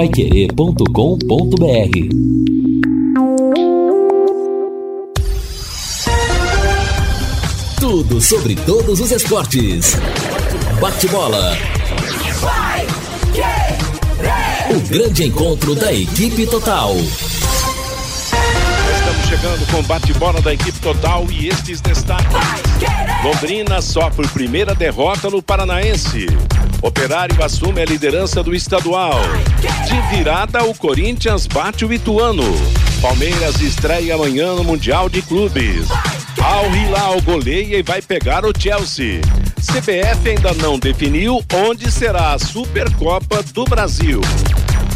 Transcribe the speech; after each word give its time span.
paiquerê.com.br 0.00 0.86
Tudo 7.78 8.18
sobre 8.18 8.56
todos 8.56 8.98
os 8.98 9.10
esportes. 9.12 9.98
Bate-bola. 10.80 11.54
O 14.70 14.88
grande 14.88 15.26
encontro 15.26 15.74
da 15.74 15.92
equipe 15.92 16.46
total 16.46 16.96
chegando 19.28 19.64
com 19.70 19.82
bate-bola 19.84 20.40
da 20.42 20.52
equipe 20.52 20.78
total 20.80 21.24
e 21.30 21.48
estes 21.48 21.80
destaques. 21.80 22.26
Londrina 23.22 23.80
sofre 23.80 24.26
primeira 24.28 24.74
derrota 24.74 25.30
no 25.30 25.40
Paranaense. 25.40 26.26
Operário 26.82 27.42
assume 27.44 27.82
a 27.82 27.84
liderança 27.84 28.42
do 28.42 28.54
estadual. 28.54 29.20
De 29.86 30.16
virada, 30.16 30.64
o 30.64 30.74
Corinthians 30.74 31.46
bate 31.46 31.84
o 31.84 31.92
Ituano. 31.92 32.44
Palmeiras 33.02 33.60
estreia 33.60 34.14
amanhã 34.14 34.54
no 34.54 34.64
Mundial 34.64 35.08
de 35.08 35.20
Clubes. 35.20 35.88
Al 36.42 36.74
Hilal 36.74 37.20
goleia 37.20 37.76
e 37.76 37.82
vai 37.82 38.00
pegar 38.00 38.46
o 38.46 38.52
Chelsea. 38.58 39.20
CBF 39.60 40.30
ainda 40.30 40.54
não 40.54 40.78
definiu 40.78 41.44
onde 41.52 41.92
será 41.92 42.32
a 42.32 42.38
Supercopa 42.38 43.42
do 43.52 43.64
Brasil. 43.64 44.22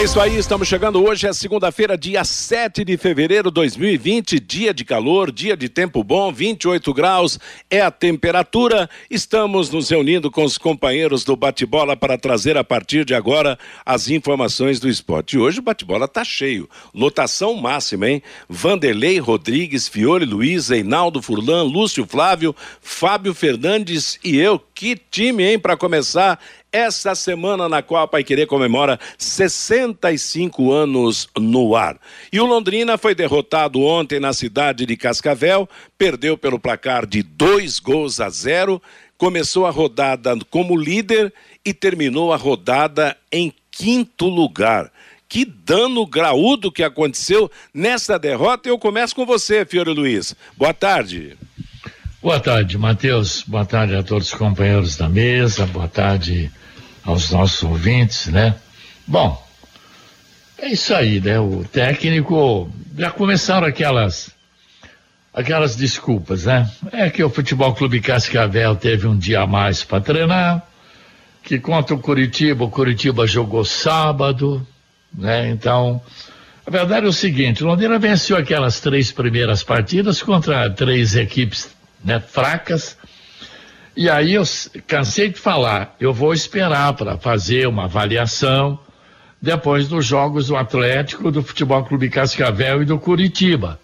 É 0.00 0.04
isso 0.04 0.18
aí, 0.20 0.36
estamos 0.38 0.66
chegando 0.66 1.04
hoje, 1.04 1.26
é 1.26 1.32
segunda-feira, 1.32 1.98
dia 1.98 2.24
7 2.24 2.84
de 2.84 2.96
fevereiro 2.96 3.50
de 3.50 3.54
2020, 3.54 4.40
dia 4.40 4.72
de 4.72 4.84
calor, 4.84 5.30
dia 5.30 5.56
de 5.56 5.68
tempo 5.68 6.02
bom, 6.02 6.32
28 6.32 6.94
graus 6.94 7.38
é 7.68 7.82
a 7.82 7.90
temperatura. 7.90 8.88
Estamos 9.10 9.68
nos 9.68 9.90
reunindo 9.90 10.30
com 10.30 10.44
os 10.44 10.56
companheiros 10.56 11.22
do 11.22 11.36
bate-bola 11.36 11.96
para 11.96 12.16
trazer 12.16 12.56
a 12.56 12.64
partir 12.64 13.04
de 13.04 13.14
agora 13.14 13.58
as 13.84 14.08
informações 14.08 14.80
do 14.80 14.88
esporte. 14.88 15.36
E 15.36 15.38
hoje 15.38 15.58
o 15.58 15.62
bate-bola 15.62 16.08
tá 16.08 16.24
cheio, 16.24 16.70
lotação 16.94 17.54
máxima, 17.54 18.08
hein? 18.08 18.22
Vanderlei 18.48 19.18
Rodrigues, 19.18 19.86
Fiore 19.86 20.24
Luiz, 20.24 20.68
Reinaldo 20.68 21.20
Furlan, 21.20 21.64
Lúcio 21.64 22.06
Flávio, 22.06 22.56
Fábio 22.80 23.34
Fernandes 23.34 24.18
e 24.24 24.38
eu. 24.38 24.58
Que 24.74 24.96
time, 25.10 25.44
hein, 25.44 25.58
para 25.58 25.76
começar 25.76 26.40
essa 26.72 27.14
semana 27.14 27.68
na 27.68 27.82
qual 27.82 28.04
a 28.04 28.08
Paiquerê 28.08 28.46
comemora 28.46 28.98
65 29.18 30.72
anos 30.72 31.28
no 31.36 31.74
ar. 31.74 31.98
E 32.32 32.40
o 32.40 32.46
Londrina 32.46 32.96
foi 32.96 33.14
derrotado 33.14 33.80
ontem 33.80 34.20
na 34.20 34.32
cidade 34.32 34.86
de 34.86 34.96
Cascavel, 34.96 35.68
perdeu 35.98 36.36
pelo 36.38 36.58
placar 36.58 37.06
de 37.06 37.22
dois 37.22 37.78
gols 37.78 38.20
a 38.20 38.28
zero, 38.28 38.80
começou 39.18 39.66
a 39.66 39.70
rodada 39.70 40.36
como 40.48 40.76
líder 40.76 41.32
e 41.64 41.74
terminou 41.74 42.32
a 42.32 42.36
rodada 42.36 43.16
em 43.30 43.52
quinto 43.70 44.26
lugar. 44.28 44.90
Que 45.28 45.44
dano 45.44 46.04
graúdo 46.06 46.72
que 46.72 46.82
aconteceu 46.82 47.48
nessa 47.72 48.18
derrota. 48.18 48.68
Eu 48.68 48.78
começo 48.78 49.14
com 49.14 49.24
você, 49.24 49.64
Fiore 49.64 49.92
Luiz. 49.92 50.34
Boa 50.56 50.74
tarde. 50.74 51.36
Boa 52.20 52.40
tarde, 52.40 52.76
Matheus. 52.76 53.44
Boa 53.46 53.64
tarde 53.64 53.94
a 53.94 54.02
todos 54.02 54.32
os 54.32 54.34
companheiros 54.34 54.96
da 54.96 55.08
mesa. 55.08 55.66
Boa 55.66 55.86
tarde 55.86 56.50
aos 57.04 57.30
nossos 57.30 57.62
ouvintes, 57.62 58.26
né? 58.26 58.54
Bom, 59.06 59.42
é 60.58 60.68
isso 60.68 60.94
aí, 60.94 61.20
né? 61.20 61.38
O 61.40 61.64
técnico 61.64 62.70
já 62.96 63.10
começaram 63.10 63.66
aquelas 63.66 64.30
aquelas 65.32 65.76
desculpas, 65.76 66.44
né? 66.44 66.70
É 66.92 67.08
que 67.08 67.22
o 67.22 67.30
Futebol 67.30 67.74
Clube 67.74 68.00
Cascavel 68.00 68.76
teve 68.76 69.06
um 69.06 69.16
dia 69.16 69.42
a 69.42 69.46
mais 69.46 69.84
para 69.84 70.00
treinar, 70.00 70.62
que 71.42 71.58
contra 71.58 71.94
o 71.94 71.98
Curitiba, 71.98 72.64
o 72.64 72.70
Curitiba 72.70 73.26
jogou 73.26 73.64
sábado, 73.64 74.66
né? 75.16 75.48
Então, 75.50 76.02
a 76.66 76.70
verdade 76.70 77.06
é 77.06 77.08
o 77.08 77.12
seguinte, 77.12 77.64
Londrina 77.64 77.98
venceu 77.98 78.36
aquelas 78.36 78.80
três 78.80 79.10
primeiras 79.10 79.62
partidas 79.62 80.22
contra 80.22 80.68
três 80.68 81.16
equipes 81.16 81.70
né, 82.04 82.20
fracas, 82.20 82.96
e 84.00 84.08
aí 84.08 84.32
eu 84.32 84.44
cansei 84.86 85.28
de 85.28 85.38
falar, 85.38 85.94
eu 86.00 86.10
vou 86.10 86.32
esperar 86.32 86.94
para 86.94 87.18
fazer 87.18 87.68
uma 87.68 87.84
avaliação 87.84 88.80
depois 89.42 89.88
dos 89.88 90.06
jogos 90.06 90.46
do 90.46 90.56
Atlético, 90.56 91.30
do 91.30 91.42
Futebol 91.42 91.84
Clube 91.84 92.08
Cascavel 92.08 92.80
e 92.80 92.86
do 92.86 92.98
Curitiba. 92.98 93.78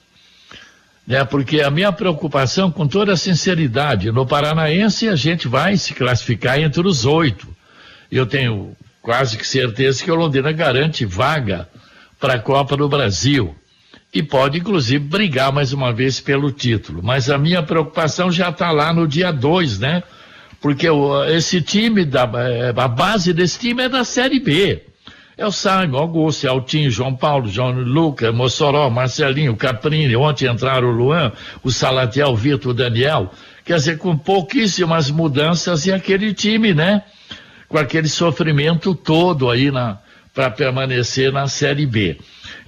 Né? 1.06 1.22
Porque 1.22 1.60
a 1.60 1.70
minha 1.70 1.92
preocupação, 1.92 2.72
com 2.72 2.88
toda 2.88 3.12
a 3.12 3.16
sinceridade, 3.16 4.10
no 4.10 4.24
Paranaense 4.26 5.06
a 5.06 5.16
gente 5.16 5.48
vai 5.48 5.76
se 5.76 5.92
classificar 5.92 6.58
entre 6.58 6.88
os 6.88 7.04
oito. 7.04 7.46
Eu 8.10 8.24
tenho 8.24 8.74
quase 9.02 9.36
que 9.36 9.46
certeza 9.46 10.02
que 10.02 10.10
o 10.10 10.14
Londrina 10.14 10.50
garante 10.50 11.04
vaga 11.04 11.68
para 12.18 12.36
a 12.36 12.38
Copa 12.38 12.74
do 12.74 12.88
Brasil 12.88 13.54
e 14.16 14.22
pode, 14.22 14.58
inclusive, 14.58 14.98
brigar 14.98 15.52
mais 15.52 15.74
uma 15.74 15.92
vez 15.92 16.20
pelo 16.20 16.50
título. 16.50 17.02
Mas 17.02 17.28
a 17.28 17.36
minha 17.36 17.62
preocupação 17.62 18.32
já 18.32 18.48
está 18.48 18.70
lá 18.70 18.90
no 18.90 19.06
dia 19.06 19.30
2, 19.30 19.78
né? 19.78 20.02
Porque 20.58 20.88
o, 20.88 21.22
esse 21.24 21.60
time, 21.60 22.02
da, 22.02 22.22
é, 22.36 22.72
a 22.74 22.88
base 22.88 23.34
desse 23.34 23.58
time 23.58 23.82
é 23.82 23.88
da 23.90 24.04
Série 24.04 24.40
B. 24.40 24.82
É 25.36 25.46
o 25.46 25.52
Simon, 25.52 25.98
Augusto, 25.98 26.48
Altinho, 26.48 26.90
João 26.90 27.14
Paulo, 27.14 27.46
João 27.46 27.72
Lucas, 27.72 28.34
Mossoró, 28.34 28.88
Marcelinho, 28.88 29.54
Caprini, 29.54 30.16
ontem 30.16 30.50
entraram 30.50 30.88
o 30.88 30.92
Luan, 30.92 31.30
o 31.62 31.70
Salatiel, 31.70 32.28
o 32.28 32.36
Vitor, 32.36 32.70
o 32.70 32.74
Daniel. 32.74 33.30
Quer 33.66 33.76
dizer, 33.76 33.98
com 33.98 34.16
pouquíssimas 34.16 35.10
mudanças 35.10 35.84
e 35.84 35.92
aquele 35.92 36.32
time, 36.32 36.72
né? 36.72 37.02
Com 37.68 37.76
aquele 37.76 38.08
sofrimento 38.08 38.94
todo 38.94 39.50
aí 39.50 39.70
para 40.36 40.50
permanecer 40.50 41.32
na 41.32 41.48
Série 41.48 41.86
B. 41.86 42.18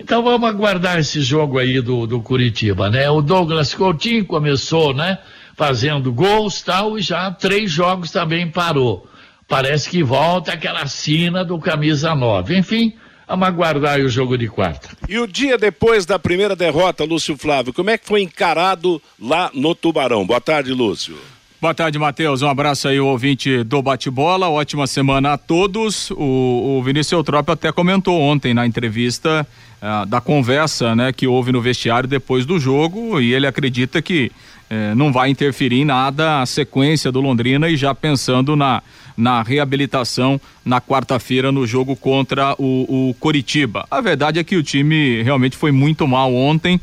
Então 0.01 0.23
vamos 0.23 0.49
aguardar 0.49 0.99
esse 0.99 1.21
jogo 1.21 1.59
aí 1.59 1.83
do, 1.83 2.07
do 2.07 2.19
Curitiba, 2.23 2.89
né? 2.89 3.11
O 3.11 3.21
Douglas 3.21 3.75
Coutinho 3.75 4.25
começou, 4.25 4.95
né? 4.95 5.19
Fazendo 5.55 6.11
gols 6.11 6.63
tal, 6.63 6.99
e 6.99 7.03
já 7.03 7.31
três 7.31 7.71
jogos 7.71 8.11
também 8.11 8.49
parou. 8.49 9.07
Parece 9.47 9.91
que 9.91 10.03
volta 10.03 10.53
aquela 10.55 10.87
sina 10.87 11.45
do 11.45 11.59
camisa 11.59 12.15
9. 12.15 12.57
Enfim, 12.57 12.95
vamos 13.27 13.47
aguardar 13.47 14.01
o 14.01 14.09
jogo 14.09 14.39
de 14.39 14.49
quarta. 14.49 14.89
E 15.07 15.19
o 15.19 15.27
dia 15.27 15.59
depois 15.59 16.07
da 16.07 16.19
primeira 16.19 16.57
derrota, 16.57 17.05
Lúcio 17.05 17.37
Flávio, 17.37 17.75
como 17.75 17.91
é 17.91 17.99
que 17.99 18.07
foi 18.07 18.23
encarado 18.23 19.03
lá 19.21 19.51
no 19.53 19.75
Tubarão? 19.75 20.27
Boa 20.27 20.41
tarde, 20.41 20.73
Lúcio. 20.73 21.19
Boa 21.61 21.75
tarde, 21.75 21.99
Matheus. 21.99 22.41
Um 22.41 22.49
abraço 22.49 22.87
aí, 22.87 23.01
o 23.01 23.07
ouvinte 23.07 23.65
do 23.65 23.83
bate-bola. 23.83 24.49
Ótima 24.49 24.87
semana 24.87 25.33
a 25.33 25.37
todos. 25.37 26.09
O, 26.13 26.79
o 26.79 26.83
Vinícius 26.85 27.11
Eutrópio 27.11 27.53
até 27.53 27.73
comentou 27.73 28.21
ontem 28.21 28.55
na 28.55 28.65
entrevista 28.65 29.45
uh, 29.83 30.07
da 30.07 30.21
conversa 30.21 30.95
né, 30.95 31.13
que 31.13 31.27
houve 31.27 31.51
no 31.51 31.61
vestiário 31.61 32.09
depois 32.09 32.47
do 32.47 32.61
jogo 32.61 33.21
e 33.21 33.35
ele 33.35 33.45
acredita 33.45 34.01
que 34.01 34.31
uh, 34.71 34.95
não 34.95 35.13
vai 35.13 35.31
interferir 35.31 35.81
em 35.81 35.85
nada 35.85 36.43
a 36.43 36.47
sequência 36.47 37.11
do 37.11 37.21
Londrina 37.21 37.69
e 37.69 37.77
já 37.77 37.93
pensando 37.93 38.55
na, 38.55 38.81
na 39.17 39.43
reabilitação 39.43 40.41
na 40.65 40.81
quarta-feira 40.81 41.51
no 41.51 41.67
jogo 41.67 41.97
contra 41.97 42.55
o, 42.57 43.09
o 43.09 43.15
Coritiba. 43.15 43.85
A 43.91 44.01
verdade 44.01 44.39
é 44.39 44.45
que 44.45 44.55
o 44.55 44.63
time 44.63 45.25
realmente 45.25 45.57
foi 45.57 45.73
muito 45.73 46.07
mal 46.07 46.33
ontem 46.33 46.81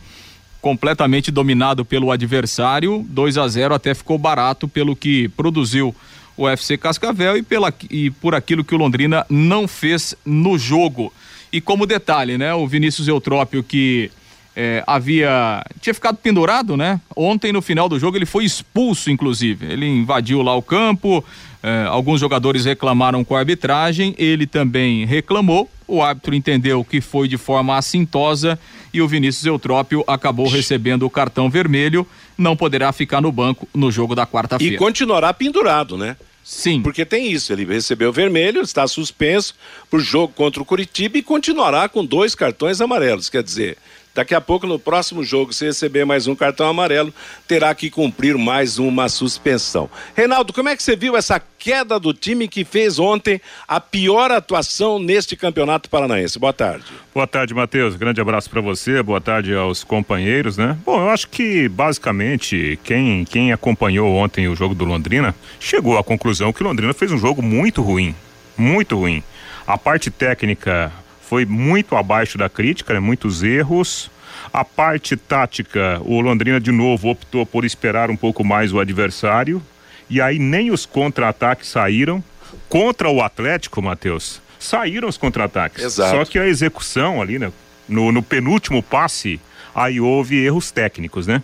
completamente 0.65 1.29
dominado 1.29 1.85
pelo 1.85 2.12
adversário, 2.12 3.06
2 3.07 3.38
a 3.38 3.47
0 3.47 3.75
até 3.75 3.94
ficou 3.94 4.17
barato 4.17 4.67
pelo 4.67 4.95
que 4.95 5.29
produziu 5.29 5.95
o 6.35 6.50
FC 6.50 6.75
Cascavel 6.75 7.38
e, 7.38 7.44
pela, 7.44 7.71
e 7.88 8.09
por 8.09 8.33
aquilo 8.33 8.63
que 8.63 8.73
o 8.73 8.77
Londrina 8.79 9.23
não 9.29 9.67
fez 9.67 10.15
no 10.25 10.57
jogo. 10.57 11.13
E 11.53 11.62
como 11.62 11.85
detalhe, 11.85 12.35
né? 12.35 12.51
O 12.56 12.65
Vinícius 12.65 13.07
Eutrópio 13.07 13.62
que 13.62 14.09
é, 14.56 14.83
havia 14.88 15.63
tinha 15.79 15.94
ficado 15.94 16.17
pendurado, 16.17 16.75
né? 16.75 17.00
Ontem 17.15 17.53
no 17.53 17.61
final 17.61 17.88
do 17.88 18.00
jogo 18.00 18.18
ele 18.18 18.25
foi 18.25 18.44
expulso, 18.44 19.11
inclusive. 19.11 19.68
Ele 19.68 19.85
invadiu 19.85 20.41
lá 20.41 20.56
o 20.56 20.63
campo. 20.63 21.23
É, 21.61 21.85
alguns 21.88 22.19
jogadores 22.19 22.65
reclamaram 22.65 23.23
com 23.23 23.35
a 23.35 23.39
arbitragem. 23.39 24.15
Ele 24.18 24.47
também 24.47 25.06
reclamou. 25.06 25.69
O 25.87 26.01
árbitro 26.01 26.33
entendeu 26.33 26.83
que 26.83 26.99
foi 26.99 27.27
de 27.27 27.37
forma 27.37 27.77
assintosa 27.77 28.57
e 28.93 29.01
o 29.01 29.07
Vinícius 29.07 29.45
Eutrópio 29.45 30.03
acabou 30.07 30.47
recebendo 30.47 31.05
o 31.05 31.09
cartão 31.09 31.49
vermelho. 31.49 32.07
Não 32.37 32.55
poderá 32.55 32.91
ficar 32.91 33.21
no 33.21 33.31
banco 33.31 33.67
no 33.73 33.91
jogo 33.91 34.15
da 34.15 34.25
quarta-feira. 34.25 34.75
E 34.75 34.77
continuará 34.77 35.33
pendurado, 35.33 35.97
né? 35.97 36.17
Sim. 36.43 36.83
Porque 36.83 37.03
tem 37.03 37.31
isso, 37.31 37.51
ele 37.51 37.65
recebeu 37.65 38.13
vermelho, 38.13 38.61
está 38.61 38.87
suspenso 38.87 39.55
por 39.89 39.99
jogo 39.99 40.31
contra 40.31 40.61
o 40.61 40.65
Curitiba 40.65 41.17
e 41.17 41.23
continuará 41.23 41.89
com 41.89 42.05
dois 42.05 42.35
cartões 42.35 42.79
amarelos. 42.79 43.29
Quer 43.29 43.41
dizer, 43.41 43.77
Daqui 44.15 44.33
a 44.33 44.39
pouco, 44.39 44.65
no 44.65 44.79
próximo 44.79 45.25
jogo, 45.25 45.51
se 45.51 45.65
receber 45.65 46.06
mais 46.06 46.25
um 46.25 46.33
cartão 46.33 46.69
amarelo, 46.69 47.13
terá 47.45 47.75
que 47.75 47.89
cumprir 47.89 48.38
mais 48.38 48.79
uma 48.79 49.09
suspensão. 49.09 49.89
Reinaldo, 50.15 50.53
como 50.53 50.69
é 50.69 50.75
que 50.77 50.81
você 50.81 50.95
viu 50.95 51.17
essa 51.17 51.38
queda 51.59 52.00
do 52.00 52.13
time 52.13 52.47
que 52.47 52.63
fez 52.63 52.97
ontem 52.97 53.41
a 53.67 53.81
pior 53.81 54.31
atuação 54.31 55.00
neste 55.00 55.35
campeonato 55.35 55.89
paranaense? 55.89 56.39
Boa 56.39 56.53
tarde. 56.53 56.85
Boa 57.13 57.27
tarde, 57.27 57.53
Matheus. 57.53 57.97
Grande 57.97 58.21
abraço 58.21 58.50
para 58.50 58.62
você. 58.62 59.03
Boa 59.03 59.19
tarde 59.19 59.53
aos 59.53 59.83
companheiros, 59.83 60.56
né? 60.56 60.77
Bom, 60.85 61.01
eu 61.01 61.09
acho 61.09 61.27
que 61.27 61.68
basicamente 61.68 62.79
quem, 62.85 63.25
quem 63.25 63.51
acompanhou 63.51 64.15
ontem 64.15 64.47
o 64.47 64.56
jogo 64.56 64.73
do 64.73 64.85
Londrina 64.85 65.35
chegou 65.59 65.97
à 65.97 66.03
conclusão 66.06 66.53
que 66.53 66.63
o 66.63 66.65
Londrina 66.65 66.94
fez 66.94 67.11
um 67.11 67.18
jogo 67.18 67.41
muito 67.41 67.81
ruim. 67.81 68.15
Muito 68.57 68.97
ruim. 68.97 69.21
A 69.68 69.77
parte 69.77 70.09
técnica 70.09 70.89
foi 71.30 71.45
muito 71.45 71.95
abaixo 71.95 72.38
da 72.38 72.50
crítica, 72.50 72.94
né? 72.94 73.00
muitos 73.00 73.44
erros. 73.44 74.10
A 74.54 74.63
parte 74.63 75.16
tática, 75.18 76.00
o 76.04 76.22
Londrina 76.22 76.60
de 76.60 76.72
novo 76.72 77.10
optou 77.10 77.45
por 77.45 77.66
esperar 77.66 78.10
um 78.10 78.16
pouco 78.16 78.44
mais 78.44 78.72
o 78.72 78.80
adversário. 78.80 79.62
E 80.10 80.22
aí 80.22 80.38
nem 80.38 80.72
os 80.72 80.86
contra-ataques 80.86 81.69
saíram. 81.69 82.24
Contra 82.69 83.10
o 83.10 83.22
Atlético, 83.22 83.81
Matheus, 83.81 84.42
saíram 84.60 85.10
os 85.10 85.18
contra-ataques. 85.18 85.94
Só 85.94 86.24
que 86.25 86.39
a 86.39 86.48
execução 86.48 87.22
ali, 87.22 87.39
né? 87.39 87.51
No, 87.88 88.12
no 88.12 88.24
penúltimo 88.24 88.81
passe, 88.81 89.39
aí 89.74 90.00
houve 90.00 90.38
erros 90.44 90.71
técnicos, 90.71 91.28
né? 91.28 91.44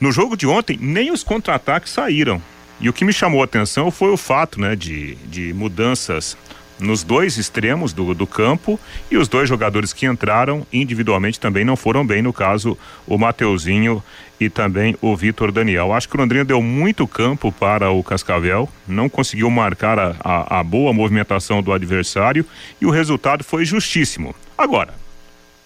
No 0.00 0.10
jogo 0.10 0.36
de 0.36 0.46
ontem, 0.46 0.78
nem 0.80 1.10
os 1.10 1.22
contra-ataques 1.22 1.92
saíram. 1.92 2.42
E 2.80 2.88
o 2.88 2.92
que 2.92 3.04
me 3.04 3.12
chamou 3.12 3.42
a 3.42 3.44
atenção 3.44 3.90
foi 3.90 4.10
o 4.10 4.16
fato, 4.16 4.58
né, 4.58 4.74
de, 4.74 5.14
de 5.26 5.52
mudanças 5.52 6.36
nos 6.80 7.02
dois 7.02 7.36
extremos 7.36 7.92
do, 7.92 8.14
do 8.14 8.26
campo 8.26 8.78
e 9.10 9.16
os 9.16 9.28
dois 9.28 9.48
jogadores 9.48 9.92
que 9.92 10.06
entraram 10.06 10.66
individualmente 10.72 11.38
também 11.38 11.64
não 11.64 11.76
foram 11.76 12.06
bem, 12.06 12.22
no 12.22 12.32
caso 12.32 12.76
o 13.06 13.18
Mateuzinho 13.18 14.02
e 14.40 14.48
também 14.48 14.96
o 15.00 15.14
Vitor 15.14 15.52
Daniel. 15.52 15.92
Acho 15.92 16.08
que 16.08 16.16
o 16.16 16.20
Londrina 16.20 16.44
deu 16.44 16.62
muito 16.62 17.06
campo 17.06 17.52
para 17.52 17.90
o 17.90 18.02
Cascavel, 18.02 18.68
não 18.88 19.08
conseguiu 19.08 19.50
marcar 19.50 19.98
a, 19.98 20.16
a, 20.20 20.60
a 20.60 20.64
boa 20.64 20.92
movimentação 20.92 21.62
do 21.62 21.72
adversário 21.72 22.44
e 22.80 22.86
o 22.86 22.90
resultado 22.90 23.44
foi 23.44 23.64
justíssimo. 23.64 24.34
Agora, 24.56 24.94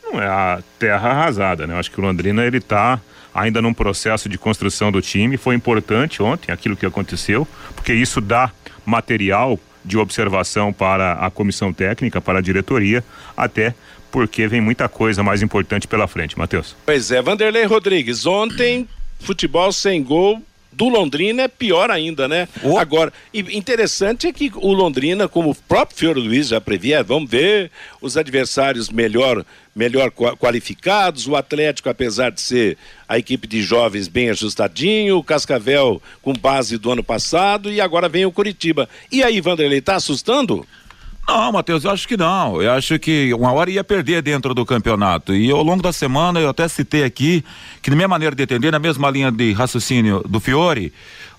não 0.03 0.21
é 0.21 0.27
a 0.27 0.63
terra 0.79 1.11
arrasada, 1.11 1.67
né? 1.67 1.79
Acho 1.79 1.91
que 1.91 2.01
o 2.01 2.03
Londrina 2.03 2.45
ele 2.45 2.59
está 2.59 3.01
ainda 3.35 3.61
num 3.61 3.75
processo 3.75 4.29
de 4.29 4.39
construção 4.39 4.93
do 4.93 5.03
time. 5.03 5.37
Foi 5.37 5.55
importante 5.55 6.23
ontem 6.23 6.53
aquilo 6.53 6.77
que 6.77 6.87
aconteceu, 6.87 7.47
porque 7.75 7.93
isso 7.93 8.21
dá 8.21 8.51
material 8.87 9.59
de 9.85 9.99
observação 9.99 10.73
para 10.73 11.13
a 11.13 11.31
comissão 11.31 11.73
técnica, 11.73 12.21
para 12.21 12.39
a 12.39 12.43
diretoria, 12.43 13.05
até 13.37 13.75
porque 14.11 14.47
vem 14.47 14.61
muita 14.61 14.89
coisa 14.89 15.23
mais 15.23 15.43
importante 15.43 15.89
pela 15.89 16.07
frente, 16.07 16.39
Matheus. 16.39 16.77
Pois 16.87 17.11
é, 17.11 17.21
Vanderlei 17.21 17.65
Rodrigues, 17.65 18.25
ontem 18.27 18.89
futebol 19.19 19.73
sem 19.73 20.03
gol 20.03 20.41
do 20.77 20.89
Londrina 20.89 21.43
é 21.43 21.49
pior 21.49 21.91
ainda, 21.91 22.27
né? 22.29 22.49
Oh. 22.63 22.79
Agora, 22.79 23.13
interessante 23.33 24.27
é 24.27 24.33
que 24.33 24.51
o 24.55 24.73
Londrina, 24.73 25.29
como 25.29 25.51
o 25.51 25.55
próprio 25.55 25.97
Fiore 25.97 26.21
Luiz 26.21 26.49
já 26.49 26.61
previa, 26.61 27.03
vamos 27.03 27.31
ver 27.31 27.71
os 28.01 28.17
adversários 28.17 28.89
melhor, 28.89 29.45
melhor 29.75 30.11
qualificados, 30.11 31.27
o 31.27 31.37
Atlético, 31.37 31.89
apesar 31.89 32.31
de 32.31 32.41
ser 32.41 32.77
a 33.09 33.19
equipe 33.19 33.47
de 33.47 33.63
jovens 33.63 34.09
bem 34.09 34.31
ajustadinho, 34.31 35.19
o 35.19 35.25
Cascavel 35.25 36.01
com 36.23 36.33
base 36.33 36.79
do 36.79 36.91
ano 36.91 37.05
passado 37.05 37.71
e 37.71 37.81
agora 37.81 38.09
vem 38.09 38.27
o 38.27 38.33
Curitiba. 38.33 38.89
E 39.11 39.23
aí, 39.23 39.41
Vanderlei, 39.41 39.81
tá 39.81 39.97
assustando? 39.97 40.67
Não, 41.27 41.53
Matheus, 41.53 41.85
eu 41.85 41.91
acho 41.91 42.07
que 42.07 42.17
não. 42.17 42.61
Eu 42.61 42.73
acho 42.73 42.99
que 42.99 43.33
uma 43.33 43.53
hora 43.53 43.71
ia 43.71 43.83
perder 43.83 44.23
dentro 44.23 44.55
do 44.55 44.65
campeonato. 44.65 45.35
E 45.35 45.51
ao 45.51 45.63
longo 45.63 45.83
da 45.83 45.93
semana 45.93 46.39
eu 46.39 46.49
até 46.49 46.69
citei 46.69 47.03
aqui 47.03 47.43
que, 47.83 47.91
na 47.91 47.97
minha 47.97 48.09
maneira 48.09 48.37
de 48.37 48.43
entender, 48.43 48.71
na 48.71 48.79
mesma 48.79 49.11
linha 49.11 49.33
de 49.33 49.53
raciocínio 49.53 50.23
do 50.29 50.39
Fiore, 50.39 50.93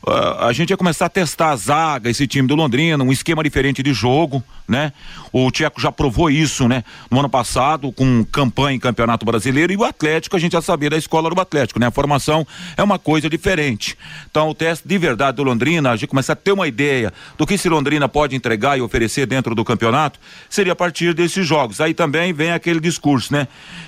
a 0.07 0.53
gente 0.53 0.69
ia 0.69 0.77
começar 0.77 1.07
a 1.07 1.09
testar 1.09 1.51
a 1.51 1.55
zaga, 1.55 2.09
esse 2.09 2.27
time 2.27 2.47
do 2.47 2.55
Londrina, 2.55 3.03
um 3.03 3.11
esquema 3.11 3.43
diferente 3.43 3.81
de 3.81 3.93
jogo, 3.93 4.43
né? 4.67 4.91
O 5.31 5.49
Tcheco 5.51 5.81
já 5.81 5.91
provou 5.91 6.29
isso, 6.29 6.67
né? 6.67 6.83
No 7.09 7.19
ano 7.19 7.29
passado, 7.29 7.91
com 7.91 8.23
campanha 8.25 8.75
em 8.75 8.79
Campeonato 8.79 9.25
Brasileiro, 9.25 9.73
e 9.73 9.77
o 9.77 9.83
Atlético, 9.83 10.35
a 10.35 10.39
gente 10.39 10.53
já 10.53 10.61
sabia 10.61 10.89
da 10.89 10.97
escola 10.97 11.29
do 11.29 11.39
Atlético, 11.39 11.79
né? 11.79 11.87
A 11.87 11.91
formação 11.91 12.45
é 12.77 12.83
uma 12.83 12.99
coisa 12.99 13.29
diferente. 13.29 13.97
Então, 14.29 14.49
o 14.49 14.53
teste 14.53 14.87
de 14.87 14.97
verdade 14.97 15.37
do 15.37 15.43
Londrina, 15.43 15.91
a 15.91 15.95
gente 15.95 16.09
começar 16.09 16.33
a 16.33 16.35
ter 16.35 16.51
uma 16.51 16.67
ideia 16.67 17.11
do 17.37 17.45
que 17.45 17.55
esse 17.55 17.67
Londrina 17.69 18.07
pode 18.07 18.35
entregar 18.35 18.77
e 18.77 18.81
oferecer 18.81 19.25
dentro 19.25 19.55
do 19.55 19.65
campeonato, 19.65 20.19
seria 20.49 20.73
a 20.73 20.75
partir 20.75 21.13
desses 21.13 21.45
jogos. 21.45 21.81
Aí 21.81 21.93
também 21.93 22.33
vem 22.33 22.51
aquele 22.51 22.79
discurso, 22.79 23.33
né? 23.33 23.47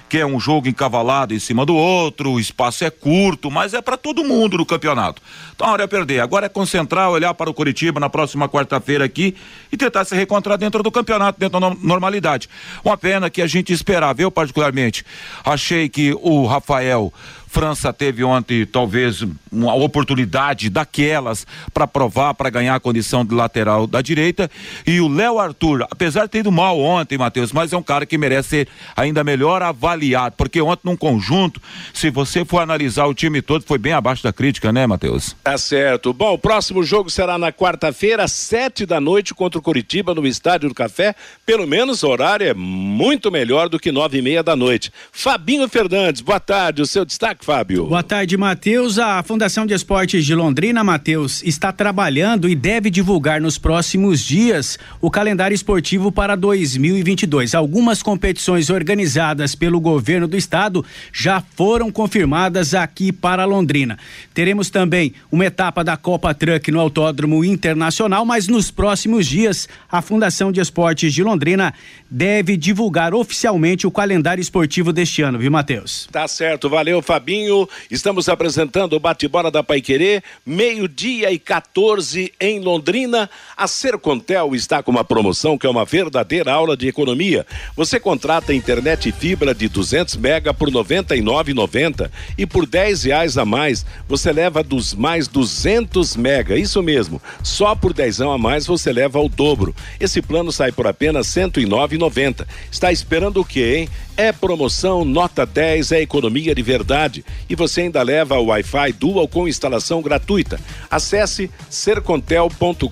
Que 0.09 0.19
é 0.19 0.25
um 0.25 0.39
jogo 0.39 0.68
encavalado 0.68 1.33
em 1.33 1.39
cima 1.39 1.65
do 1.65 1.75
outro, 1.75 2.31
o 2.31 2.39
espaço 2.39 2.86
é 2.86 2.89
curto, 2.89 3.51
mas 3.51 3.74
é 3.74 3.81
para 3.81 3.98
todo 3.98 4.24
mundo 4.24 4.57
no 4.57 4.65
campeonato. 4.65 5.21
Então, 5.56 5.68
a 5.68 5.71
hora 5.71 5.83
é 5.83 5.88
perder. 5.88 6.21
Agora 6.21 6.45
é 6.45 6.50
concentrar, 6.50 7.09
olhar 7.09 7.33
para 7.33 7.50
o 7.50 7.54
Curitiba 7.54 8.00
na 8.00 8.09
próxima 8.09 8.48
quarta-feira 8.48 9.04
aqui 9.04 9.36
e 9.71 9.75
tentar 9.75 10.06
se 10.06 10.15
recontrar 10.15 10.57
dentro 10.57 10.81
do 10.81 10.92
campeonato, 10.92 11.39
dentro 11.39 11.59
da 11.59 11.69
normalidade. 11.69 12.48
Uma 12.86 12.98
pena 12.98 13.30
que 13.30 13.42
a 13.42 13.48
gente 13.48 13.74
esperava, 13.74 14.21
eu 14.21 14.31
particularmente 14.31 15.06
achei 15.44 15.89
que 15.89 16.13
o 16.21 16.45
Rafael 16.45 17.12
França 17.47 17.91
teve 17.94 18.23
ontem 18.23 18.65
talvez 18.65 19.23
uma 19.51 19.73
oportunidade 19.73 20.69
daquelas 20.69 21.47
para 21.73 21.88
provar, 21.88 22.33
para 22.33 22.49
ganhar 22.49 22.75
a 22.75 22.79
condição 22.79 23.25
de 23.25 23.33
lateral 23.33 23.88
da 23.88 24.01
direita. 24.01 24.49
E 24.85 24.99
o 24.99 25.07
Léo 25.07 25.39
Arthur, 25.39 25.88
apesar 25.89 26.23
de 26.23 26.29
ter 26.29 26.39
ido 26.39 26.51
mal 26.51 26.79
ontem, 26.79 27.17
Matheus, 27.17 27.51
mas 27.51 27.73
é 27.73 27.77
um 27.77 27.83
cara 27.83 28.05
que 28.05 28.17
merece 28.17 28.47
ser 28.47 28.67
ainda 28.95 29.23
melhor 29.23 29.61
avaliado, 29.61 30.35
porque 30.38 30.61
ontem 30.61 30.81
num 30.83 30.95
conjunto, 30.95 31.61
se 31.94 32.09
você 32.09 32.45
for 32.45 32.59
analisar 32.59 33.05
o 33.05 33.13
time 33.13 33.41
todo, 33.41 33.63
foi 33.65 33.77
bem 33.77 33.94
abaixo 33.94 34.23
da 34.23 34.31
crítica, 34.31 34.71
né, 34.71 34.85
Matheus? 34.88 35.35
Tá 35.44 35.57
certo. 35.57 36.13
Bom, 36.13 36.33
o 36.33 36.38
próximo 36.38 36.83
jogo 36.83 37.09
será 37.09 37.38
na 37.38 37.51
quarta-feira, 37.51 38.27
sete 38.27 38.85
da 38.85 38.99
noite, 39.01 39.33
contra 39.33 39.59
o 39.59 39.61
Curitiba, 39.61 40.13
no 40.13 40.25
Estádio 40.25 40.69
do 40.69 40.75
Café. 40.75 41.15
Pelo 41.45 41.67
menos 41.67 42.03
o 42.03 42.07
horário 42.07 42.47
é 42.47 42.53
muito 42.53 43.31
melhor 43.31 43.69
do 43.69 43.79
que 43.79 43.91
nove 43.91 44.19
e 44.19 44.21
meia 44.21 44.44
da 44.44 44.55
noite. 44.55 44.91
Fabinho 45.11 45.67
Fernandes, 45.67 46.21
boa 46.21 46.39
tarde. 46.39 46.81
O 46.81 46.85
seu 46.85 47.03
destaque 47.03 47.36
destaque, 47.37 47.45
Fábio. 47.45 47.85
Boa 47.85 48.03
tarde, 48.03 48.35
Matheus. 48.37 48.97
A 48.97 49.21
Fundação 49.23 49.65
de 49.65 49.73
Esportes 49.73 50.25
de 50.25 50.33
Londrina, 50.33 50.83
Matheus, 50.83 51.41
está 51.43 51.71
trabalhando 51.71 52.49
e 52.49 52.55
deve 52.55 52.89
divulgar 52.89 53.39
nos 53.39 53.57
próximos 53.57 54.21
dias 54.21 54.77
o 55.01 55.09
calendário 55.09 55.55
esportivo 55.55 56.11
para 56.11 56.35
2022. 56.35 57.55
Algumas 57.55 58.01
competições 58.01 58.69
organizadas 58.69 59.55
pelo 59.55 59.79
governo 59.79 60.27
do 60.27 60.37
estado 60.37 60.83
já 61.13 61.41
foram 61.55 61.91
confirmadas 61.91 62.73
aqui 62.73 63.11
para 63.11 63.45
Londrina. 63.45 63.97
Teremos 64.33 64.69
também 64.69 65.13
uma 65.31 65.45
etapa 65.45 65.83
da 65.83 65.95
Copa 65.97 66.33
Truck 66.33 66.71
no 66.71 66.79
Autódromo 66.79 67.44
Internacional, 67.44 68.25
mas 68.25 68.47
nos 68.47 68.71
próximos 68.71 69.25
dias 69.25 69.67
a 69.91 70.01
Fundação 70.01 70.51
de 70.51 70.59
Esportes 70.59 71.13
de 71.13 71.23
Londrina 71.23 71.73
deve 72.09 72.57
divulgar 72.57 73.13
oficialmente 73.13 73.85
o 73.85 73.91
calendário 73.91 74.41
esportivo 74.41 74.94
deste 74.94 75.21
ano, 75.21 75.39
viu, 75.39 75.51
Matheus? 75.51 76.07
Tá 76.11 76.27
certo, 76.27 76.69
valeu, 76.69 77.01
Fábio. 77.01 77.26
Fabinho. 77.27 77.67
Estamos 77.91 78.29
apresentando 78.29 78.93
o 78.93 78.99
bate-bola 79.01 79.51
da 79.51 79.61
Paiquerê, 79.61 80.23
meio-dia 80.45 81.29
e 81.29 81.37
14 81.37 82.31
em 82.39 82.61
Londrina. 82.61 83.29
A 83.57 83.67
Sercontel 83.67 84.55
está 84.55 84.81
com 84.81 84.91
uma 84.91 85.03
promoção 85.03 85.57
que 85.57 85.67
é 85.67 85.69
uma 85.69 85.83
verdadeira 85.83 86.53
aula 86.53 86.77
de 86.77 86.87
economia. 86.87 87.45
Você 87.75 87.99
contrata 87.99 88.53
internet 88.53 89.09
e 89.09 89.11
fibra 89.11 89.53
de 89.53 89.67
200 89.67 90.15
mega 90.15 90.53
por 90.53 90.69
R$ 90.69 90.75
99,90 90.75 92.09
e 92.37 92.45
por 92.45 92.65
10 92.65 93.03
reais 93.03 93.37
a 93.37 93.43
mais 93.43 93.85
você 94.07 94.31
leva 94.31 94.63
dos 94.63 94.93
mais 94.93 95.27
200 95.27 96.15
mega. 96.15 96.55
Isso 96.55 96.81
mesmo, 96.81 97.21
só 97.43 97.75
por 97.75 97.91
10 97.91 98.21
a 98.21 98.37
mais 98.37 98.65
você 98.65 98.93
leva 98.93 99.19
o 99.19 99.27
dobro. 99.27 99.75
Esse 99.99 100.21
plano 100.21 100.49
sai 100.49 100.71
por 100.71 100.87
apenas 100.87 101.35
R$ 101.35 101.43
109,90. 101.43 102.47
Está 102.71 102.89
esperando 102.89 103.41
o 103.41 103.45
quê, 103.45 103.79
hein? 103.79 103.89
É 104.18 104.31
promoção 104.31 105.06
nota 105.06 105.45
10, 105.45 105.92
é 105.92 106.02
economia 106.02 106.56
de 106.56 106.64
verdade. 106.64 107.24
E 107.47 107.56
você 107.56 107.81
ainda 107.81 108.02
leva 108.02 108.40
o 108.40 108.47
Wi-Fi 108.47 108.94
Dual 108.94 109.28
com 109.28 109.47
instalação 109.47 110.02
gratuita. 110.02 110.59
Acesse 110.90 111.52
sercontel.com.br, 111.69 112.88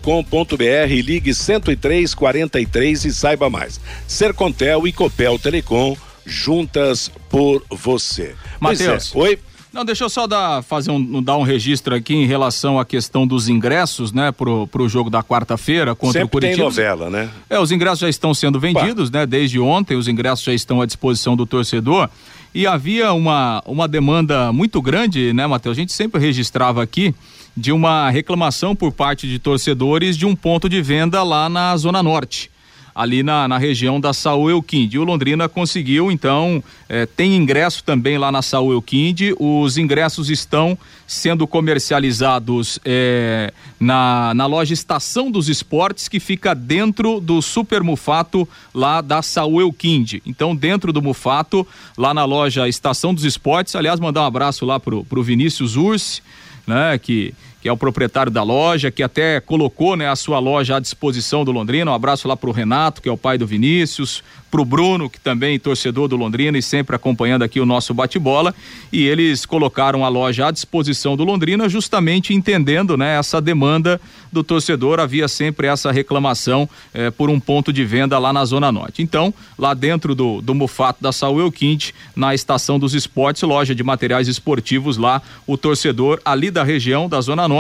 ligue 1.03 1.33
10343 1.33 3.05
e 3.05 3.11
saiba 3.11 3.49
mais. 3.49 3.81
Sercontel 4.07 4.87
e 4.87 4.93
Copel 4.93 5.39
Telecom, 5.39 5.97
juntas 6.23 7.09
por 7.27 7.65
você. 7.71 8.35
Matheus. 8.59 9.11
É. 9.15 9.17
Oi. 9.17 9.39
Não, 9.75 9.83
deixa 9.83 10.05
eu 10.05 10.09
só 10.09 10.25
dar, 10.25 10.63
fazer 10.63 10.89
um, 10.89 11.21
dar 11.21 11.35
um 11.35 11.43
registro 11.43 11.93
aqui 11.93 12.15
em 12.15 12.25
relação 12.25 12.79
à 12.79 12.85
questão 12.85 13.27
dos 13.27 13.49
ingressos, 13.49 14.13
né, 14.13 14.31
pro, 14.31 14.65
pro 14.67 14.87
jogo 14.87 15.09
da 15.09 15.21
quarta-feira 15.21 15.93
contra 15.93 16.21
Sempre 16.21 16.27
o 16.27 16.29
Curitiba. 16.29 16.55
tem 16.55 16.63
novela, 16.63 17.09
né? 17.09 17.29
É, 17.49 17.59
os 17.59 17.73
ingressos 17.73 17.99
já 17.99 18.07
estão 18.07 18.33
sendo 18.33 18.57
vendidos, 18.57 19.11
né, 19.11 19.25
desde 19.25 19.59
ontem 19.59 19.97
os 19.97 20.07
ingressos 20.07 20.45
já 20.45 20.53
estão 20.53 20.79
à 20.79 20.85
disposição 20.85 21.35
do 21.35 21.45
torcedor 21.45 22.09
e 22.53 22.65
havia 22.65 23.11
uma, 23.11 23.61
uma 23.65 23.85
demanda 23.85 24.53
muito 24.53 24.81
grande, 24.81 25.33
né, 25.33 25.45
Matheus? 25.45 25.77
A 25.77 25.81
gente 25.81 25.91
sempre 25.91 26.21
registrava 26.21 26.81
aqui 26.81 27.13
de 27.57 27.73
uma 27.73 28.09
reclamação 28.09 28.73
por 28.73 28.93
parte 28.93 29.27
de 29.27 29.39
torcedores 29.39 30.15
de 30.15 30.25
um 30.25 30.37
ponto 30.37 30.69
de 30.69 30.81
venda 30.81 31.21
lá 31.21 31.49
na 31.49 31.75
Zona 31.75 32.01
Norte 32.01 32.49
ali 32.95 33.21
na, 33.21 33.45
na 33.45 33.57
região 33.57 33.99
da 33.99 34.13
Saúl 34.13 34.49
Euquinde. 34.49 34.97
O 34.97 35.03
Londrina 35.03 35.49
conseguiu, 35.49 36.09
então, 36.09 36.63
eh, 36.87 37.05
tem 37.05 37.35
ingresso 37.35 37.83
também 37.83 38.17
lá 38.17 38.31
na 38.31 38.41
Saúl 38.41 38.71
Euquinde. 38.71 39.35
Os 39.37 39.77
ingressos 39.77 40.29
estão 40.29 40.77
sendo 41.05 41.45
comercializados 41.45 42.79
eh, 42.85 43.51
na, 43.77 44.33
na 44.33 44.45
loja 44.45 44.73
Estação 44.73 45.29
dos 45.29 45.49
Esportes, 45.49 46.07
que 46.07 46.21
fica 46.21 46.55
dentro 46.55 47.19
do 47.19 47.41
Super 47.41 47.83
Mufato 47.83 48.47
lá 48.73 49.01
da 49.01 49.21
Saúl 49.21 49.59
Euquinde. 49.59 50.23
Então, 50.25 50.55
dentro 50.55 50.93
do 50.93 51.01
Mufato, 51.01 51.67
lá 51.97 52.13
na 52.13 52.23
loja 52.23 52.65
Estação 52.69 53.13
dos 53.13 53.25
Esportes, 53.25 53.75
aliás, 53.75 53.99
mandar 53.99 54.21
um 54.21 54.25
abraço 54.25 54.65
lá 54.65 54.79
pro, 54.79 55.03
pro 55.03 55.21
Vinícius 55.21 55.75
Ursi, 55.75 56.21
né, 56.65 56.97
que 56.97 57.33
que 57.65 57.69
é 57.69 57.71
o 57.71 57.77
proprietário 57.77 58.31
da 58.31 58.43
loja, 58.43 58.91
que 58.91 59.01
até 59.01 59.39
colocou 59.39 59.95
né, 59.95 60.07
a 60.07 60.15
sua 60.15 60.37
loja 60.37 60.75
à 60.75 60.79
disposição 60.79 61.43
do 61.43 61.51
Londrina. 61.51 61.89
Um 61.89 61.95
abraço 61.95 62.27
lá 62.27 62.37
para 62.37 62.47
o 62.47 62.53
Renato, 62.53 63.01
que 63.01 63.09
é 63.09 63.11
o 63.11 63.17
pai 63.17 63.39
do 63.39 63.47
Vinícius, 63.47 64.21
para 64.51 64.61
o 64.61 64.65
Bruno, 64.65 65.09
que 65.09 65.19
também 65.19 65.55
é 65.55 65.59
torcedor 65.59 66.07
do 66.07 66.15
Londrina 66.15 66.57
e 66.57 66.61
sempre 66.61 66.95
acompanhando 66.95 67.43
aqui 67.43 67.59
o 67.59 67.65
nosso 67.65 67.93
bate-bola. 67.93 68.55
E 68.89 69.05
eles 69.05 69.45
colocaram 69.45 70.05
a 70.05 70.07
loja 70.07 70.47
à 70.47 70.51
disposição 70.51 71.17
do 71.17 71.25
Londrina, 71.25 71.67
justamente 71.67 72.33
entendendo 72.33 72.95
né, 72.95 73.17
essa 73.17 73.41
demanda 73.41 73.99
do 74.31 74.43
torcedor. 74.43 74.99
Havia 75.01 75.27
sempre 75.27 75.67
essa 75.67 75.91
reclamação 75.91 76.69
eh, 76.93 77.11
por 77.11 77.29
um 77.29 77.37
ponto 77.37 77.73
de 77.73 77.83
venda 77.83 78.17
lá 78.17 78.31
na 78.31 78.45
Zona 78.45 78.71
Norte. 78.71 79.01
Então, 79.01 79.33
lá 79.57 79.73
dentro 79.73 80.15
do, 80.15 80.39
do 80.39 80.55
Mufato 80.55 81.03
da 81.03 81.11
Saúl 81.11 81.41
Elquinte, 81.41 81.93
na 82.15 82.33
estação 82.33 82.79
dos 82.79 82.93
esportes, 82.93 83.41
loja 83.43 83.75
de 83.75 83.83
materiais 83.83 84.29
esportivos 84.29 84.95
lá, 84.95 85.21
o 85.45 85.57
torcedor 85.57 86.21
ali 86.23 86.49
da 86.49 86.63
região 86.63 87.09
da 87.09 87.19
Zona 87.19 87.45
Norte, 87.45 87.54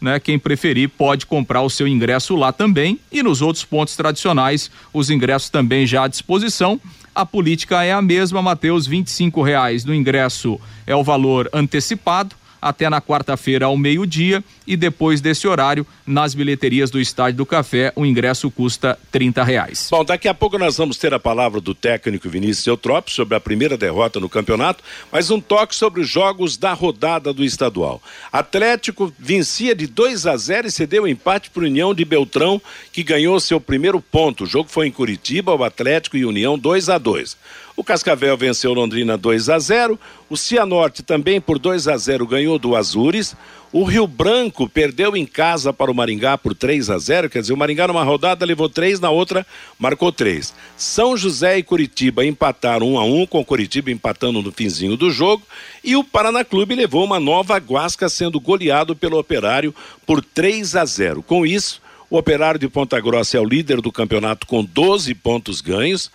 né, 0.00 0.18
quem 0.18 0.38
preferir 0.38 0.88
pode 0.88 1.26
comprar 1.26 1.62
o 1.62 1.70
seu 1.70 1.86
ingresso 1.86 2.36
lá 2.36 2.52
também 2.52 2.98
e 3.10 3.22
nos 3.22 3.42
outros 3.42 3.64
pontos 3.64 3.96
tradicionais, 3.96 4.70
os 4.92 5.10
ingressos 5.10 5.50
também 5.50 5.86
já 5.86 6.04
à 6.04 6.08
disposição. 6.08 6.80
A 7.14 7.26
política 7.26 7.82
é 7.82 7.92
a 7.92 8.02
mesma, 8.02 8.40
Mateus, 8.40 8.86
R$ 8.86 9.04
reais 9.44 9.84
no 9.84 9.94
ingresso 9.94 10.60
é 10.86 10.94
o 10.94 11.02
valor 11.02 11.48
antecipado 11.52 12.36
até 12.60 12.88
na 12.90 13.00
quarta-feira 13.00 13.66
ao 13.66 13.76
meio-dia 13.76 14.42
e 14.66 14.76
depois 14.76 15.20
desse 15.20 15.46
horário, 15.48 15.86
nas 16.06 16.34
bilheterias 16.34 16.90
do 16.90 17.00
Estádio 17.00 17.38
do 17.38 17.46
Café, 17.46 17.92
o 17.96 18.04
ingresso 18.04 18.50
custa 18.50 18.98
trinta 19.10 19.42
reais. 19.42 19.88
Bom, 19.90 20.04
daqui 20.04 20.28
a 20.28 20.34
pouco 20.34 20.58
nós 20.58 20.76
vamos 20.76 20.96
ter 20.98 21.14
a 21.14 21.18
palavra 21.18 21.60
do 21.60 21.74
técnico 21.74 22.28
Vinícius 22.28 22.66
Eutrópio 22.66 23.12
sobre 23.12 23.34
a 23.34 23.40
primeira 23.40 23.76
derrota 23.76 24.20
no 24.20 24.28
campeonato, 24.28 24.82
mas 25.10 25.30
um 25.30 25.40
toque 25.40 25.74
sobre 25.74 26.00
os 26.00 26.08
jogos 26.08 26.56
da 26.56 26.72
rodada 26.72 27.32
do 27.32 27.44
estadual. 27.44 28.02
Atlético 28.32 29.12
vencia 29.18 29.74
de 29.74 29.86
2 29.86 30.26
a 30.26 30.36
0 30.36 30.68
e 30.68 30.70
cedeu 30.70 31.06
empate 31.06 31.50
para 31.50 31.62
o 31.62 31.66
União 31.66 31.94
de 31.94 32.04
Beltrão, 32.04 32.60
que 32.92 33.02
ganhou 33.02 33.40
seu 33.40 33.60
primeiro 33.60 34.00
ponto. 34.00 34.44
O 34.44 34.46
jogo 34.46 34.68
foi 34.68 34.86
em 34.86 34.92
Curitiba, 34.92 35.54
o 35.54 35.64
Atlético 35.64 36.16
e 36.16 36.24
União 36.24 36.58
2 36.58 36.88
a 36.88 36.98
2. 36.98 37.36
O 37.78 37.84
Cascavel 37.84 38.36
venceu 38.36 38.72
Londrina 38.72 39.16
2 39.16 39.48
a 39.48 39.56
0. 39.56 39.96
O 40.28 40.36
Cianorte 40.36 41.00
também 41.00 41.40
por 41.40 41.60
2 41.60 41.86
a 41.86 41.96
0 41.96 42.26
ganhou 42.26 42.58
do 42.58 42.74
Azures. 42.74 43.36
O 43.72 43.84
Rio 43.84 44.04
Branco 44.04 44.68
perdeu 44.68 45.16
em 45.16 45.24
casa 45.24 45.72
para 45.72 45.88
o 45.88 45.94
Maringá 45.94 46.36
por 46.36 46.56
3 46.56 46.90
a 46.90 46.98
0, 46.98 47.30
quer 47.30 47.40
dizer, 47.40 47.52
o 47.52 47.56
Maringá 47.56 47.86
numa 47.86 48.02
rodada 48.02 48.44
levou 48.44 48.68
3, 48.68 48.98
na 48.98 49.10
outra 49.10 49.46
marcou 49.78 50.10
3. 50.10 50.52
São 50.76 51.16
José 51.16 51.58
e 51.58 51.62
Curitiba 51.62 52.24
empataram 52.24 52.94
1 52.94 52.98
a 52.98 53.04
1 53.04 53.26
com 53.26 53.38
o 53.38 53.44
Curitiba 53.44 53.92
empatando 53.92 54.42
no 54.42 54.50
finzinho 54.50 54.96
do 54.96 55.08
jogo, 55.08 55.44
e 55.84 55.94
o 55.94 56.02
Paraná 56.02 56.42
Clube 56.42 56.74
levou 56.74 57.04
uma 57.04 57.20
nova 57.20 57.58
guasca 57.58 58.08
sendo 58.08 58.40
goleado 58.40 58.96
pelo 58.96 59.18
Operário 59.18 59.72
por 60.04 60.24
3 60.24 60.74
a 60.74 60.84
0. 60.84 61.22
Com 61.22 61.46
isso, 61.46 61.80
o 62.10 62.16
Operário 62.16 62.58
de 62.58 62.68
Ponta 62.68 62.98
Grossa 62.98 63.36
é 63.36 63.40
o 63.40 63.44
líder 63.44 63.82
do 63.82 63.92
campeonato 63.92 64.46
com 64.46 64.64
12 64.64 65.14
pontos 65.14 65.60
ganhos. 65.60 66.10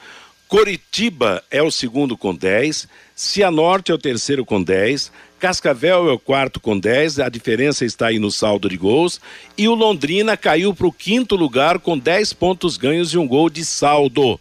Coritiba 0.53 1.43
é 1.49 1.63
o 1.63 1.71
segundo 1.71 2.15
com 2.15 2.31
10, 2.31 2.87
Cianorte 3.15 3.91
é 3.91 3.95
o 3.95 3.97
terceiro 3.97 4.45
com 4.45 4.61
10, 4.61 5.11
Cascavel 5.39 6.07
é 6.07 6.13
o 6.13 6.19
quarto 6.19 6.59
com 6.59 6.77
10, 6.77 7.21
a 7.21 7.27
diferença 7.27 7.83
está 7.83 8.09
aí 8.09 8.19
no 8.19 8.29
saldo 8.29 8.69
de 8.69 8.77
gols, 8.77 9.19
e 9.57 9.67
o 9.67 9.73
Londrina 9.73 10.37
caiu 10.37 10.71
para 10.71 10.85
o 10.85 10.91
quinto 10.91 11.35
lugar 11.35 11.79
com 11.79 11.97
10 11.97 12.33
pontos 12.33 12.77
ganhos 12.77 13.15
e 13.15 13.17
um 13.17 13.27
gol 13.27 13.49
de 13.49 13.65
saldo. 13.65 14.39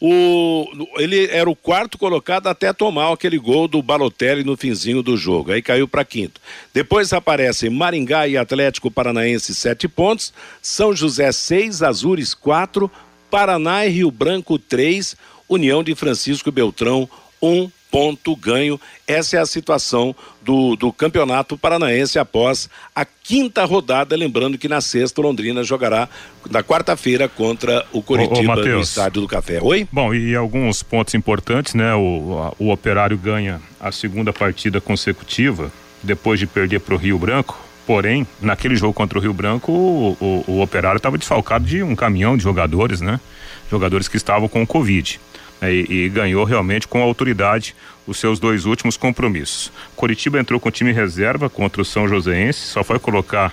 O, 0.00 0.68
ele 0.98 1.26
era 1.26 1.50
o 1.50 1.56
quarto 1.56 1.98
colocado 1.98 2.46
até 2.46 2.72
tomar 2.72 3.12
aquele 3.12 3.36
gol 3.36 3.66
do 3.66 3.82
Balotelli 3.82 4.44
no 4.44 4.56
finzinho 4.56 5.02
do 5.02 5.16
jogo. 5.16 5.50
Aí 5.50 5.60
caiu 5.60 5.88
para 5.88 6.04
quinto. 6.04 6.40
Depois 6.72 7.12
aparecem 7.12 7.68
Maringá 7.68 8.28
e 8.28 8.36
Atlético 8.36 8.88
Paranaense, 8.88 9.52
sete 9.52 9.88
pontos. 9.88 10.32
São 10.62 10.94
José, 10.94 11.32
seis. 11.32 11.82
Azures, 11.82 12.32
quatro. 12.34 12.90
Paraná 13.30 13.86
e 13.86 13.90
Rio 13.90 14.10
Branco, 14.10 14.58
três. 14.58 15.16
União 15.50 15.82
de 15.82 15.96
Francisco 15.96 16.52
Beltrão, 16.52 17.08
um 17.42 17.68
ponto 17.90 18.36
ganho. 18.36 18.80
Essa 19.06 19.36
é 19.36 19.40
a 19.40 19.46
situação 19.46 20.14
do, 20.40 20.76
do 20.76 20.92
Campeonato 20.92 21.58
Paranaense 21.58 22.20
após 22.20 22.70
a 22.94 23.04
quinta 23.04 23.64
rodada. 23.64 24.14
Lembrando 24.14 24.56
que 24.56 24.68
na 24.68 24.80
sexta, 24.80 25.20
Londrina 25.20 25.64
jogará 25.64 26.08
na 26.48 26.62
quarta-feira 26.62 27.28
contra 27.28 27.84
o 27.92 28.00
Coritiba 28.00 28.56
ô, 28.56 28.60
ô, 28.60 28.64
no 28.64 28.80
Estádio 28.80 29.22
do 29.22 29.28
Café. 29.28 29.58
Oi? 29.60 29.88
Bom, 29.90 30.14
e 30.14 30.36
alguns 30.36 30.84
pontos 30.84 31.14
importantes, 31.14 31.74
né? 31.74 31.92
O, 31.96 32.54
o 32.58 32.70
Operário 32.70 33.18
ganha 33.18 33.60
a 33.80 33.90
segunda 33.90 34.32
partida 34.32 34.80
consecutiva 34.80 35.72
depois 36.00 36.38
de 36.38 36.46
perder 36.46 36.78
para 36.78 36.94
o 36.94 36.98
Rio 36.98 37.18
Branco. 37.18 37.58
Porém, 37.86 38.24
naquele 38.40 38.76
jogo 38.76 38.94
contra 38.94 39.18
o 39.18 39.20
Rio 39.20 39.32
Branco, 39.32 39.72
o, 39.72 40.16
o, 40.20 40.44
o 40.46 40.62
Operário 40.62 40.98
estava 40.98 41.18
desfalcado 41.18 41.64
de 41.64 41.82
um 41.82 41.96
caminhão 41.96 42.36
de 42.36 42.44
jogadores, 42.44 43.00
né? 43.00 43.18
Jogadores 43.68 44.06
que 44.06 44.16
estavam 44.16 44.48
com 44.48 44.62
o 44.62 44.66
Covid 44.66 45.18
e, 45.62 45.86
e, 45.88 46.08
ganhou 46.08 46.44
realmente 46.44 46.88
com 46.88 47.02
autoridade 47.02 47.74
os 48.06 48.18
seus 48.18 48.38
dois 48.38 48.64
últimos 48.64 48.96
compromissos. 48.96 49.72
Coritiba 49.94 50.40
entrou 50.40 50.58
com 50.58 50.70
time 50.70 50.92
reserva 50.92 51.50
contra 51.50 51.82
o 51.82 51.84
São 51.84 52.08
Joséense, 52.08 52.60
só 52.60 52.82
foi 52.82 52.98
colocar 52.98 53.52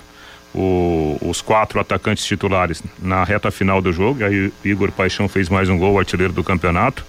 o, 0.53 1.17
os 1.21 1.41
quatro 1.41 1.79
atacantes 1.79 2.25
titulares 2.25 2.81
na 2.99 3.23
reta 3.23 3.51
final 3.51 3.81
do 3.81 3.91
jogo. 3.91 4.23
Aí 4.23 4.51
Igor 4.63 4.91
Paixão 4.91 5.27
fez 5.27 5.49
mais 5.49 5.69
um 5.69 5.77
gol, 5.77 5.99
artilheiro 5.99 6.33
do 6.33 6.43
campeonato 6.43 7.05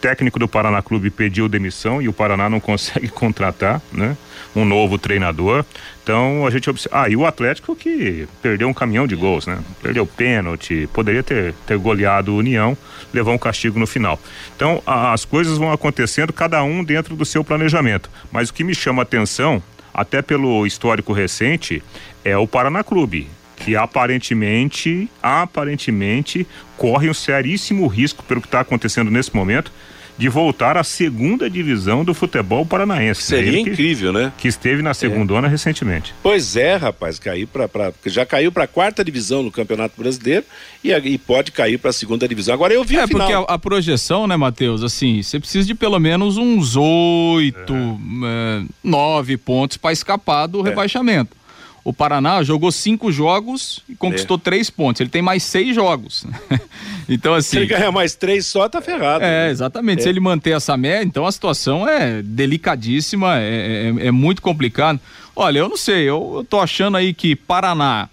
técnico 0.00 0.38
do 0.38 0.48
Paraná 0.48 0.80
Clube 0.82 1.10
pediu 1.10 1.48
demissão 1.48 2.00
e 2.00 2.08
o 2.08 2.12
Paraná 2.12 2.48
não 2.48 2.60
consegue 2.60 3.08
contratar, 3.08 3.80
né? 3.92 4.16
Um 4.56 4.64
novo 4.64 4.98
treinador. 4.98 5.64
Então 6.08 6.46
a 6.46 6.50
gente 6.50 6.70
observa. 6.70 7.02
Ah, 7.02 7.08
e 7.10 7.14
o 7.14 7.26
Atlético 7.26 7.76
que 7.76 8.26
perdeu 8.40 8.66
um 8.66 8.72
caminhão 8.72 9.06
de 9.06 9.14
gols, 9.14 9.46
né? 9.46 9.58
Perdeu 9.82 10.06
pênalti, 10.06 10.88
poderia 10.90 11.22
ter, 11.22 11.52
ter 11.66 11.76
goleado 11.76 12.32
o 12.32 12.38
União, 12.38 12.74
levou 13.12 13.34
um 13.34 13.38
castigo 13.38 13.78
no 13.78 13.86
final. 13.86 14.18
Então 14.56 14.82
a, 14.86 15.12
as 15.12 15.26
coisas 15.26 15.58
vão 15.58 15.70
acontecendo, 15.70 16.32
cada 16.32 16.64
um 16.64 16.82
dentro 16.82 17.14
do 17.14 17.26
seu 17.26 17.44
planejamento. 17.44 18.08
Mas 18.32 18.48
o 18.48 18.54
que 18.54 18.64
me 18.64 18.74
chama 18.74 19.02
a 19.02 19.04
atenção, 19.04 19.62
até 19.92 20.22
pelo 20.22 20.66
histórico 20.66 21.12
recente, 21.12 21.82
é 22.24 22.38
o 22.38 22.48
Paraná 22.48 22.82
Clube 22.82 23.28
que 23.56 23.76
aparentemente, 23.76 25.10
aparentemente 25.22 26.46
corre 26.76 27.10
um 27.10 27.14
seríssimo 27.14 27.86
risco 27.86 28.22
pelo 28.22 28.40
que 28.40 28.46
está 28.46 28.60
acontecendo 28.60 29.10
nesse 29.10 29.34
momento 29.36 29.70
de 30.18 30.28
voltar 30.28 30.76
à 30.76 30.82
segunda 30.82 31.48
divisão 31.48 32.04
do 32.04 32.12
futebol 32.12 32.66
paranaense. 32.66 33.22
Seria 33.22 33.52
que, 33.52 33.70
incrível, 33.70 34.12
né? 34.12 34.32
Que 34.36 34.48
esteve 34.48 34.82
na 34.82 34.92
segunda 34.92 35.34
é. 35.34 35.46
recentemente. 35.46 36.12
Pois 36.22 36.56
é, 36.56 36.74
rapaz, 36.76 37.18
cair 37.18 37.46
para 37.46 37.68
já 38.06 38.26
caiu 38.26 38.50
para 38.50 38.64
a 38.64 38.66
quarta 38.66 39.04
divisão 39.04 39.42
no 39.42 39.50
Campeonato 39.50 39.94
Brasileiro 40.00 40.44
e, 40.82 40.92
e 40.92 41.18
pode 41.18 41.52
cair 41.52 41.78
para 41.78 41.90
a 41.90 41.92
segunda 41.92 42.26
divisão. 42.26 42.52
Agora 42.52 42.74
eu 42.74 42.82
vi 42.82 42.96
é, 42.96 43.02
a 43.02 43.06
final. 43.06 43.28
porque 43.28 43.52
a, 43.52 43.54
a, 43.54 43.58
projeção, 43.58 44.26
né, 44.26 44.36
Matheus? 44.36 44.82
Assim, 44.82 45.22
você 45.22 45.38
precisa 45.38 45.66
de 45.66 45.74
pelo 45.74 45.98
menos 46.00 46.36
uns 46.36 46.74
oito, 46.76 47.74
é. 47.74 48.60
É, 48.60 48.62
nove 48.82 49.36
pontos 49.36 49.76
para 49.76 49.92
escapar 49.92 50.46
do 50.46 50.60
é. 50.60 50.70
rebaixamento. 50.70 51.37
O 51.88 51.92
Paraná 51.94 52.42
jogou 52.42 52.70
cinco 52.70 53.10
jogos 53.10 53.80
e 53.88 53.94
conquistou 53.94 54.36
é. 54.36 54.40
três 54.40 54.68
pontos. 54.68 55.00
Ele 55.00 55.08
tem 55.08 55.22
mais 55.22 55.42
seis 55.42 55.74
jogos. 55.74 56.26
então, 57.08 57.32
assim. 57.32 57.48
Se 57.48 57.56
ele 57.56 57.66
ganhar 57.66 57.90
mais 57.90 58.14
três 58.14 58.44
só, 58.44 58.68
tá 58.68 58.82
ferrado. 58.82 59.24
É, 59.24 59.46
né? 59.46 59.50
exatamente. 59.50 60.00
É. 60.00 60.02
Se 60.02 60.08
ele 60.10 60.20
manter 60.20 60.50
essa 60.50 60.76
média, 60.76 61.02
então 61.02 61.24
a 61.24 61.32
situação 61.32 61.88
é 61.88 62.20
delicadíssima, 62.20 63.38
é, 63.38 63.94
é, 64.02 64.08
é 64.08 64.10
muito 64.10 64.42
complicado. 64.42 65.00
Olha, 65.34 65.60
eu 65.60 65.68
não 65.70 65.78
sei, 65.78 66.02
eu, 66.02 66.34
eu 66.36 66.44
tô 66.44 66.60
achando 66.60 66.98
aí 66.98 67.14
que 67.14 67.34
Paraná. 67.34 68.10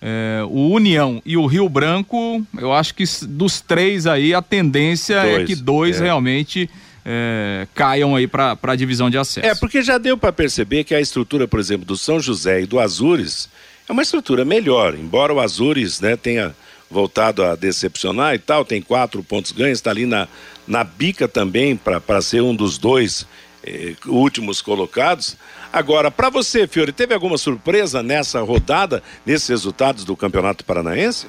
É, 0.00 0.42
o 0.48 0.70
União 0.70 1.20
e 1.26 1.36
o 1.36 1.44
Rio 1.44 1.68
Branco, 1.68 2.42
eu 2.56 2.72
acho 2.72 2.94
que 2.94 3.04
dos 3.26 3.60
três 3.60 4.06
aí 4.06 4.32
a 4.32 4.40
tendência 4.40 5.16
é 5.16 5.22
dois, 5.22 5.42
é 5.42 5.44
que 5.44 5.54
dois 5.54 6.00
realmente 6.00 6.70
é, 7.10 7.66
caiam 7.74 8.14
aí 8.14 8.26
para 8.26 8.58
a 8.62 8.76
divisão 8.76 9.08
de 9.08 9.16
acesso. 9.16 9.46
É, 9.46 9.54
porque 9.54 9.80
já 9.80 9.96
deu 9.96 10.18
para 10.18 10.30
perceber 10.30 10.84
que 10.84 10.94
a 10.94 11.00
estrutura, 11.00 11.48
por 11.48 11.58
exemplo, 11.58 11.86
do 11.86 11.96
São 11.96 12.20
José 12.20 12.60
e 12.60 12.66
do 12.66 12.78
Azures 12.78 13.48
é 13.88 13.92
uma 13.92 14.02
estrutura 14.02 14.44
melhor, 14.44 14.94
embora 14.94 15.32
o 15.32 15.40
Azures 15.40 16.02
né, 16.02 16.16
tenha 16.16 16.54
voltado 16.90 17.42
a 17.42 17.56
decepcionar 17.56 18.34
e 18.34 18.38
tal, 18.38 18.62
tem 18.62 18.82
quatro 18.82 19.22
pontos 19.22 19.52
ganhos, 19.52 19.78
está 19.78 19.90
ali 19.90 20.04
na, 20.04 20.28
na 20.66 20.84
bica 20.84 21.26
também 21.26 21.74
para 21.74 22.20
ser 22.20 22.42
um 22.42 22.54
dos 22.54 22.76
dois 22.76 23.26
eh, 23.64 23.94
últimos 24.04 24.60
colocados. 24.60 25.34
Agora, 25.72 26.10
para 26.10 26.28
você, 26.28 26.66
Fiore, 26.66 26.92
teve 26.92 27.14
alguma 27.14 27.38
surpresa 27.38 28.02
nessa 28.02 28.42
rodada, 28.42 29.02
nesses 29.24 29.48
resultados 29.48 30.04
do 30.04 30.14
Campeonato 30.14 30.62
Paranaense? 30.62 31.26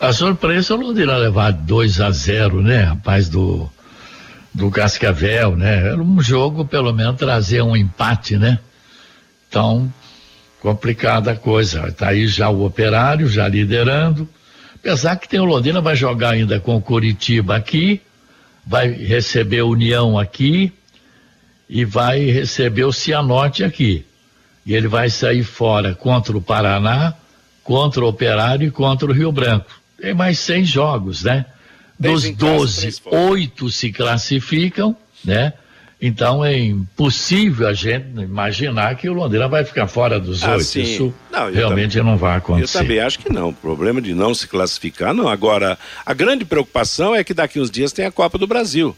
A 0.00 0.12
surpresa 0.12 0.74
é 0.74 0.76
o 0.76 0.80
Londrina 0.80 1.16
levar 1.16 1.52
2 1.52 2.00
a 2.00 2.10
0 2.12 2.62
né, 2.62 2.82
rapaz, 2.82 3.28
do, 3.28 3.68
do 4.58 4.72
Cascavel, 4.72 5.56
né? 5.56 5.86
Era 5.86 6.02
um 6.02 6.20
jogo, 6.20 6.64
pelo 6.64 6.92
menos, 6.92 7.16
trazer 7.16 7.62
um 7.62 7.76
empate, 7.76 8.36
né? 8.36 8.58
Então, 9.48 9.90
complicada 10.60 11.30
a 11.30 11.36
coisa. 11.36 11.92
Tá 11.92 12.08
aí 12.08 12.26
já 12.26 12.50
o 12.50 12.64
operário, 12.64 13.28
já 13.28 13.46
liderando. 13.46 14.28
Apesar 14.74 15.14
que 15.14 15.28
tem 15.28 15.38
o 15.38 15.44
Londrina, 15.44 15.80
vai 15.80 15.94
jogar 15.94 16.30
ainda 16.30 16.58
com 16.58 16.74
o 16.74 16.82
Curitiba 16.82 17.54
aqui, 17.54 18.02
vai 18.66 18.90
receber 18.90 19.62
União 19.62 20.18
aqui 20.18 20.72
e 21.70 21.84
vai 21.84 22.24
receber 22.24 22.84
o 22.84 22.92
Cianorte 22.92 23.62
aqui. 23.62 24.04
E 24.66 24.74
ele 24.74 24.88
vai 24.88 25.08
sair 25.08 25.44
fora 25.44 25.94
contra 25.94 26.36
o 26.36 26.42
Paraná, 26.42 27.14
contra 27.62 28.04
o 28.04 28.08
Operário 28.08 28.66
e 28.66 28.70
contra 28.72 29.08
o 29.08 29.12
Rio 29.12 29.30
Branco. 29.30 29.70
Tem 30.00 30.14
mais 30.14 30.40
seis 30.40 30.68
jogos, 30.68 31.22
né? 31.22 31.46
Dos 31.98 32.30
12, 32.30 33.02
oito 33.06 33.70
se 33.70 33.90
classificam, 33.90 34.96
né? 35.24 35.52
Então 36.00 36.44
é 36.44 36.56
impossível 36.56 37.66
a 37.66 37.74
gente 37.74 38.20
imaginar 38.20 38.94
que 38.94 39.08
o 39.08 39.12
Londrina 39.12 39.48
vai 39.48 39.64
ficar 39.64 39.88
fora 39.88 40.20
dos 40.20 40.44
ah, 40.44 40.52
oito. 40.52 40.78
Isso 40.78 41.12
não, 41.30 41.50
realmente 41.50 41.98
também, 41.98 42.12
não 42.12 42.16
vai 42.16 42.36
acontecer. 42.36 42.78
Eu 42.78 42.82
também 42.82 43.00
acho 43.00 43.18
que 43.18 43.32
não. 43.32 43.48
O 43.48 43.52
problema 43.52 44.00
de 44.00 44.14
não 44.14 44.32
se 44.32 44.46
classificar, 44.46 45.12
não. 45.12 45.28
Agora, 45.28 45.76
a 46.06 46.14
grande 46.14 46.44
preocupação 46.44 47.16
é 47.16 47.24
que 47.24 47.34
daqui 47.34 47.58
uns 47.58 47.70
dias 47.70 47.92
tem 47.92 48.06
a 48.06 48.12
Copa 48.12 48.38
do 48.38 48.46
Brasil. 48.46 48.96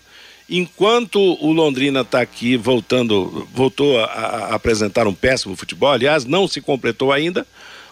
Enquanto 0.49 1.19
o 1.19 1.52
Londrina 1.52 2.02
está 2.02 2.21
aqui 2.21 2.57
voltando, 2.57 3.49
voltou 3.54 3.99
a, 3.99 4.04
a 4.04 4.54
apresentar 4.54 5.07
um 5.07 5.14
péssimo 5.14 5.57
futebol, 5.57 5.92
aliás, 5.92 6.26
não 6.26 6.47
se 6.47 6.61
completou 6.61 7.12
ainda. 7.12 7.47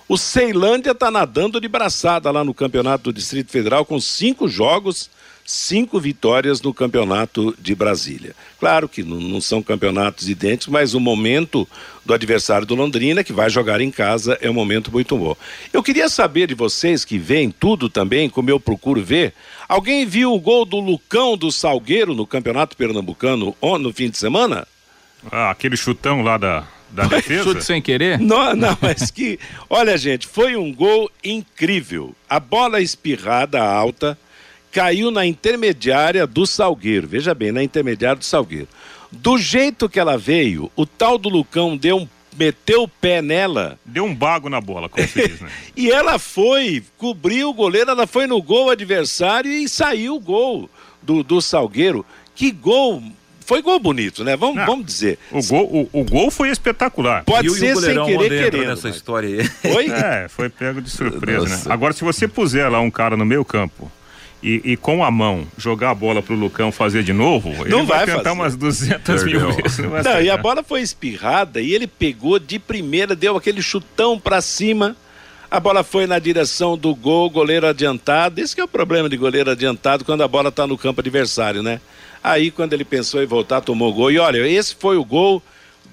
O 0.09 0.17
Ceilândia 0.17 0.93
está 0.93 1.11
nadando 1.11 1.61
de 1.61 1.69
braçada 1.69 2.31
lá 2.31 2.43
no 2.43 2.55
campeonato 2.55 3.05
do 3.05 3.13
Distrito 3.13 3.51
Federal 3.51 3.85
com 3.85 4.01
cinco 4.01 4.49
jogos, 4.49 5.11
cinco 5.45 6.01
vitórias 6.01 6.63
no 6.63 6.73
campeonato 6.73 7.55
de 7.61 7.75
Brasília. 7.75 8.35
Claro 8.59 8.89
que 8.89 9.03
não, 9.03 9.39
são 9.39 9.63
campeonatos 9.63 10.27
idênticos, 10.27 10.69
mas 10.69 10.95
o 10.95 11.01
momento 11.01 11.69
do 12.07 12.15
adversário 12.15 12.67
do 12.67 12.75
Londrina, 12.75 13.23
que 13.23 13.35
vai 13.35 13.51
jogar 13.51 13.83
em 13.83 13.91
casa, 13.91 14.39
é 14.41 14.49
um 14.49 14.55
momento 14.55 14.91
muito 14.91 15.15
bom. 15.15 15.37
Eu 15.75 15.83
queria 15.83 16.09
saber 16.09 16.47
de 16.47 16.55
vocês 16.55 17.05
que 17.05 17.19
veem 17.19 17.51
tudo 17.51 17.91
também, 17.91 18.31
como 18.31 18.49
eu 18.49 18.59
procuro 18.59 19.03
ver. 19.05 19.35
Alguém 19.69 20.07
viu 20.07 20.33
o 20.33 20.41
gol 20.41 20.65
do 20.65 20.81
Lucão 20.81 21.37
do 21.37 21.53
Salgueiro 21.53 22.15
no 22.15 22.27
campeonato 22.27 22.79
pernambucano 22.79 23.55
no 23.79 23.93
fim 23.93 24.09
de 24.09 24.17
semana? 24.17 24.67
Ah, 25.31 25.51
aquele 25.51 25.77
chutão 25.77 26.23
lá 26.23 26.39
da, 26.39 26.67
da 26.91 27.05
defesa? 27.05 27.45
Chute 27.45 27.65
sem 27.65 27.81
querer? 27.81 28.19
Não, 28.19 28.55
não, 28.55 28.77
mas 28.81 29.11
que. 29.11 29.39
Olha, 29.69 29.97
gente, 29.97 30.27
foi 30.27 30.57
um 30.57 30.73
gol 30.73 31.11
incrível. 31.23 32.15
A 32.29 32.41
bola 32.41 32.81
espirrada 32.81 33.63
alta 33.63 34.19
caiu 34.73 35.11
na 35.11 35.27
intermediária 35.27 36.27
do 36.27 36.47
Salgueiro. 36.47 37.09
Veja 37.09 37.35
bem, 37.35 37.53
na 37.53 37.63
intermediária 37.63 38.17
do 38.17 38.25
Salgueiro. 38.25 38.69
Do 39.11 39.39
jeito 39.39 39.89
que 39.89 39.99
ela 39.99 40.19
veio, 40.19 40.71
o 40.77 40.85
tal 40.85 41.17
do 41.17 41.29
Lucão 41.29 41.77
deu 41.77 41.99
um 41.99 42.09
meteu 42.39 42.85
o 42.85 42.89
pé 42.89 43.21
nela. 43.21 43.79
Deu 43.85 44.05
um 44.05 44.15
bago 44.15 44.49
na 44.49 44.61
bola, 44.61 44.89
como 44.89 45.07
se 45.09 45.29
diz, 45.29 45.41
né? 45.41 45.51
e 45.77 45.91
ela 45.91 46.19
foi, 46.19 46.85
cobriu 46.97 47.51
o 47.51 47.55
goleiro, 47.55 47.91
ela 47.91 48.07
foi 48.07 48.27
no 48.27 48.41
gol 48.41 48.71
adversário 48.71 49.51
e 49.51 49.69
saiu 49.69 50.15
o 50.15 50.21
gol 50.21 50.71
do, 51.03 51.25
do 51.25 51.43
Salgueiro. 51.43 52.07
Que 52.35 52.53
gol 52.53 53.03
foi 53.49 53.63
gol 53.63 53.81
bonito, 53.81 54.23
né? 54.23 54.37
Vamos, 54.37 54.63
vamos 54.67 54.85
dizer. 54.85 55.19
O 55.31 55.43
gol, 55.43 55.89
o, 55.91 56.01
o, 56.01 56.05
gol 56.05 56.31
foi 56.31 56.51
espetacular. 56.51 57.25
Pode 57.25 57.47
e 57.47 57.51
ser 57.53 57.75
sem 57.77 58.05
querer 58.05 58.51
querendo. 58.51 58.69
nessa 58.69 58.89
mas... 58.89 58.97
história 58.97 59.41
aí. 59.41 59.45
Foi? 59.73 59.89
É, 59.89 60.29
foi 60.29 60.51
pego 60.51 60.83
de 60.83 60.91
surpresa, 60.91 61.45
né? 61.45 61.51
Nossa. 61.53 61.69
né? 61.71 61.75
Agora, 61.75 61.95
se 61.95 62.05
você 62.05 62.29
puser 62.29 62.71
lá 62.71 62.79
um 62.79 62.91
cara 62.91 63.17
no 63.17 63.25
meio 63.25 63.43
campo 63.47 63.91
e, 64.43 64.61
e, 64.73 64.77
com 64.77 65.03
a 65.03 65.11
mão 65.11 65.47
jogar 65.57 65.93
a 65.93 65.95
bola 65.95 66.21
pro 66.21 66.35
Lucão 66.35 66.71
fazer 66.71 67.03
de 67.03 67.15
novo, 67.15 67.49
ele 67.63 67.71
não 67.71 67.87
vai, 67.87 68.05
vai 68.05 68.17
tentar 68.17 68.25
fazer. 68.25 68.31
umas 68.39 68.55
200 68.55 69.25
mil 69.25 69.53
vezes. 69.53 69.79
Não, 69.79 69.89
não 70.03 70.21
e 70.21 70.29
a 70.29 70.37
bola 70.37 70.63
foi 70.63 70.83
espirrada 70.83 71.59
e 71.59 71.73
ele 71.73 71.87
pegou 71.87 72.39
de 72.39 72.59
primeira, 72.59 73.17
deu 73.17 73.35
aquele 73.35 73.63
chutão 73.63 74.21
para 74.21 74.43
cima. 74.43 74.95
A 75.51 75.59
bola 75.59 75.83
foi 75.83 76.07
na 76.07 76.19
direção 76.19 76.77
do 76.77 76.95
gol, 76.95 77.31
goleiro 77.31 77.67
adiantado. 77.67 78.43
Esse 78.43 78.61
é 78.61 78.65
o 78.65 78.69
problema 78.69 79.09
de 79.09 79.17
goleiro 79.17 79.51
adiantado 79.51 80.05
quando 80.05 80.23
a 80.23 80.29
bola 80.29 80.51
está 80.51 80.67
no 80.67 80.77
campo 80.77 81.01
adversário, 81.01 81.63
né? 81.63 81.81
Aí, 82.23 82.51
quando 82.51 82.73
ele 82.73 82.85
pensou 82.85 83.23
em 83.23 83.27
voltar, 83.27 83.61
tomou 83.61 83.93
gol. 83.93 84.11
E 84.11 84.19
olha, 84.19 84.47
esse 84.47 84.75
foi 84.75 84.97
o 84.97 85.05
gol 85.05 85.43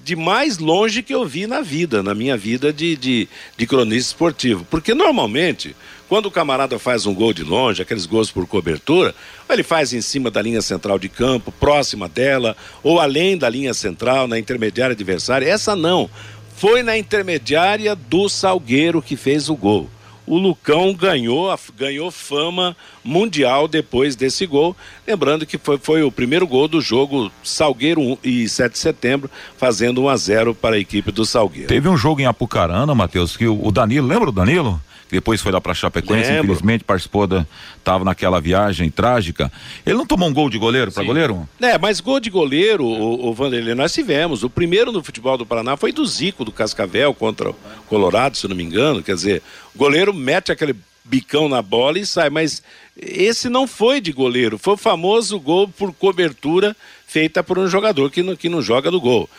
de 0.04 0.14
mais 0.14 0.58
longe 0.58 1.02
que 1.02 1.12
eu 1.12 1.24
vi 1.24 1.46
na 1.46 1.60
vida, 1.60 2.00
na 2.02 2.14
minha 2.14 2.36
vida 2.36 2.72
de, 2.72 2.96
de, 2.96 3.28
de 3.56 3.66
cronista 3.66 4.12
esportivo. 4.12 4.64
Porque 4.70 4.94
normalmente, 4.94 5.74
quando 6.08 6.26
o 6.26 6.30
camarada 6.30 6.78
faz 6.78 7.06
um 7.06 7.14
gol 7.14 7.32
de 7.32 7.42
longe, 7.42 7.82
aqueles 7.82 8.06
gols 8.06 8.30
por 8.30 8.46
cobertura, 8.46 9.12
ele 9.50 9.64
faz 9.64 9.92
em 9.92 10.00
cima 10.00 10.30
da 10.30 10.40
linha 10.40 10.62
central 10.62 10.98
de 10.98 11.08
campo, 11.08 11.50
próxima 11.50 12.08
dela, 12.08 12.56
ou 12.84 13.00
além 13.00 13.36
da 13.36 13.48
linha 13.48 13.74
central, 13.74 14.28
na 14.28 14.38
intermediária 14.38 14.94
adversária. 14.94 15.48
Essa 15.48 15.74
não. 15.74 16.08
Foi 16.56 16.82
na 16.82 16.96
intermediária 16.96 17.96
do 17.96 18.28
Salgueiro 18.28 19.02
que 19.02 19.16
fez 19.16 19.48
o 19.48 19.56
gol 19.56 19.90
o 20.26 20.38
Lucão 20.38 20.92
ganhou, 20.92 21.56
ganhou 21.76 22.10
fama 22.10 22.76
mundial 23.04 23.68
depois 23.68 24.16
desse 24.16 24.46
gol. 24.46 24.76
Lembrando 25.06 25.46
que 25.46 25.56
foi, 25.56 25.78
foi 25.78 26.02
o 26.02 26.10
primeiro 26.10 26.46
gol 26.46 26.66
do 26.66 26.80
jogo 26.80 27.30
Salgueiro 27.42 28.00
1 28.00 28.18
e 28.24 28.48
7 28.48 28.72
de 28.72 28.78
setembro, 28.78 29.30
fazendo 29.56 30.02
1 30.02 30.08
a 30.08 30.16
0 30.16 30.54
para 30.54 30.76
a 30.76 30.78
equipe 30.78 31.12
do 31.12 31.24
Salgueiro. 31.24 31.68
Teve 31.68 31.88
um 31.88 31.96
jogo 31.96 32.20
em 32.20 32.26
Apucarana, 32.26 32.94
Matheus, 32.94 33.36
que 33.36 33.46
o 33.46 33.70
Danilo, 33.70 34.06
lembra 34.06 34.28
o 34.28 34.32
Danilo? 34.32 34.80
Depois 35.10 35.40
foi 35.40 35.52
lá 35.52 35.60
para 35.60 35.74
Chapecoense, 35.74 36.30
Lembro. 36.30 36.44
infelizmente 36.44 36.84
participou 36.84 37.26
da 37.26 37.46
tava 37.84 38.04
naquela 38.04 38.40
viagem 38.40 38.90
trágica. 38.90 39.52
Ele 39.84 39.96
não 39.96 40.06
tomou 40.06 40.28
um 40.28 40.32
gol 40.32 40.50
de 40.50 40.58
goleiro 40.58 40.90
para 40.90 41.04
goleiro? 41.04 41.48
É, 41.60 41.78
mas 41.78 42.00
gol 42.00 42.18
de 42.18 42.30
goleiro, 42.30 42.84
o, 42.84 43.28
o 43.28 43.32
Vanderlei, 43.32 43.74
nós 43.74 43.92
tivemos. 43.92 44.42
O 44.42 44.50
primeiro 44.50 44.90
no 44.90 45.02
futebol 45.02 45.38
do 45.38 45.46
Paraná 45.46 45.76
foi 45.76 45.92
do 45.92 46.04
Zico 46.04 46.44
do 46.44 46.50
Cascavel 46.50 47.14
contra 47.14 47.50
o 47.50 47.56
Colorado, 47.88 48.36
se 48.36 48.48
não 48.48 48.56
me 48.56 48.64
engano, 48.64 49.02
quer 49.02 49.14
dizer, 49.14 49.42
o 49.74 49.78
goleiro 49.78 50.12
mete 50.12 50.50
aquele 50.50 50.74
bicão 51.04 51.48
na 51.48 51.62
bola 51.62 51.98
e 51.98 52.06
sai, 52.06 52.28
mas 52.28 52.62
esse 52.96 53.48
não 53.48 53.66
foi 53.66 54.00
de 54.00 54.10
goleiro, 54.10 54.58
foi 54.58 54.74
o 54.74 54.76
famoso 54.76 55.38
gol 55.38 55.68
por 55.68 55.92
cobertura 55.92 56.76
feita 57.06 57.42
por 57.42 57.58
um 57.58 57.68
jogador 57.68 58.10
que 58.10 58.22
não, 58.22 58.34
que 58.34 58.48
não 58.48 58.60
joga 58.60 58.90
do 58.90 59.00
gol. 59.00 59.30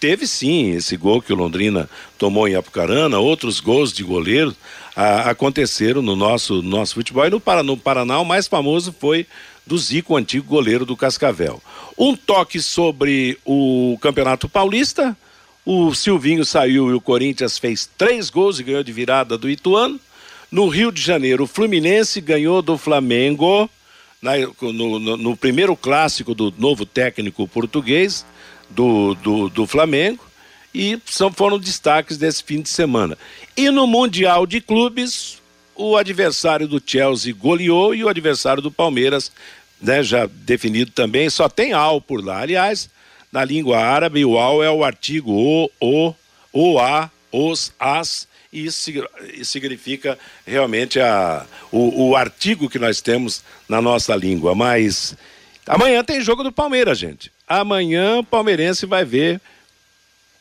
Teve 0.00 0.26
sim 0.26 0.70
esse 0.70 0.96
gol 0.96 1.20
que 1.20 1.32
o 1.32 1.36
Londrina 1.36 1.88
tomou 2.18 2.48
em 2.48 2.54
Apucarana, 2.54 3.18
outros 3.18 3.60
gols 3.60 3.92
de 3.92 4.02
goleiro 4.02 4.54
ah, 4.96 5.30
aconteceram 5.30 6.00
no 6.02 6.16
nosso, 6.16 6.62
nosso 6.62 6.94
futebol. 6.94 7.26
E 7.26 7.30
no 7.30 7.40
Paraná, 7.40 7.62
no 7.62 7.76
Paraná, 7.76 8.18
o 8.18 8.24
mais 8.24 8.46
famoso 8.46 8.94
foi 8.98 9.26
do 9.66 9.78
Zico, 9.78 10.14
o 10.14 10.16
antigo 10.16 10.46
goleiro 10.46 10.84
do 10.84 10.96
Cascavel. 10.96 11.62
Um 11.96 12.16
toque 12.16 12.60
sobre 12.60 13.38
o 13.44 13.98
Campeonato 14.00 14.48
Paulista. 14.48 15.16
O 15.64 15.94
Silvinho 15.94 16.44
saiu 16.44 16.90
e 16.90 16.94
o 16.94 17.00
Corinthians 17.00 17.58
fez 17.58 17.88
três 17.96 18.30
gols 18.30 18.58
e 18.58 18.64
ganhou 18.64 18.82
de 18.82 18.92
virada 18.92 19.38
do 19.38 19.48
Ituano. 19.48 20.00
No 20.50 20.66
Rio 20.68 20.90
de 20.90 21.00
Janeiro, 21.00 21.44
o 21.44 21.46
Fluminense 21.46 22.20
ganhou 22.20 22.60
do 22.60 22.76
Flamengo 22.76 23.70
na, 24.20 24.32
no, 24.60 24.98
no, 24.98 25.16
no 25.16 25.36
primeiro 25.36 25.76
clássico 25.76 26.34
do 26.34 26.52
novo 26.58 26.84
técnico 26.84 27.46
português 27.46 28.24
do, 28.74 29.14
do, 29.14 29.48
do 29.48 29.66
Flamengo 29.66 30.24
e 30.74 30.98
são, 31.06 31.32
foram 31.32 31.58
destaques 31.58 32.16
desse 32.16 32.42
fim 32.42 32.60
de 32.60 32.68
semana. 32.68 33.16
E 33.56 33.70
no 33.70 33.86
Mundial 33.86 34.46
de 34.46 34.60
Clubes, 34.60 35.40
o 35.74 35.96
adversário 35.96 36.66
do 36.66 36.82
Chelsea 36.84 37.34
goleou 37.34 37.94
e 37.94 38.02
o 38.04 38.08
adversário 38.08 38.62
do 38.62 38.70
Palmeiras, 38.70 39.30
né, 39.80 40.02
já 40.02 40.26
definido 40.26 40.90
também, 40.90 41.28
só 41.28 41.48
tem 41.48 41.72
al 41.72 42.00
por 42.00 42.24
lá. 42.24 42.40
Aliás, 42.40 42.88
na 43.30 43.44
língua 43.44 43.78
árabe, 43.78 44.24
o 44.24 44.38
al 44.38 44.62
é 44.62 44.70
o 44.70 44.84
artigo 44.84 45.32
o, 45.32 45.70
o, 45.80 46.14
o, 46.52 46.78
a, 46.78 47.10
os, 47.30 47.72
as, 47.78 48.28
e 48.52 48.66
isso 48.66 48.92
significa 49.44 50.18
realmente 50.46 51.00
a, 51.00 51.46
o, 51.70 52.08
o 52.08 52.16
artigo 52.16 52.68
que 52.68 52.78
nós 52.78 53.00
temos 53.00 53.42
na 53.66 53.80
nossa 53.80 54.14
língua. 54.14 54.54
Mas 54.54 55.16
amanhã 55.66 56.04
tem 56.04 56.20
jogo 56.20 56.42
do 56.42 56.52
Palmeiras, 56.52 56.98
gente. 56.98 57.32
Amanhã 57.60 58.20
o 58.20 58.24
palmeirense 58.24 58.86
vai 58.86 59.04
ver 59.04 59.40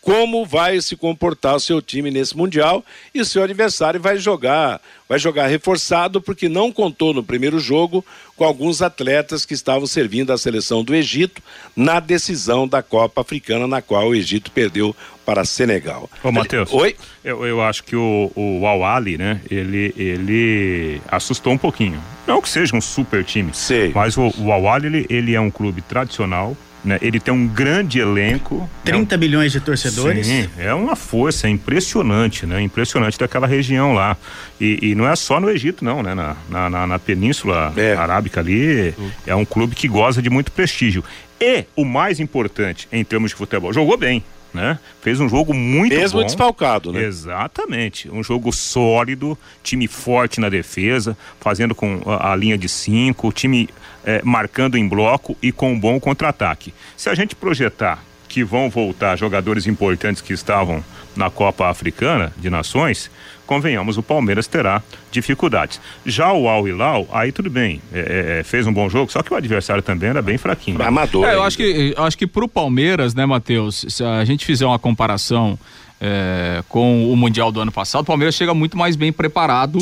como 0.02 0.46
vai 0.46 0.82
se 0.82 0.96
comportar 0.96 1.56
o 1.56 1.60
seu 1.60 1.82
time 1.82 2.10
nesse 2.10 2.36
mundial 2.36 2.84
e 3.14 3.22
o 3.22 3.26
seu 3.26 3.44
adversário 3.44 4.02
vai 4.02 4.18
jogar, 4.18 4.82
vai 5.08 5.20
jogar 5.20 5.46
reforçado 5.46 6.20
porque 6.20 6.50
não 6.50 6.72
contou 6.72 7.14
no 7.14 7.24
primeiro 7.24 7.60
jogo 7.60 8.04
com 8.36 8.44
alguns 8.44 8.82
atletas 8.82 9.46
que 9.46 9.54
estavam 9.54 9.86
servindo 9.86 10.34
a 10.34 10.38
seleção 10.38 10.84
do 10.84 10.96
Egito 10.96 11.42
na 11.76 12.00
decisão 12.00 12.68
da 12.68 12.82
Copa 12.82 13.22
Africana 13.22 13.68
na 13.68 13.82
qual 13.82 14.08
o 14.08 14.16
Egito 14.16 14.50
perdeu 14.52 14.96
para 15.24 15.46
Senegal. 15.46 16.10
Ô 16.24 16.32
Matheus. 16.32 16.74
Oi. 16.74 16.96
Eu, 17.24 17.46
eu 17.46 17.62
acho 17.62 17.84
que 17.84 17.96
o, 17.96 18.32
o 18.36 18.66
Al-Ali, 18.66 19.18
né, 19.18 19.40
ele 19.52 19.94
ele 19.96 21.02
assustou 21.10 21.54
um 21.54 21.58
pouquinho. 21.58 22.02
Não 22.26 22.42
que 22.42 22.50
seja 22.50 22.76
um 22.76 22.82
super 22.82 23.24
time, 23.24 23.54
Sei. 23.54 23.92
mas 23.94 24.18
o, 24.18 24.34
o 24.40 24.52
Al-Ali 24.52 24.88
ele, 24.88 25.06
ele 25.10 25.36
é 25.36 25.40
um 25.40 25.52
clube 25.52 25.82
tradicional 25.84 26.58
Né? 26.84 26.98
Ele 27.02 27.20
tem 27.20 27.34
um 27.34 27.48
grande 27.48 28.00
elenco. 28.00 28.68
30 28.84 29.16
né? 29.16 29.20
milhões 29.20 29.52
de 29.52 29.60
torcedores. 29.60 30.26
Sim, 30.26 30.50
é 30.58 30.74
uma 30.74 30.96
força 30.96 31.48
impressionante, 31.48 32.46
né? 32.46 32.62
Impressionante 32.62 33.20
daquela 33.20 33.46
região 33.46 33.94
lá. 33.94 34.18
E, 34.60 34.80
e 34.82 34.96
não 34.96 35.08
é 35.08 35.16
só 35.16 35.40
no 35.40 35.50
Egito, 35.50 35.86
não, 35.86 36.02
né? 36.02 36.16
Na, 36.16 36.36
na, 36.50 36.70
na, 36.70 36.88
na 36.88 37.00
Península 37.00 37.72
é. 37.78 37.94
Arábica 37.94 38.40
ali, 38.40 38.94
é 39.28 39.36
um 39.36 39.46
clube 39.46 39.76
que 39.76 39.88
goza 39.88 40.22
de 40.22 40.30
muito 40.30 40.52
prestígio. 40.52 41.04
E 41.40 41.66
o 41.76 41.86
mais 41.86 42.20
importante 42.20 42.88
em 42.92 43.04
termos 43.04 43.32
de 43.32 43.38
futebol, 43.38 43.74
jogou 43.74 43.98
bem 43.98 44.24
né? 44.54 44.80
Fez 45.02 45.20
um 45.20 45.30
jogo 45.30 45.54
muito 45.54 45.96
Mesmo 45.96 46.20
bom. 46.20 46.26
desfalcado, 46.26 46.92
né? 46.92 47.04
Exatamente. 47.04 48.10
Um 48.10 48.24
jogo 48.24 48.52
sólido, 48.52 49.38
time 49.64 49.88
forte 49.88 50.40
na 50.40 50.50
defesa, 50.50 51.18
fazendo 51.40 51.74
com 51.74 52.02
a, 52.06 52.32
a 52.32 52.36
linha 52.36 52.58
de 52.58 52.68
cinco, 52.68 53.32
time 53.32 53.70
é, 54.04 54.22
marcando 54.24 54.78
em 54.78 54.88
bloco 54.88 55.38
e 55.42 55.52
com 55.52 55.74
um 55.74 55.80
bom 55.80 56.00
contra-ataque. 56.00 56.74
Se 56.98 57.10
a 57.10 57.16
gente 57.16 57.36
projetar 57.36 58.04
que 58.32 58.46
vão 58.46 58.70
voltar 58.70 59.18
jogadores 59.18 59.68
importantes 59.68 60.22
que 60.22 60.32
estavam 60.32 60.82
na 61.18 61.30
Copa 61.30 61.68
Africana 61.68 62.32
de 62.38 62.50
Nações, 62.50 63.12
convenhamos, 63.46 63.98
o 63.98 64.04
Palmeiras 64.04 64.48
terá 64.48 64.82
dificuldades. 65.12 65.82
Já 66.06 66.32
o 66.32 66.48
Al 66.48 66.66
Hilal, 66.66 67.06
aí 67.12 67.34
tudo 67.34 67.50
bem, 67.50 67.82
é, 67.92 68.40
é, 68.40 68.44
fez 68.44 68.66
um 68.66 68.72
bom 68.72 68.90
jogo, 68.90 69.12
só 69.12 69.22
que 69.22 69.34
o 69.34 69.36
adversário 69.36 69.84
também 69.84 70.10
era 70.10 70.22
bem 70.22 70.38
fraquinho. 70.38 70.82
Amador. 70.82 71.26
É, 71.26 71.36
eu 71.36 71.44
acho 71.44 71.58
que 71.58 71.94
eu 71.98 72.04
acho 72.06 72.18
que 72.18 72.26
pro 72.26 72.48
Palmeiras, 72.48 73.14
né, 73.14 73.26
Matheus, 73.26 73.86
se 73.90 74.02
a 74.02 74.24
gente 74.24 74.46
fizer 74.46 74.66
uma 74.66 74.80
comparação 74.80 75.60
é, 76.02 76.64
com 76.68 77.14
o 77.14 77.16
Mundial 77.16 77.52
do 77.52 77.62
ano 77.62 77.72
passado, 77.72 78.02
o 78.02 78.06
Palmeiras 78.06 78.34
chega 78.34 78.56
muito 78.56 78.76
mais 78.76 78.96
bem 78.96 79.14
preparado 79.14 79.78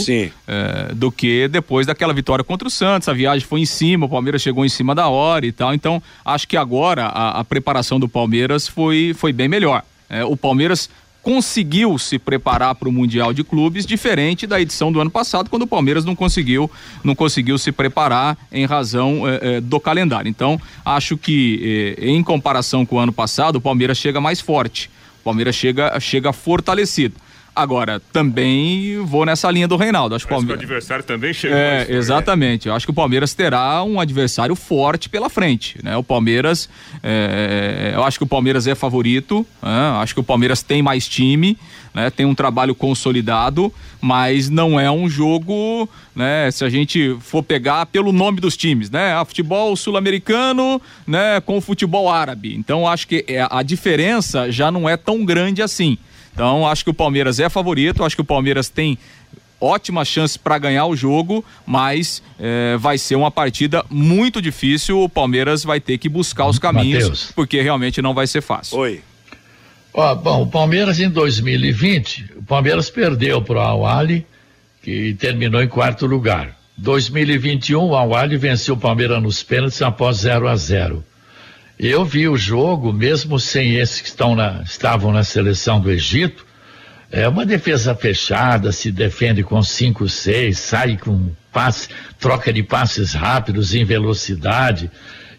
é, 0.46 0.94
do 0.94 1.10
que 1.10 1.48
depois 1.48 1.88
daquela 1.88 2.14
vitória 2.14 2.44
contra 2.44 2.68
o 2.68 2.72
Santos. 2.72 3.08
A 3.08 3.14
viagem 3.14 3.48
foi 3.48 3.62
em 3.62 3.66
cima, 3.66 4.06
o 4.06 4.10
Palmeiras 4.10 4.42
chegou 4.42 4.66
em 4.66 4.70
cima 4.70 4.94
da 4.94 5.08
hora 5.08 5.46
e 5.46 5.52
tal. 5.54 5.74
Então, 5.74 6.04
acho 6.26 6.46
que 6.46 6.58
agora 6.58 7.06
a, 7.06 7.40
a 7.40 7.44
preparação 7.46 7.98
do 7.98 8.10
Palmeiras 8.10 8.68
foi, 8.68 9.16
foi 9.18 9.32
bem 9.32 9.48
melhor. 9.48 9.82
É, 10.10 10.26
o 10.26 10.36
Palmeiras 10.36 10.90
conseguiu 11.22 11.98
se 11.98 12.18
preparar 12.18 12.76
para 12.76 12.90
o 12.90 12.92
Mundial 12.92 13.34
de 13.34 13.44
Clubes, 13.44 13.86
diferente 13.86 14.48
da 14.48 14.60
edição 14.60 14.92
do 14.92 15.00
ano 15.00 15.12
passado, 15.12 15.50
quando 15.50 15.64
o 15.64 15.68
Palmeiras 15.68 16.06
não 16.06 16.16
conseguiu, 16.16 16.72
não 17.04 17.14
conseguiu 17.14 17.58
se 17.58 17.72
preparar 17.72 18.38
em 18.52 18.66
razão 18.66 19.24
eh, 19.28 19.60
do 19.60 19.80
calendário. 19.82 20.30
Então, 20.30 20.60
acho 20.84 21.18
que 21.18 21.96
eh, 22.00 22.10
em 22.10 22.24
comparação 22.24 22.86
com 22.86 22.96
o 22.96 23.00
ano 23.00 23.12
passado, 23.12 23.58
o 23.58 23.62
Palmeiras 23.62 23.98
chega 23.98 24.22
mais 24.22 24.40
forte. 24.40 24.90
Palmeiras 25.30 25.56
chega, 25.56 26.00
chega 26.00 26.34
fortalecido. 26.34 27.16
Agora, 27.62 28.02
também 28.14 29.02
vou 29.04 29.26
nessa 29.26 29.52
linha 29.52 29.68
do 29.68 29.76
Reinaldo. 29.76 30.16
Acho 30.16 30.26
que 30.26 30.34
o 30.34 30.38
adversário 30.38 31.04
também 31.04 31.34
chega 31.34 31.56
é, 31.56 31.78
mais 31.78 31.90
Exatamente. 31.90 32.70
Eu 32.70 32.74
acho 32.74 32.88
que 32.88 32.92
o 32.92 32.94
Palmeiras 32.94 33.34
terá 33.34 33.84
um 33.84 34.00
adversário 34.00 34.56
forte 34.56 35.10
pela 35.10 35.30
frente. 35.30 35.78
Né? 35.84 35.98
O 35.98 36.04
Palmeiras, 36.04 36.70
é... 37.04 37.92
eu 37.94 38.04
acho 38.04 38.18
que 38.18 38.24
o 38.24 38.28
Palmeiras 38.28 38.66
é 38.66 38.76
favorito, 38.76 39.46
né? 39.62 40.00
acho 40.02 40.14
que 40.14 40.22
o 40.22 40.24
Palmeiras 40.24 40.64
tem 40.64 40.82
mais 40.82 41.06
time, 41.06 41.58
né? 41.94 42.10
tem 42.10 42.26
um 42.26 42.34
trabalho 42.34 42.74
consolidado, 42.74 43.74
mas 44.00 44.50
não 44.50 44.80
é 44.80 44.90
um 44.90 45.10
jogo, 45.10 45.90
né? 46.16 46.50
Se 46.52 46.64
a 46.64 46.70
gente 46.70 47.18
for 47.20 47.44
pegar 47.44 47.86
pelo 47.88 48.14
nome 48.14 48.40
dos 48.40 48.56
times, 48.56 48.90
né? 48.90 49.14
A 49.14 49.26
futebol 49.26 49.76
sul-americano, 49.76 50.82
né? 51.06 51.42
Com 51.42 51.58
o 51.58 51.62
futebol 51.62 52.10
árabe. 52.10 52.56
Então 52.56 52.88
acho 52.88 53.06
que 53.06 53.26
é, 53.28 53.46
a 53.50 53.62
diferença 53.62 54.50
já 54.50 54.72
não 54.72 54.88
é 54.88 54.96
tão 54.96 55.26
grande 55.26 55.62
assim. 55.62 55.98
Então, 56.40 56.66
acho 56.66 56.86
que 56.86 56.90
o 56.90 56.94
Palmeiras 56.94 57.38
é 57.38 57.50
favorito, 57.50 58.02
acho 58.02 58.16
que 58.16 58.22
o 58.22 58.26
Palmeiras 58.26 58.70
tem 58.70 58.98
ótima 59.60 60.06
chance 60.06 60.40
para 60.40 60.58
ganhar 60.58 60.86
o 60.86 60.96
jogo, 60.96 61.44
mas 61.66 62.24
é, 62.40 62.78
vai 62.78 62.98
ser 62.98 63.16
uma 63.16 63.30
partida 63.30 63.84
muito 63.90 64.42
difícil. 64.42 65.04
O 65.04 65.10
Palmeiras 65.10 65.66
vai 65.66 65.82
ter 65.82 65.98
que 65.98 66.08
buscar 66.08 66.48
os 66.48 66.58
caminhos, 66.58 67.04
Mateus. 67.04 67.32
porque 67.36 67.62
realmente 67.62 68.02
não 68.02 68.14
vai 68.14 68.26
ser 68.26 68.40
fácil. 68.40 68.78
Oi. 68.78 69.02
Ó, 69.94 70.16
bom, 70.16 70.44
o 70.44 70.48
Palmeiras 70.48 71.02
em 71.02 71.10
2020, 71.10 72.36
o 72.38 72.44
Palmeiras 72.44 72.90
perdeu 72.90 73.42
para 73.42 73.58
o 73.58 73.62
Awali, 73.62 74.26
que 74.82 75.14
terminou 75.16 75.62
em 75.62 75.68
quarto 75.68 76.06
lugar. 76.06 76.58
2021, 76.78 77.84
o 77.84 77.96
Awali 77.98 78.38
venceu 78.38 78.76
o 78.76 78.78
Palmeiras 78.78 79.22
nos 79.22 79.44
pênaltis 79.44 79.82
após 79.82 80.20
0 80.20 80.48
a 80.48 80.56
0 80.56 81.04
eu 81.80 82.04
vi 82.04 82.28
o 82.28 82.36
jogo, 82.36 82.92
mesmo 82.92 83.40
sem 83.40 83.76
esses 83.76 84.02
que 84.02 84.08
estão 84.10 84.36
na, 84.36 84.62
estavam 84.64 85.14
na 85.14 85.24
seleção 85.24 85.80
do 85.80 85.90
Egito, 85.90 86.46
é 87.10 87.28
uma 87.28 87.46
defesa 87.46 87.96
fechada, 87.96 88.72
se 88.72 88.92
defende 88.92 89.44
com 89.44 89.64
5, 89.64 90.10
6, 90.10 90.60
sai 90.60 90.98
com 90.98 91.32
passe, 91.54 91.88
troca 92.20 92.52
de 92.52 92.62
passes 92.62 93.14
rápidos 93.14 93.74
em 93.74 93.86
velocidade. 93.86 94.92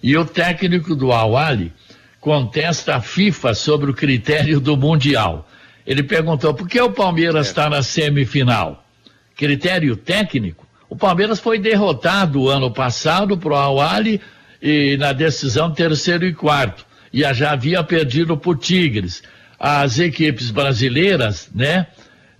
E 0.02 0.16
o 0.16 0.24
técnico 0.24 0.96
do 0.96 1.12
Awali 1.12 1.72
contesta 2.18 2.96
a 2.96 3.00
FIFA 3.00 3.54
sobre 3.54 3.90
o 3.90 3.94
critério 3.94 4.58
do 4.58 4.76
Mundial. 4.76 5.46
Ele 5.86 6.02
perguntou 6.02 6.54
por 6.54 6.66
que 6.66 6.80
o 6.80 6.90
Palmeiras 6.90 7.48
está 7.48 7.66
é. 7.66 7.68
na 7.68 7.82
semifinal? 7.82 8.84
Critério 9.36 9.94
técnico? 9.94 10.66
O 10.88 10.96
Palmeiras 10.96 11.38
foi 11.38 11.58
derrotado 11.58 12.48
ano 12.48 12.70
passado 12.72 13.36
pro 13.38 13.54
Awali 13.54 14.20
e 14.60 14.96
na 14.96 15.12
decisão 15.12 15.70
terceiro 15.70 16.26
e 16.26 16.34
quarto. 16.34 16.84
E 17.12 17.20
já 17.34 17.52
havia 17.52 17.82
perdido 17.82 18.36
para 18.36 18.50
o 18.50 18.54
Tigres. 18.54 19.22
As 19.58 19.98
equipes 19.98 20.50
brasileiras, 20.50 21.50
né? 21.54 21.86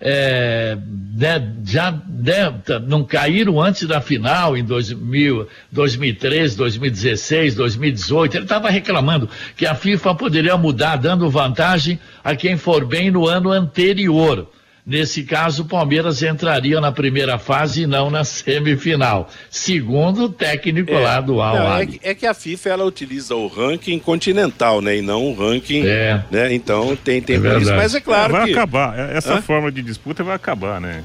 É, 0.03 0.79
né, 1.15 1.53
já 1.63 1.93
né, 1.93 2.55
não 2.87 3.05
caíram 3.05 3.61
antes 3.61 3.87
da 3.87 4.01
final 4.01 4.57
em 4.57 4.65
2000, 4.65 5.47
2013, 5.71 6.57
2016, 6.57 7.55
2018. 7.55 8.37
Ele 8.39 8.45
estava 8.45 8.71
reclamando 8.71 9.29
que 9.55 9.67
a 9.67 9.75
FIFA 9.75 10.15
poderia 10.15 10.57
mudar, 10.57 10.97
dando 10.97 11.29
vantagem 11.29 12.01
a 12.25 12.35
quem 12.35 12.57
for 12.57 12.87
bem 12.87 13.11
no 13.11 13.27
ano 13.27 13.51
anterior. 13.51 14.49
Nesse 14.87 15.23
caso, 15.25 15.63
o 15.63 15.67
Palmeiras 15.67 16.23
entraria 16.23 16.81
na 16.81 16.91
primeira 16.91 17.39
fase 17.39 17.83
e 17.83 17.87
não 17.87 18.11
na 18.11 18.25
semifinal. 18.25 19.29
Segundo 19.51 20.25
o 20.25 20.29
técnico 20.29 20.93
é, 20.93 20.99
lá 20.99 21.21
do 21.21 21.41
Al 21.41 21.55
não, 21.55 21.77
é, 21.77 21.89
é, 22.03 22.15
que 22.15 22.27
a 22.27 22.35
FIFA 22.35 22.71
ela 22.71 22.85
utiliza 22.85 23.35
o 23.35 23.47
ranking 23.47 23.99
continental, 23.99 24.81
né? 24.81 24.97
E 24.97 25.03
não 25.03 25.27
o 25.27 25.35
ranking. 25.35 25.87
É. 25.87 26.25
Né? 26.31 26.55
Então 26.55 26.97
tem, 26.97 27.21
tem 27.21 27.37
é 27.37 27.59
isso. 27.59 27.75
Mas 27.75 27.95
é 27.95 28.01
claro. 28.01 28.33
vai 28.33 28.47
que... 28.47 28.53
acabar. 28.53 28.99
Essa 29.11 29.35
Hã? 29.35 29.43
forma 29.43 29.71
de 29.71 29.83
disputa 29.83 30.25
vai 30.25 30.35
acabar, 30.35 30.81
né? 30.81 31.03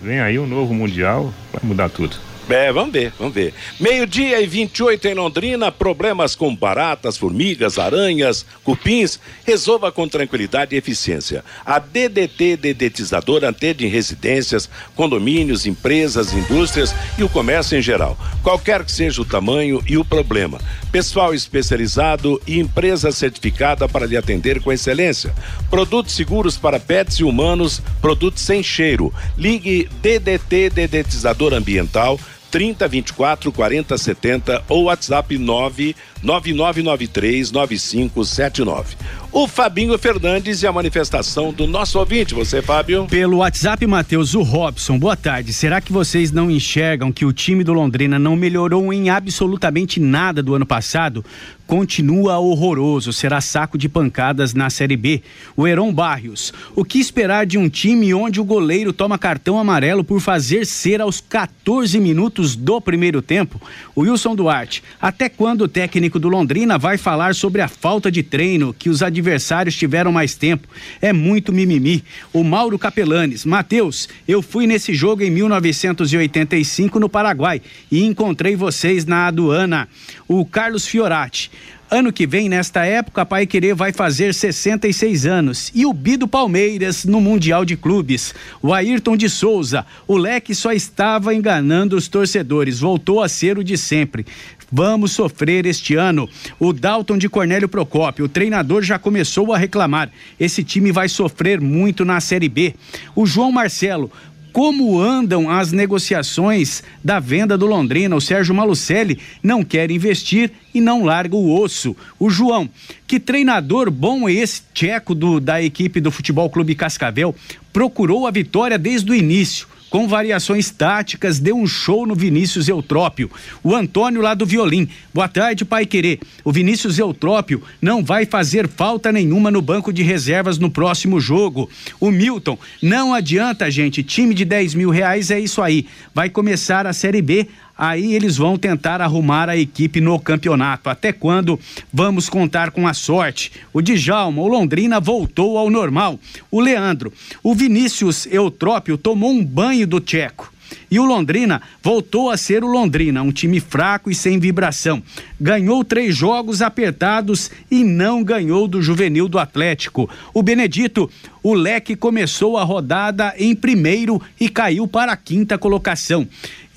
Vem 0.00 0.20
aí 0.20 0.38
um 0.38 0.46
novo 0.46 0.72
Mundial, 0.72 1.32
vai 1.52 1.60
mudar 1.64 1.88
tudo. 1.88 2.16
É, 2.50 2.72
vamos 2.72 2.92
ver, 2.92 3.12
vamos 3.18 3.34
ver. 3.34 3.52
Meio-dia 3.78 4.40
e 4.40 4.46
28 4.46 5.06
em 5.08 5.14
Londrina, 5.14 5.70
problemas 5.70 6.34
com 6.34 6.54
baratas, 6.54 7.18
formigas, 7.18 7.78
aranhas, 7.78 8.46
cupins, 8.64 9.20
resolva 9.44 9.92
com 9.92 10.08
tranquilidade 10.08 10.74
e 10.74 10.78
eficiência. 10.78 11.44
A 11.64 11.78
DDT 11.78 12.56
Dedetizadora 12.56 13.50
atende 13.50 13.84
em 13.84 13.90
residências, 13.90 14.68
condomínios, 14.96 15.66
empresas, 15.66 16.32
indústrias 16.32 16.94
e 17.18 17.22
o 17.22 17.28
comércio 17.28 17.76
em 17.76 17.82
geral. 17.82 18.16
Qualquer 18.42 18.82
que 18.82 18.92
seja 18.92 19.20
o 19.20 19.26
tamanho 19.26 19.82
e 19.86 19.98
o 19.98 20.04
problema. 20.04 20.58
Pessoal 20.90 21.34
especializado 21.34 22.40
e 22.46 22.58
empresa 22.58 23.12
certificada 23.12 23.86
para 23.86 24.06
lhe 24.06 24.16
atender 24.16 24.62
com 24.62 24.72
excelência. 24.72 25.34
Produtos 25.68 26.14
seguros 26.14 26.56
para 26.56 26.80
pets 26.80 27.18
e 27.18 27.24
humanos, 27.24 27.82
produtos 28.00 28.42
sem 28.42 28.62
cheiro. 28.62 29.12
Ligue 29.36 29.86
DDT 30.00 30.70
Dedetizador 30.70 31.52
Ambiental 31.52 32.18
30 32.50 32.88
24 32.88 33.52
40 33.52 33.98
70 33.98 34.62
ou 34.68 34.84
WhatsApp 34.84 35.36
9 35.36 35.94
9993 36.22 37.50
9579. 37.50 38.96
O 39.30 39.46
Fabinho 39.46 39.96
Fernandes 39.98 40.62
e 40.62 40.66
a 40.66 40.72
manifestação 40.72 41.52
do 41.52 41.66
nosso 41.66 41.98
ouvinte, 41.98 42.34
você, 42.34 42.62
Fábio? 42.62 43.06
Pelo 43.10 43.36
WhatsApp, 43.38 43.86
Matheus, 43.86 44.34
o 44.34 44.40
Robson, 44.40 44.98
boa 44.98 45.16
tarde. 45.16 45.52
Será 45.52 45.82
que 45.82 45.92
vocês 45.92 46.32
não 46.32 46.50
enxergam 46.50 47.12
que 47.12 47.26
o 47.26 47.32
time 47.32 47.62
do 47.62 47.74
Londrina 47.74 48.18
não 48.18 48.34
melhorou 48.34 48.90
em 48.90 49.10
absolutamente 49.10 50.00
nada 50.00 50.42
do 50.42 50.54
ano 50.54 50.64
passado? 50.64 51.22
Continua 51.66 52.38
horroroso, 52.38 53.12
será 53.12 53.42
saco 53.42 53.76
de 53.76 53.90
pancadas 53.90 54.54
na 54.54 54.70
Série 54.70 54.96
B. 54.96 55.22
O 55.54 55.66
Heron 55.66 55.92
Barrios, 55.92 56.50
o 56.74 56.82
que 56.82 56.98
esperar 56.98 57.44
de 57.44 57.58
um 57.58 57.68
time 57.68 58.14
onde 58.14 58.40
o 58.40 58.44
goleiro 58.44 58.90
toma 58.90 59.18
cartão 59.18 59.58
amarelo 59.58 60.02
por 60.02 60.18
fazer 60.18 60.64
ser 60.64 61.02
aos 61.02 61.20
14 61.20 62.00
minutos 62.00 62.56
do 62.56 62.80
primeiro 62.80 63.20
tempo? 63.20 63.60
O 63.94 64.00
Wilson 64.00 64.34
Duarte, 64.34 64.82
até 64.98 65.28
quando 65.28 65.64
o 65.64 65.68
técnico 65.68 66.07
do 66.16 66.28
Londrina 66.28 66.78
vai 66.78 66.96
falar 66.96 67.34
sobre 67.34 67.60
a 67.60 67.66
falta 67.66 68.08
de 68.08 68.22
treino 68.22 68.72
que 68.72 68.88
os 68.88 69.02
adversários 69.02 69.74
tiveram 69.74 70.12
mais 70.12 70.36
tempo. 70.36 70.68
É 71.02 71.12
muito 71.12 71.52
mimimi. 71.52 72.04
O 72.32 72.44
Mauro 72.44 72.78
Capelanes, 72.78 73.44
Matheus, 73.44 74.08
eu 74.28 74.40
fui 74.40 74.68
nesse 74.68 74.94
jogo 74.94 75.24
em 75.24 75.30
1985 75.32 77.00
no 77.00 77.08
Paraguai 77.08 77.60
e 77.90 78.04
encontrei 78.04 78.54
vocês 78.54 79.04
na 79.04 79.26
aduana. 79.26 79.88
O 80.28 80.44
Carlos 80.44 80.86
Fiorati. 80.86 81.50
Ano 81.90 82.12
que 82.12 82.26
vem, 82.26 82.50
nesta 82.50 82.84
época, 82.84 83.24
Pai 83.24 83.46
Querer 83.46 83.74
vai 83.74 83.94
fazer 83.94 84.34
66 84.34 85.24
anos. 85.24 85.72
E 85.74 85.86
o 85.86 85.92
Bi 85.94 86.18
do 86.18 86.28
Palmeiras 86.28 87.06
no 87.06 87.18
Mundial 87.18 87.64
de 87.64 87.78
Clubes. 87.78 88.34
O 88.60 88.74
Ayrton 88.74 89.16
de 89.16 89.30
Souza, 89.30 89.86
o 90.06 90.18
leque 90.18 90.54
só 90.54 90.70
estava 90.70 91.34
enganando 91.34 91.96
os 91.96 92.06
torcedores, 92.06 92.80
voltou 92.80 93.22
a 93.22 93.28
ser 93.28 93.56
o 93.56 93.64
de 93.64 93.78
sempre. 93.78 94.26
Vamos 94.70 95.12
sofrer 95.12 95.64
este 95.66 95.94
ano. 95.94 96.28
O 96.58 96.72
Dalton 96.72 97.16
de 97.16 97.28
Cornélio 97.28 97.68
Procópio, 97.68 98.26
o 98.26 98.28
treinador 98.28 98.82
já 98.82 98.98
começou 98.98 99.52
a 99.52 99.58
reclamar. 99.58 100.10
Esse 100.38 100.62
time 100.62 100.92
vai 100.92 101.08
sofrer 101.08 101.60
muito 101.60 102.04
na 102.04 102.20
Série 102.20 102.48
B. 102.48 102.74
O 103.16 103.24
João 103.24 103.50
Marcelo, 103.50 104.12
como 104.52 105.00
andam 105.00 105.50
as 105.50 105.72
negociações 105.72 106.82
da 107.02 107.18
venda 107.18 107.56
do 107.56 107.66
Londrina. 107.66 108.16
O 108.16 108.20
Sérgio 108.20 108.54
Malucelli 108.54 109.18
não 109.42 109.64
quer 109.64 109.90
investir 109.90 110.52
e 110.74 110.80
não 110.80 111.04
larga 111.04 111.34
o 111.34 111.58
osso. 111.58 111.96
O 112.18 112.28
João, 112.28 112.68
que 113.06 113.18
treinador 113.18 113.90
bom 113.90 114.28
é 114.28 114.32
esse 114.32 114.62
tcheco 114.74 115.14
do, 115.14 115.40
da 115.40 115.62
equipe 115.62 116.00
do 116.00 116.10
Futebol 116.10 116.50
Clube 116.50 116.74
Cascavel? 116.74 117.34
Procurou 117.72 118.26
a 118.26 118.30
vitória 118.30 118.78
desde 118.78 119.10
o 119.10 119.14
início 119.14 119.66
com 119.90 120.06
variações 120.06 120.70
táticas, 120.70 121.38
deu 121.38 121.56
um 121.56 121.66
show 121.66 122.06
no 122.06 122.14
Vinícius 122.14 122.68
Eutrópio. 122.68 123.30
O 123.62 123.74
Antônio 123.74 124.20
lá 124.20 124.34
do 124.34 124.46
Violim. 124.46 124.88
Boa 125.12 125.28
tarde, 125.28 125.64
Pai 125.64 125.86
Querer. 125.86 126.20
O 126.44 126.52
Vinícius 126.52 126.98
Eutrópio 126.98 127.62
não 127.80 128.04
vai 128.04 128.26
fazer 128.26 128.68
falta 128.68 129.10
nenhuma 129.10 129.50
no 129.50 129.62
banco 129.62 129.92
de 129.92 130.02
reservas 130.02 130.58
no 130.58 130.70
próximo 130.70 131.20
jogo. 131.20 131.68
O 131.98 132.10
Milton, 132.10 132.58
não 132.82 133.14
adianta, 133.14 133.70
gente. 133.70 134.02
Time 134.02 134.34
de 134.34 134.44
10 134.44 134.74
mil 134.74 134.90
reais 134.90 135.30
é 135.30 135.40
isso 135.40 135.62
aí. 135.62 135.86
Vai 136.14 136.28
começar 136.28 136.86
a 136.86 136.92
Série 136.92 137.22
B 137.22 137.48
aí 137.78 138.14
eles 138.14 138.36
vão 138.36 138.58
tentar 138.58 139.00
arrumar 139.00 139.48
a 139.48 139.56
equipe 139.56 140.00
no 140.00 140.18
campeonato. 140.18 140.90
Até 140.90 141.12
quando 141.12 141.58
vamos 141.92 142.28
contar 142.28 142.72
com 142.72 142.88
a 142.88 142.92
sorte? 142.92 143.52
O 143.72 143.80
Djalma, 143.80 144.42
o 144.42 144.48
Londrina 144.48 144.98
voltou 144.98 145.56
ao 145.56 145.70
normal. 145.70 146.18
O 146.50 146.60
Leandro, 146.60 147.12
o 147.42 147.54
Vinícius 147.54 148.26
Eutrópio 148.26 148.98
tomou 148.98 149.30
um 149.30 149.44
banho 149.44 149.86
do 149.86 150.00
Tcheco. 150.00 150.52
E 150.90 150.98
o 150.98 151.04
Londrina 151.04 151.60
voltou 151.82 152.30
a 152.30 152.36
ser 152.36 152.64
o 152.64 152.66
Londrina, 152.66 153.22
um 153.22 153.30
time 153.30 153.60
fraco 153.60 154.10
e 154.10 154.14
sem 154.14 154.38
vibração. 154.38 155.02
Ganhou 155.38 155.84
três 155.84 156.16
jogos 156.16 156.62
apertados 156.62 157.50
e 157.70 157.84
não 157.84 158.24
ganhou 158.24 158.66
do 158.66 158.80
juvenil 158.80 159.28
do 159.28 159.38
Atlético. 159.38 160.08
O 160.32 160.42
Benedito, 160.42 161.10
o 161.42 161.54
Leque 161.54 161.94
começou 161.94 162.56
a 162.56 162.64
rodada 162.64 163.34
em 163.38 163.54
primeiro 163.54 164.20
e 164.40 164.48
caiu 164.48 164.86
para 164.86 165.12
a 165.12 165.16
quinta 165.16 165.58
colocação. 165.58 166.26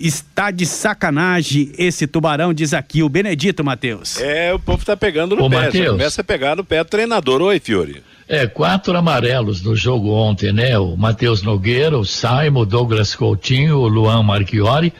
Está 0.02 0.50
de 0.50 0.66
sacanagem 0.66 1.72
esse 1.78 2.08
tubarão, 2.08 2.54
diz 2.54 2.74
aqui 2.74 3.04
o 3.04 3.10
Benedito, 3.10 3.64
Matheus. 3.64 4.20
É, 4.20 4.52
o 4.54 4.58
povo 4.58 4.84
tá 4.84 4.98
pegando 4.98 5.36
no 5.36 5.46
Ô, 5.46 5.50
pé. 5.50 5.56
Mateus. 5.58 5.86
Já 5.86 5.92
começa 5.92 6.22
a 6.22 6.24
pegar 6.24 6.56
no 6.56 6.64
pé 6.64 6.84
do 6.84 6.90
treinador. 6.90 7.42
Oi, 7.42 7.60
Fiore. 7.60 8.02
É, 8.28 8.48
quatro 8.48 8.98
amarelos 8.98 9.62
no 9.62 9.76
jogo 9.76 10.10
ontem, 10.10 10.52
né? 10.52 10.78
O 10.80 10.96
Matheus 10.96 11.44
Nogueira, 11.44 11.98
o 11.98 12.06
Saimo, 12.06 12.62
o 12.62 12.66
Douglas 12.66 13.14
Coutinho, 13.14 13.78
o 13.78 13.88
Luan 13.88 14.24
Marchiori 14.24 14.92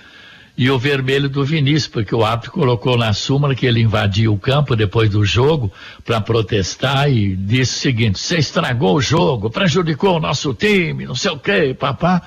e 0.58 0.70
o 0.70 0.78
vermelho 0.78 1.30
do 1.30 1.44
Vinícius, 1.44 1.88
porque 1.88 2.14
o 2.14 2.24
árbitro 2.24 2.52
colocou 2.52 2.98
na 2.98 3.14
súmula 3.14 3.56
que 3.56 3.66
ele 3.66 3.82
invadiu 3.82 4.34
o 4.34 4.38
campo 4.38 4.76
depois 4.76 5.10
do 5.10 5.26
jogo 5.26 5.72
para 6.06 6.22
protestar 6.22 7.10
e 7.10 7.36
disse 7.36 7.78
o 7.78 7.82
seguinte: 7.82 8.20
você 8.20 8.38
estragou 8.38 8.96
o 8.96 9.02
jogo, 9.02 9.50
prejudicou 9.50 10.18
o 10.18 10.20
nosso 10.20 10.54
time, 10.54 11.06
não 11.06 11.16
sei 11.16 11.32
o 11.32 11.40
quê, 11.40 11.74
papá. 11.74 12.22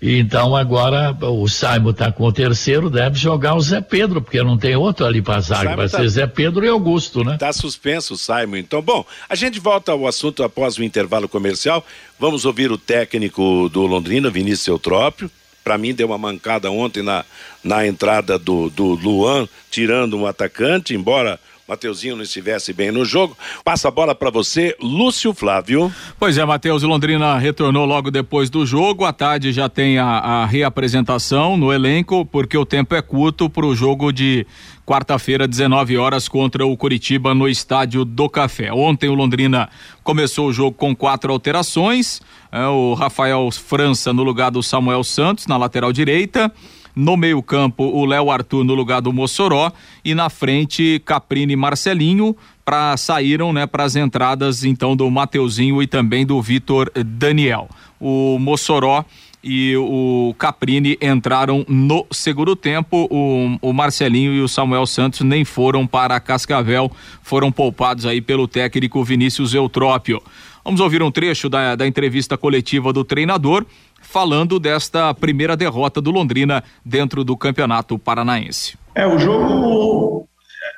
Então 0.00 0.54
agora 0.54 1.16
o 1.22 1.48
Saimo 1.48 1.90
está 1.90 2.12
com 2.12 2.24
o 2.24 2.32
terceiro, 2.32 2.88
deve 2.88 3.18
jogar 3.18 3.56
o 3.56 3.60
Zé 3.60 3.80
Pedro, 3.80 4.22
porque 4.22 4.40
não 4.42 4.56
tem 4.56 4.76
outro 4.76 5.04
ali 5.04 5.20
para 5.20 5.40
zaga, 5.40 5.62
Saimo 5.62 5.76
vai 5.76 5.88
tá- 5.88 5.98
ser 5.98 6.08
Zé 6.08 6.26
Pedro 6.26 6.64
e 6.64 6.68
Augusto, 6.68 7.24
né? 7.24 7.36
Tá 7.36 7.52
suspenso 7.52 8.14
o 8.14 8.16
Simon. 8.16 8.56
Então, 8.58 8.80
bom, 8.80 9.04
a 9.28 9.34
gente 9.34 9.58
volta 9.58 9.90
ao 9.90 10.06
assunto 10.06 10.44
após 10.44 10.78
o 10.78 10.84
intervalo 10.84 11.28
comercial. 11.28 11.84
Vamos 12.18 12.44
ouvir 12.44 12.70
o 12.70 12.78
técnico 12.78 13.68
do 13.68 13.86
Londrina, 13.86 14.30
Vinícius 14.30 14.68
Eutrópio. 14.68 15.28
Para 15.64 15.76
mim, 15.76 15.92
deu 15.92 16.06
uma 16.06 16.16
mancada 16.16 16.70
ontem 16.70 17.02
na, 17.02 17.24
na 17.62 17.86
entrada 17.86 18.38
do, 18.38 18.70
do 18.70 18.94
Luan, 18.94 19.46
tirando 19.70 20.16
um 20.16 20.26
atacante, 20.26 20.94
embora 20.94 21.38
Mateuzinho 21.68 22.16
não 22.16 22.22
estivesse 22.22 22.72
bem 22.72 22.90
no 22.90 23.04
jogo. 23.04 23.36
Passa 23.62 23.88
a 23.88 23.90
bola 23.90 24.14
para 24.14 24.30
você, 24.30 24.74
Lúcio 24.80 25.34
Flávio. 25.34 25.92
Pois 26.18 26.38
é, 26.38 26.44
Matheus, 26.44 26.82
Londrina 26.82 27.36
retornou 27.36 27.84
logo 27.84 28.10
depois 28.10 28.48
do 28.48 28.64
jogo. 28.64 29.04
À 29.04 29.12
tarde 29.12 29.52
já 29.52 29.68
tem 29.68 29.98
a, 29.98 30.06
a 30.06 30.46
reapresentação 30.46 31.58
no 31.58 31.70
elenco, 31.70 32.24
porque 32.24 32.56
o 32.56 32.64
tempo 32.64 32.94
é 32.94 33.02
curto 33.02 33.50
para 33.50 33.66
o 33.66 33.74
jogo 33.74 34.10
de 34.10 34.46
quarta-feira, 34.86 35.46
19 35.46 35.98
horas, 35.98 36.26
contra 36.26 36.64
o 36.64 36.74
Curitiba 36.74 37.34
no 37.34 37.46
Estádio 37.46 38.02
do 38.02 38.30
Café. 38.30 38.72
Ontem 38.72 39.10
o 39.10 39.14
Londrina 39.14 39.68
começou 40.02 40.48
o 40.48 40.52
jogo 40.54 40.74
com 40.74 40.96
quatro 40.96 41.30
alterações. 41.30 42.22
É, 42.50 42.66
o 42.66 42.94
Rafael 42.94 43.50
França 43.50 44.10
no 44.10 44.22
lugar 44.22 44.50
do 44.50 44.62
Samuel 44.62 45.04
Santos, 45.04 45.46
na 45.46 45.58
lateral 45.58 45.92
direita. 45.92 46.50
No 46.94 47.16
meio-campo, 47.16 47.84
o 47.84 48.04
Léo 48.04 48.30
Arthur 48.30 48.64
no 48.64 48.74
lugar 48.74 49.00
do 49.00 49.12
Mossoró 49.12 49.70
e 50.04 50.14
na 50.14 50.28
frente 50.28 51.00
Caprini 51.04 51.52
e 51.52 51.56
Marcelinho 51.56 52.36
para 52.64 52.96
saíram, 52.96 53.52
né, 53.52 53.66
para 53.66 53.84
as 53.84 53.96
entradas 53.96 54.64
então 54.64 54.94
do 54.94 55.10
Mateuzinho 55.10 55.82
e 55.82 55.86
também 55.86 56.26
do 56.26 56.40
Vitor 56.42 56.90
Daniel. 56.94 57.68
O 58.00 58.38
Mossoró 58.38 59.04
e 59.42 59.76
o 59.76 60.34
Caprini 60.38 60.98
entraram 61.00 61.64
no 61.68 62.06
segundo 62.10 62.56
tempo. 62.56 63.08
O, 63.10 63.56
o 63.62 63.72
Marcelinho 63.72 64.34
e 64.34 64.40
o 64.40 64.48
Samuel 64.48 64.86
Santos 64.86 65.20
nem 65.20 65.44
foram 65.44 65.86
para 65.86 66.18
Cascavel, 66.20 66.90
foram 67.22 67.50
poupados 67.50 68.04
aí 68.04 68.20
pelo 68.20 68.48
técnico 68.48 69.02
Vinícius 69.04 69.54
Eutrópio. 69.54 70.22
Vamos 70.64 70.80
ouvir 70.80 71.02
um 71.02 71.10
trecho 71.10 71.48
da, 71.48 71.74
da 71.74 71.86
entrevista 71.86 72.36
coletiva 72.36 72.92
do 72.92 73.02
treinador 73.02 73.64
falando 74.00 74.58
desta 74.58 75.12
primeira 75.14 75.56
derrota 75.56 76.00
do 76.00 76.10
Londrina 76.10 76.62
dentro 76.84 77.24
do 77.24 77.36
Campeonato 77.36 77.98
Paranaense. 77.98 78.76
É, 78.94 79.06
o 79.06 79.18
jogo 79.18 80.28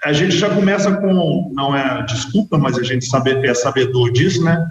a 0.02 0.12
gente 0.12 0.36
já 0.36 0.48
começa 0.48 0.94
com, 0.96 1.52
não 1.54 1.76
é 1.76 2.02
desculpa, 2.04 2.56
mas 2.56 2.78
a 2.78 2.82
gente 2.82 3.04
sabe, 3.04 3.32
é 3.46 3.54
sabedor 3.54 4.10
disso, 4.12 4.42
né? 4.42 4.66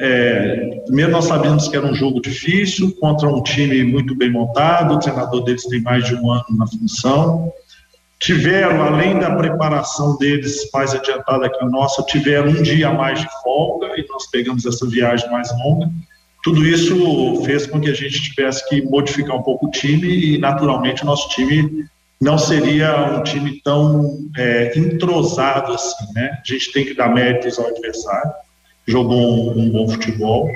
É, 0.00 0.80
primeiro 0.86 1.12
nós 1.12 1.26
sabemos 1.26 1.68
que 1.68 1.76
era 1.76 1.86
um 1.86 1.94
jogo 1.94 2.20
difícil 2.20 2.92
contra 3.00 3.28
um 3.28 3.42
time 3.42 3.84
muito 3.84 4.14
bem 4.14 4.30
montado, 4.30 4.94
o 4.94 4.98
treinador 4.98 5.44
deles 5.44 5.64
tem 5.66 5.80
mais 5.82 6.04
de 6.04 6.14
um 6.14 6.30
ano 6.30 6.44
na 6.50 6.66
função. 6.66 7.52
Tiveram, 8.20 8.82
além 8.82 9.18
da 9.18 9.34
preparação 9.36 10.16
deles 10.16 10.68
mais 10.72 10.94
adiantada 10.94 11.48
que 11.48 11.62
a 11.62 11.66
nossa, 11.68 12.02
tiveram 12.04 12.48
um 12.48 12.62
dia 12.62 12.88
a 12.88 12.92
mais 12.92 13.20
de 13.20 13.28
folga 13.42 13.88
e 13.96 14.06
nós 14.08 14.28
pegamos 14.30 14.64
essa 14.64 14.88
viagem 14.88 15.30
mais 15.30 15.50
longa. 15.58 15.90
Tudo 16.44 16.62
isso 16.66 17.42
fez 17.46 17.66
com 17.66 17.80
que 17.80 17.88
a 17.88 17.94
gente 17.94 18.22
tivesse 18.22 18.68
que 18.68 18.82
modificar 18.82 19.34
um 19.34 19.42
pouco 19.42 19.66
o 19.66 19.70
time 19.70 20.06
e, 20.06 20.38
naturalmente, 20.38 21.02
o 21.02 21.06
nosso 21.06 21.30
time 21.30 21.86
não 22.20 22.36
seria 22.36 23.18
um 23.18 23.22
time 23.22 23.62
tão 23.64 24.28
é, 24.36 24.78
entrosado 24.78 25.72
assim, 25.72 26.04
né? 26.14 26.38
A 26.38 26.52
gente 26.52 26.70
tem 26.70 26.84
que 26.84 26.92
dar 26.92 27.08
méritos 27.08 27.58
ao 27.58 27.68
adversário, 27.68 28.30
jogou 28.86 29.56
um, 29.56 29.58
um 29.58 29.70
bom 29.70 29.88
futebol, 29.88 30.50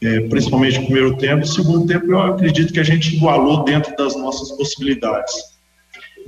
é, 0.00 0.20
principalmente 0.28 0.78
no 0.78 0.84
primeiro 0.84 1.16
tempo. 1.16 1.44
Segundo 1.44 1.88
tempo, 1.88 2.06
eu 2.12 2.20
acredito 2.20 2.72
que 2.72 2.80
a 2.80 2.84
gente 2.84 3.16
igualou 3.16 3.64
dentro 3.64 3.96
das 3.96 4.14
nossas 4.16 4.52
possibilidades. 4.52 5.34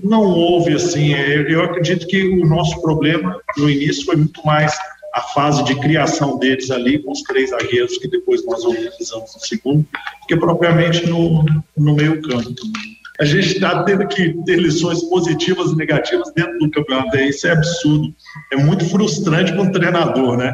Não 0.02 0.22
houve 0.22 0.74
assim, 0.74 1.14
é, 1.14 1.52
eu 1.52 1.62
acredito 1.62 2.04
que 2.08 2.28
o 2.28 2.44
nosso 2.44 2.82
problema 2.82 3.40
no 3.56 3.70
início 3.70 4.04
foi 4.04 4.16
muito 4.16 4.44
mais 4.44 4.76
a 5.16 5.22
fase 5.22 5.64
de 5.64 5.74
criação 5.76 6.38
deles 6.38 6.70
ali 6.70 6.98
com 6.98 7.10
os 7.10 7.22
três 7.22 7.48
zagueiros 7.48 7.96
que 7.96 8.06
depois 8.06 8.44
nós 8.44 8.62
organizamos 8.62 9.34
no 9.34 9.40
segundo, 9.40 9.86
que 10.28 10.36
propriamente 10.36 11.06
no, 11.06 11.42
no 11.74 11.94
meio 11.94 12.20
campo. 12.20 12.54
A 13.18 13.24
gente 13.24 13.54
está 13.54 13.82
tendo 13.82 14.06
que 14.06 14.34
ter 14.44 14.58
lições 14.58 15.02
positivas 15.04 15.72
e 15.72 15.76
negativas 15.76 16.30
dentro 16.34 16.58
do 16.58 16.70
campeonato. 16.70 17.16
Isso 17.16 17.46
é 17.46 17.52
absurdo. 17.52 18.14
É 18.52 18.56
muito 18.56 18.84
frustrante 18.90 19.52
para 19.52 19.62
um 19.62 19.72
treinador, 19.72 20.36
né? 20.36 20.52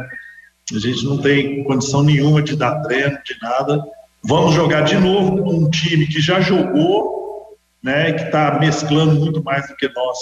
A 0.72 0.78
gente 0.78 1.04
não 1.04 1.18
tem 1.18 1.64
condição 1.64 2.04
nenhuma 2.04 2.40
de 2.40 2.54
dar 2.54 2.82
treino, 2.82 3.18
de 3.24 3.34
nada. 3.42 3.84
Vamos 4.22 4.54
jogar 4.54 4.82
de 4.82 4.96
novo 4.96 5.42
com 5.42 5.54
um 5.54 5.70
time 5.70 6.06
que 6.06 6.20
já 6.20 6.40
jogou, 6.40 7.58
né? 7.82 8.12
Que 8.12 8.22
está 8.26 8.60
mesclando 8.60 9.18
muito 9.18 9.42
mais 9.42 9.66
do 9.66 9.74
que 9.74 9.88
nós 9.88 10.18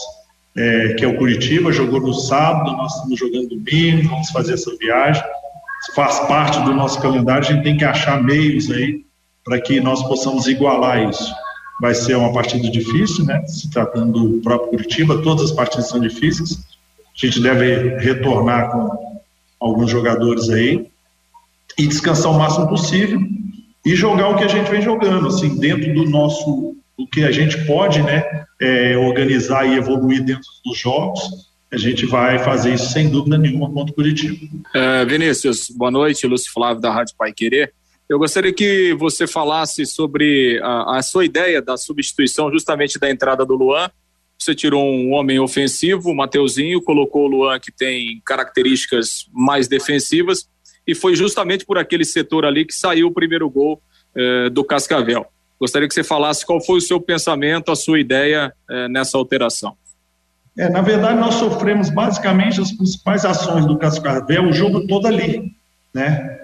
é, 0.57 0.95
que 0.95 1.05
é 1.05 1.09
o 1.09 1.17
Curitiba, 1.17 1.73
jogou 1.73 2.01
no 2.01 2.13
sábado, 2.13 2.73
nós 2.73 2.95
estamos 2.95 3.19
jogando 3.19 3.49
domingo, 3.49 4.09
vamos 4.09 4.31
fazer 4.31 4.55
essa 4.55 4.75
viagem. 4.77 5.23
Faz 5.95 6.21
parte 6.21 6.61
do 6.61 6.75
nosso 6.75 7.01
calendário, 7.01 7.47
a 7.47 7.53
gente 7.53 7.63
tem 7.63 7.77
que 7.77 7.85
achar 7.85 8.23
meios 8.23 8.71
aí 8.71 9.05
para 9.45 9.61
que 9.61 9.81
nós 9.81 10.03
possamos 10.03 10.47
igualar 10.47 11.09
isso. 11.09 11.33
Vai 11.81 11.95
ser 11.95 12.17
uma 12.17 12.33
partida 12.33 12.69
difícil, 12.71 13.25
né? 13.25 13.43
Se 13.47 13.71
tratando 13.71 14.29
do 14.29 14.43
próprio 14.43 14.71
Curitiba, 14.71 15.23
todas 15.23 15.47
as 15.47 15.53
partidas 15.53 15.89
são 15.89 15.99
difíceis. 15.99 16.59
A 17.01 17.27
gente 17.27 17.41
deve 17.41 17.97
retornar 17.99 18.71
com 18.71 19.21
alguns 19.59 19.91
jogadores 19.91 20.51
aí 20.51 20.87
e 21.79 21.87
descansar 21.87 22.33
o 22.33 22.39
máximo 22.39 22.69
possível 22.69 23.21
e 23.85 23.95
jogar 23.97 24.29
o 24.29 24.37
que 24.37 24.45
a 24.45 24.49
gente 24.49 24.71
vem 24.71 24.83
jogando, 24.83 25.29
assim, 25.29 25.57
dentro 25.57 25.95
do 25.95 26.05
nosso 26.05 26.77
o 27.01 27.07
que 27.07 27.25
a 27.25 27.33
gente 27.33 27.65
pode 27.65 28.03
né, 28.03 28.45
é, 28.61 28.97
organizar 28.97 29.67
e 29.67 29.75
evoluir 29.75 30.23
dentro 30.23 30.45
dos 30.65 30.79
jogos. 30.79 31.21
a 31.73 31.77
gente 31.77 32.05
vai 32.05 32.39
fazer 32.39 32.75
isso 32.75 32.93
sem 32.93 33.09
dúvida 33.09 33.39
nenhuma 33.39 33.73
contra 33.73 33.93
o 33.93 33.95
Curitiba. 33.95 34.37
É, 34.75 35.05
Vinícius, 35.05 35.71
boa 35.71 35.91
noite, 35.91 36.27
Lúcio 36.27 36.53
Flávio 36.53 36.83
da 36.83 36.93
Rádio 36.93 37.15
Pai 37.17 37.33
Querer. 37.33 37.73
Eu 38.09 38.19
gostaria 38.19 38.53
que 38.53 38.93
você 38.95 39.27
falasse 39.27 39.87
sobre 39.87 40.61
a, 40.63 40.99
a, 40.99 41.03
sua 41.03 41.25
ideia 41.25 41.63
da 41.63 41.77
substituição 41.77 42.51
justamente 42.51 42.99
da 42.99 43.09
entrada 43.09 43.47
do 43.47 43.55
Luan. 43.55 43.89
Você 44.37 44.53
tirou 44.53 44.85
um 44.85 45.13
homem 45.13 45.39
ofensivo, 45.39 46.11
o 46.11 46.15
Mateuzinho, 46.15 46.83
colocou 46.83 47.27
o 47.27 47.29
Luan 47.29 47.61
que 47.61 47.71
tem 47.71 48.21
características 48.27 49.27
mais 49.33 49.69
defensivas 49.69 50.49
e 50.87 50.95
foi 50.95 51.15
justamente 51.15 51.65
por 51.65 51.79
aquele 51.79 52.05
setor 52.05 52.45
ali 52.45 52.65
que 52.65 52.75
saiu 52.75 53.07
o 53.07 53.15
primeiro 53.15 53.49
gol 53.49 53.81
eh, 54.17 54.51
do 54.51 54.65
Cascavel. 54.65 55.27
Gostaria 55.61 55.87
que 55.87 55.95
você 55.95 56.03
falasse 56.03 56.47
qual 56.47 56.61
foi 56.61 56.79
o 56.79 56.81
seu 56.81 56.99
pensamento, 57.01 57.71
a 57.71 57.77
sua 57.77 58.01
ideia 58.01 58.53
eh, 58.69 58.89
nessa 58.89 59.19
alteração. 59.19 59.77
É, 60.57 60.69
na 60.69 60.81
verdade, 60.81 61.21
nós 61.21 61.35
sofremos 61.35 61.91
basicamente 61.91 62.61
as 62.61 62.73
principais 62.73 63.25
ações 63.25 63.67
do 63.67 63.79
Cascavel 63.79 64.49
o 64.49 64.53
jogo 64.53 64.87
todo 64.87 65.07
ali, 65.07 65.53
né? 65.95 66.39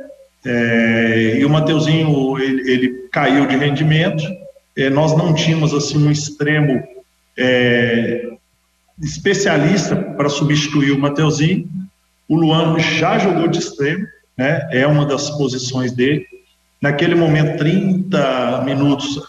É, 0.44 1.38
e 1.40 1.44
o 1.44 1.50
Mateuzinho, 1.50 2.38
ele, 2.38 2.70
ele, 2.70 3.09
caiu 3.11 3.46
de 3.46 3.57
rendimento, 3.57 4.22
é, 4.76 4.88
nós 4.88 5.16
não 5.16 5.35
tínhamos, 5.35 5.74
assim, 5.74 5.98
um 5.98 6.11
extremo 6.11 6.85
é, 7.37 8.29
especialista 9.02 9.96
para 9.96 10.29
substituir 10.29 10.92
o 10.92 10.98
Mateuzinho, 10.98 11.68
o 12.29 12.37
Luan 12.37 12.79
já 12.79 13.18
jogou 13.18 13.48
de 13.48 13.59
extremo, 13.59 14.07
né? 14.37 14.68
É 14.70 14.87
uma 14.87 15.05
das 15.05 15.31
posições 15.31 15.92
dele. 15.92 16.26
Naquele 16.87 17.16
momento, 17.16 17.59
30 17.59 18.62
minutos, 18.64 19.20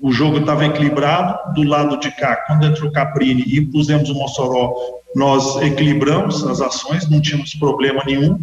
o 0.00 0.12
jogo 0.12 0.38
estava 0.38 0.64
equilibrado. 0.64 1.54
Do 1.54 1.64
lado 1.64 1.98
de 1.98 2.08
cá, 2.12 2.36
quando 2.46 2.64
entrou 2.64 2.88
o 2.88 2.92
Caprini 2.92 3.42
e 3.48 3.60
pusemos 3.60 4.08
o 4.10 4.14
Mossoró, 4.14 4.72
nós 5.16 5.60
equilibramos 5.60 6.46
as 6.46 6.60
ações, 6.60 7.10
não 7.10 7.20
tínhamos 7.20 7.52
problema 7.56 8.04
nenhum, 8.06 8.38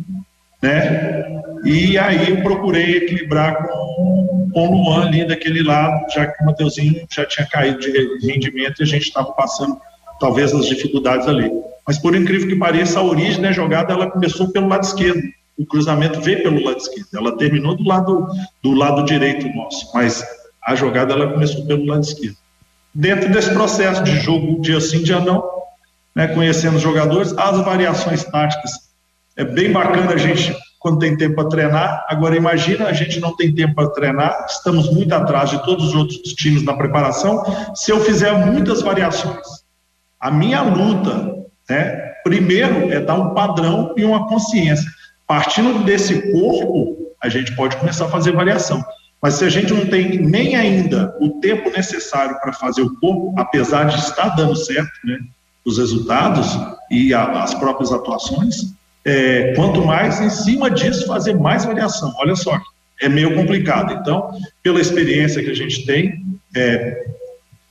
né? 0.62 1.42
E 1.64 1.98
aí 1.98 2.44
procurei 2.44 2.98
equilibrar 2.98 3.70
com, 3.70 4.50
com 4.54 4.68
o 4.68 4.84
Luan 4.84 5.06
ali 5.06 5.26
daquele 5.26 5.64
lado, 5.64 6.06
já 6.14 6.28
que 6.28 6.44
o 6.44 6.46
Mateuzinho 6.48 7.08
já 7.10 7.26
tinha 7.26 7.48
caído 7.48 7.80
de 7.80 8.28
rendimento 8.28 8.82
e 8.82 8.84
a 8.84 8.86
gente 8.86 9.04
estava 9.04 9.32
passando 9.32 9.80
talvez 10.20 10.54
as 10.54 10.66
dificuldades 10.66 11.26
ali. 11.26 11.50
Mas 11.88 11.98
por 11.98 12.14
incrível 12.14 12.50
que 12.50 12.56
pareça, 12.58 13.00
a 13.00 13.04
origem 13.04 13.42
da 13.42 13.54
jogada 13.54 13.94
ela 13.94 14.12
começou 14.12 14.50
pelo 14.50 14.68
lado 14.68 14.84
esquerdo 14.84 15.22
o 15.58 15.66
cruzamento 15.66 16.22
veio 16.22 16.44
pelo 16.44 16.64
lado 16.64 16.78
esquerdo. 16.78 17.08
Ela 17.16 17.38
terminou 17.38 17.76
do 17.76 17.84
lado, 17.84 18.28
do 18.62 18.74
lado 18.74 19.04
direito 19.04 19.48
nosso, 19.56 19.90
mas 19.94 20.24
a 20.64 20.76
jogada 20.76 21.14
ela 21.14 21.32
começou 21.32 21.66
pelo 21.66 21.86
lado 21.86 22.04
esquerdo. 22.04 22.38
Dentro 22.94 23.32
desse 23.32 23.52
processo 23.52 24.04
de 24.04 24.20
jogo, 24.20 24.62
dia 24.62 24.80
sim, 24.80 25.04
dia 25.04 25.20
não, 25.20 25.44
né, 26.16 26.28
conhecendo 26.28 26.78
os 26.78 26.82
jogadores, 26.82 27.34
as 27.38 27.64
variações 27.64 28.24
táticas. 28.24 28.72
É 29.36 29.44
bem 29.44 29.72
bacana 29.72 30.14
a 30.14 30.18
gente, 30.18 30.56
quando 30.80 31.00
tem 31.00 31.16
tempo 31.16 31.36
para 31.36 31.50
treinar. 31.50 32.06
Agora, 32.10 32.36
imagina, 32.36 32.86
a 32.86 32.94
gente 32.94 33.20
não 33.20 33.36
tem 33.36 33.54
tempo 33.54 33.76
para 33.76 33.90
treinar, 33.90 34.46
estamos 34.50 34.92
muito 34.92 35.14
atrás 35.14 35.50
de 35.52 35.64
todos 35.64 35.90
os 35.90 35.96
outros 35.96 36.18
times 36.34 36.64
na 36.64 36.74
preparação. 36.74 37.44
Se 37.76 37.92
eu 37.92 38.00
fizer 38.00 38.34
muitas 38.34 38.82
variações, 38.82 39.46
a 40.20 40.32
minha 40.32 40.62
luta, 40.64 41.36
né, 41.70 42.14
primeiro 42.24 42.92
é 42.92 43.00
dar 43.00 43.16
um 43.16 43.34
padrão 43.34 43.94
e 43.96 44.04
uma 44.04 44.28
consciência. 44.28 44.90
Partindo 45.28 45.84
desse 45.84 46.32
corpo, 46.32 47.14
a 47.22 47.28
gente 47.28 47.56
pode 47.56 47.76
começar 47.78 48.06
a 48.06 48.10
fazer 48.10 48.32
variação. 48.32 48.84
Mas 49.22 49.36
se 49.36 49.46
a 49.46 49.50
gente 49.50 49.74
não 49.74 49.86
tem 49.88 50.20
nem 50.20 50.56
ainda 50.56 51.16
o 51.20 51.42
tempo 51.42 51.70
necessário 51.70 52.40
para 52.40 52.54
fazer 52.54 52.82
o 52.82 52.96
corpo, 53.00 53.34
apesar 53.38 53.86
de 53.86 53.98
estar 53.98 54.30
dando 54.30 54.56
certo, 54.56 54.92
né, 55.04 55.20
os 55.66 55.78
resultados 55.78 56.58
e 56.90 57.14
a, 57.14 57.44
as 57.44 57.54
próprias 57.56 57.92
atuações, 57.92 58.74
é, 59.04 59.54
quanto 59.56 59.84
mais 59.84 60.22
em 60.22 60.30
cima 60.30 60.70
disso 60.70 61.08
fazer 61.08 61.34
mais 61.34 61.66
variação. 61.66 62.14
Olha 62.20 62.36
só, 62.36 62.60
é 63.02 63.10
meio 63.10 63.36
complicado. 63.36 63.94
Então, 63.94 64.32
pela 64.62 64.80
experiência 64.80 65.44
que 65.44 65.50
a 65.50 65.56
gente 65.56 65.86
tem, 65.86 66.24
é, 66.56 67.06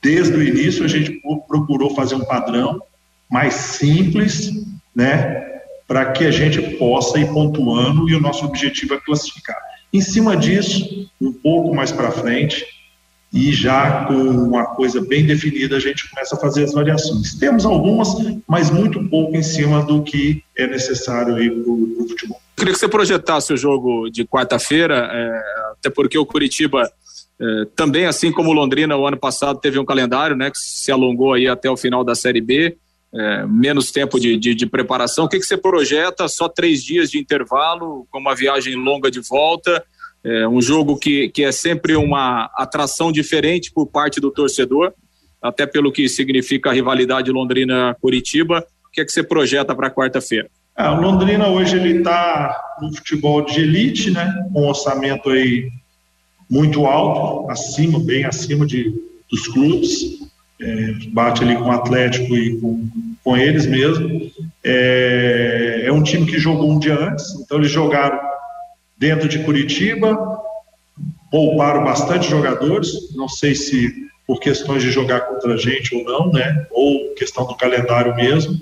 desde 0.01 0.35
o 0.35 0.43
início 0.43 0.83
a 0.83 0.87
gente 0.87 1.21
procurou 1.47 1.95
fazer 1.95 2.15
um 2.15 2.25
padrão 2.25 2.81
mais 3.29 3.53
simples, 3.53 4.51
né, 4.95 5.46
para 5.87 6.11
que 6.11 6.25
a 6.25 6.31
gente 6.31 6.61
possa 6.77 7.17
ir 7.17 7.31
pontuando 7.31 8.09
e 8.09 8.15
o 8.15 8.19
nosso 8.19 8.45
objetivo 8.45 8.93
é 8.93 8.99
classificar. 8.99 9.57
Em 9.93 10.01
cima 10.01 10.35
disso, 10.35 11.09
um 11.19 11.31
pouco 11.31 11.73
mais 11.73 11.91
para 11.91 12.11
frente, 12.11 12.65
e 13.33 13.51
já 13.53 14.05
com 14.05 14.13
uma 14.13 14.65
coisa 14.65 15.01
bem 15.01 15.25
definida, 15.25 15.77
a 15.77 15.79
gente 15.79 16.09
começa 16.09 16.35
a 16.35 16.39
fazer 16.39 16.63
as 16.63 16.73
variações. 16.73 17.35
Temos 17.35 17.65
algumas, 17.65 18.09
mas 18.47 18.69
muito 18.69 19.03
pouco 19.09 19.35
em 19.35 19.43
cima 19.43 19.83
do 19.83 20.03
que 20.03 20.43
é 20.57 20.67
necessário 20.67 21.35
aí 21.35 21.49
para 21.49 21.71
o 21.71 22.07
futebol. 22.07 22.37
Eu 22.37 22.61
queria 22.61 22.73
que 22.73 22.79
você 22.79 22.87
projetasse 22.87 23.53
o 23.53 23.57
jogo 23.57 24.09
de 24.09 24.25
quarta-feira, 24.25 25.09
é, 25.11 25.41
até 25.73 25.89
porque 25.89 26.17
o 26.17 26.25
Curitiba 26.25 26.89
é, 27.39 27.65
também, 27.75 28.05
assim 28.05 28.31
como 28.31 28.49
o 28.49 28.53
Londrina, 28.53 28.97
o 28.97 29.05
ano 29.05 29.17
passado 29.17 29.59
teve 29.59 29.77
um 29.77 29.85
calendário 29.85 30.35
né, 30.35 30.49
que 30.49 30.57
se 30.57 30.91
alongou 30.91 31.33
aí 31.33 31.47
até 31.47 31.69
o 31.69 31.77
final 31.77 32.03
da 32.03 32.15
Série 32.15 32.41
B 32.41 32.77
é, 33.13 33.45
menos 33.45 33.91
tempo 33.91 34.19
de, 34.19 34.37
de, 34.37 34.53
de, 34.53 34.65
preparação. 34.65 35.25
O 35.25 35.29
que, 35.29 35.39
que 35.39 35.45
você 35.45 35.57
projeta? 35.57 36.27
Só 36.27 36.49
três 36.49 36.83
dias 36.83 37.09
de 37.09 37.17
intervalo, 37.17 38.07
com 38.11 38.19
uma 38.19 38.35
viagem 38.35 38.75
longa 38.75 39.09
de 39.09 39.21
volta, 39.21 39.83
é, 40.23 40.47
um 40.47 40.61
jogo 40.61 40.97
que, 40.97 41.29
que 41.29 41.43
é 41.43 41.51
sempre 41.51 41.95
uma 41.95 42.49
atração 42.55 43.11
diferente 43.11 43.71
por 43.71 43.87
parte 43.87 44.19
do 44.19 44.31
torcedor, 44.31 44.93
até 45.41 45.65
pelo 45.65 45.91
que 45.91 46.09
significa 46.09 46.69
a 46.69 46.73
rivalidade 46.73 47.31
Londrina-Curitiba. 47.31 48.65
O 48.87 48.91
que, 48.91 49.01
é 49.01 49.05
que 49.05 49.11
você 49.11 49.23
projeta 49.23 49.75
para 49.75 49.91
quarta-feira? 49.91 50.49
É, 50.77 50.89
o 50.89 50.99
Londrina 51.01 51.47
hoje 51.47 51.75
ele 51.75 51.99
está 51.99 52.77
no 52.81 52.93
futebol 52.93 53.43
de 53.43 53.61
elite, 53.61 54.11
né? 54.11 54.31
Com 54.53 54.63
um 54.63 54.67
orçamento 54.67 55.29
aí 55.29 55.69
muito 56.49 56.85
alto, 56.85 57.49
acima, 57.49 57.99
bem 57.99 58.25
acima 58.25 58.65
de, 58.65 58.93
dos 59.29 59.47
clubes 59.47 60.26
é, 60.61 60.93
bate 61.09 61.43
ali 61.43 61.55
com 61.55 61.65
o 61.65 61.71
Atlético 61.71 62.35
e 62.35 62.59
com, 62.59 62.87
com 63.23 63.37
eles 63.37 63.65
mesmo. 63.65 64.31
É, 64.63 65.83
é, 65.85 65.91
um 65.91 66.01
time 66.01 66.25
que 66.25 66.39
jogou 66.39 66.71
um 66.71 66.79
dia 66.79 66.99
antes, 66.99 67.35
então 67.41 67.57
eles 67.57 67.71
jogaram 67.71 68.19
dentro 68.97 69.27
de 69.27 69.39
Curitiba, 69.39 70.17
pouparam 71.31 71.83
bastante 71.83 72.29
jogadores, 72.29 73.15
não 73.15 73.29
sei 73.29 73.53
se 73.53 74.07
por 74.25 74.39
questões 74.39 74.83
de 74.83 74.91
jogar 74.91 75.21
contra 75.21 75.53
a 75.53 75.57
gente 75.57 75.95
ou 75.95 76.03
não, 76.03 76.31
né? 76.31 76.65
Ou 76.71 77.13
questão 77.15 77.45
do 77.47 77.55
calendário 77.55 78.13
mesmo. 78.13 78.59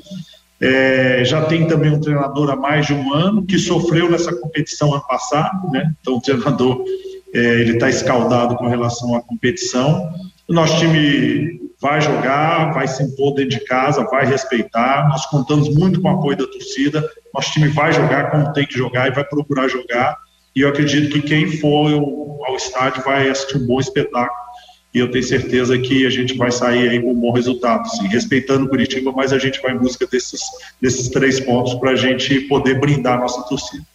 É, 0.62 1.24
já 1.26 1.44
tem 1.46 1.68
também 1.68 1.92
um 1.92 2.00
treinador 2.00 2.52
há 2.52 2.56
mais 2.56 2.86
de 2.86 2.94
um 2.94 3.14
ano 3.14 3.46
que 3.46 3.58
sofreu 3.58 4.10
nessa 4.10 4.34
competição 4.34 4.94
ano 4.94 5.06
passado, 5.08 5.70
né? 5.72 5.92
Então 6.00 6.18
o 6.18 6.22
treinador 6.22 6.86
é, 7.34 7.40
ele 7.40 7.74
está 7.74 7.90
escaldado 7.90 8.56
com 8.56 8.68
relação 8.68 9.16
à 9.16 9.22
competição. 9.22 10.14
O 10.48 10.54
nosso 10.54 10.78
time 10.78 11.65
vai 11.86 12.02
jogar, 12.02 12.74
vai 12.74 12.88
se 12.88 13.04
impor 13.04 13.36
dentro 13.36 13.60
de 13.60 13.64
casa, 13.64 14.04
vai 14.06 14.26
respeitar. 14.26 15.08
Nós 15.08 15.24
contamos 15.28 15.70
muito 15.70 16.02
com 16.02 16.08
o 16.08 16.12
apoio 16.18 16.36
da 16.36 16.48
torcida. 16.48 17.08
Nosso 17.32 17.52
time 17.52 17.68
vai 17.68 17.94
jogar 17.94 18.32
como 18.32 18.52
tem 18.54 18.66
que 18.66 18.76
jogar 18.76 19.08
e 19.08 19.12
vai 19.12 19.24
procurar 19.24 19.68
jogar. 19.68 20.18
E 20.56 20.62
eu 20.62 20.70
acredito 20.70 21.12
que 21.12 21.22
quem 21.22 21.46
for 21.60 21.92
ao 22.48 22.56
estádio 22.56 23.04
vai 23.04 23.30
assistir 23.30 23.58
um 23.58 23.68
bom 23.68 23.80
espetáculo. 23.80 24.36
E 24.96 25.00
eu 25.00 25.12
tenho 25.12 25.24
certeza 25.24 25.78
que 25.78 26.08
a 26.08 26.10
gente 26.10 26.36
vai 26.36 26.52
sair 26.52 26.90
aí 26.90 27.00
com 27.00 27.12
um 27.12 27.20
bom 27.20 27.32
resultado, 27.32 27.88
sim, 27.88 28.08
respeitando 28.08 28.66
o 28.66 28.70
Curitiba, 28.70 29.12
mas 29.12 29.32
a 29.32 29.38
gente 29.38 29.62
vai 29.62 29.74
em 29.74 29.78
busca 29.78 30.08
desses, 30.08 30.42
desses 30.82 31.10
três 31.10 31.40
pontos 31.40 31.76
para 31.76 31.92
a 31.92 31.96
gente 31.96 32.40
poder 32.48 32.80
brindar 32.80 33.20
a 33.20 33.22
nossa 33.22 33.44
torcida. 33.44 33.86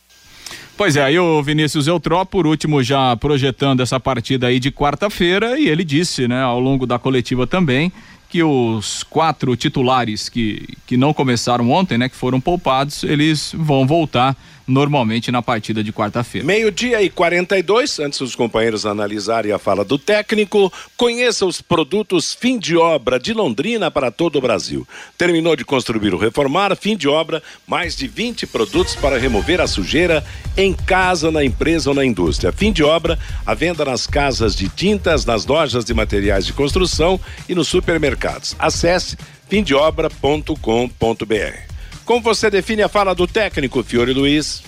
Pois 0.80 0.96
é, 0.96 1.04
aí 1.04 1.18
o 1.18 1.42
Vinícius 1.42 1.86
Eutró, 1.86 2.24
por 2.24 2.46
último, 2.46 2.82
já 2.82 3.14
projetando 3.14 3.80
essa 3.80 4.00
partida 4.00 4.46
aí 4.46 4.58
de 4.58 4.72
quarta-feira, 4.72 5.60
e 5.60 5.68
ele 5.68 5.84
disse, 5.84 6.26
né, 6.26 6.40
ao 6.40 6.58
longo 6.58 6.86
da 6.86 6.98
coletiva 6.98 7.46
também, 7.46 7.92
que 8.30 8.42
os 8.42 9.02
quatro 9.02 9.54
titulares 9.56 10.30
que, 10.30 10.66
que 10.86 10.96
não 10.96 11.12
começaram 11.12 11.70
ontem, 11.70 11.98
né, 11.98 12.08
que 12.08 12.16
foram 12.16 12.40
poupados, 12.40 13.04
eles 13.04 13.52
vão 13.54 13.86
voltar 13.86 14.34
normalmente 14.70 15.32
na 15.32 15.42
partida 15.42 15.82
de 15.82 15.92
quarta-feira. 15.92 16.46
Meio-dia 16.46 17.02
e 17.02 17.10
42, 17.10 17.98
antes 17.98 18.20
dos 18.20 18.36
companheiros 18.36 18.86
analisarem 18.86 19.52
a 19.52 19.58
fala 19.58 19.84
do 19.84 19.98
técnico, 19.98 20.72
conheça 20.96 21.44
os 21.44 21.60
produtos 21.60 22.32
fim 22.32 22.58
de 22.58 22.76
obra 22.76 23.18
de 23.18 23.34
Londrina 23.34 23.90
para 23.90 24.10
todo 24.10 24.36
o 24.36 24.40
Brasil. 24.40 24.86
Terminou 25.18 25.56
de 25.56 25.64
construir 25.64 26.14
ou 26.14 26.20
reformar, 26.20 26.74
fim 26.76 26.96
de 26.96 27.08
obra, 27.08 27.42
mais 27.66 27.96
de 27.96 28.06
20 28.06 28.46
produtos 28.46 28.94
para 28.94 29.18
remover 29.18 29.60
a 29.60 29.66
sujeira 29.66 30.24
em 30.56 30.72
casa, 30.72 31.30
na 31.30 31.44
empresa 31.44 31.90
ou 31.90 31.96
na 31.96 32.04
indústria. 32.04 32.52
Fim 32.52 32.72
de 32.72 32.84
obra, 32.84 33.18
a 33.44 33.54
venda 33.54 33.84
nas 33.84 34.06
casas 34.06 34.54
de 34.54 34.68
tintas, 34.68 35.24
nas 35.24 35.46
lojas 35.46 35.84
de 35.84 35.92
materiais 35.92 36.46
de 36.46 36.52
construção 36.52 37.18
e 37.48 37.54
nos 37.54 37.68
supermercados. 37.68 38.54
Acesse 38.58 39.16
fimdeobra.com.br. 39.48 41.69
Como 42.04 42.20
você 42.20 42.50
define 42.50 42.82
a 42.82 42.88
fala 42.88 43.14
do 43.14 43.26
técnico, 43.26 43.82
Fiore 43.82 44.12
Luiz? 44.12 44.62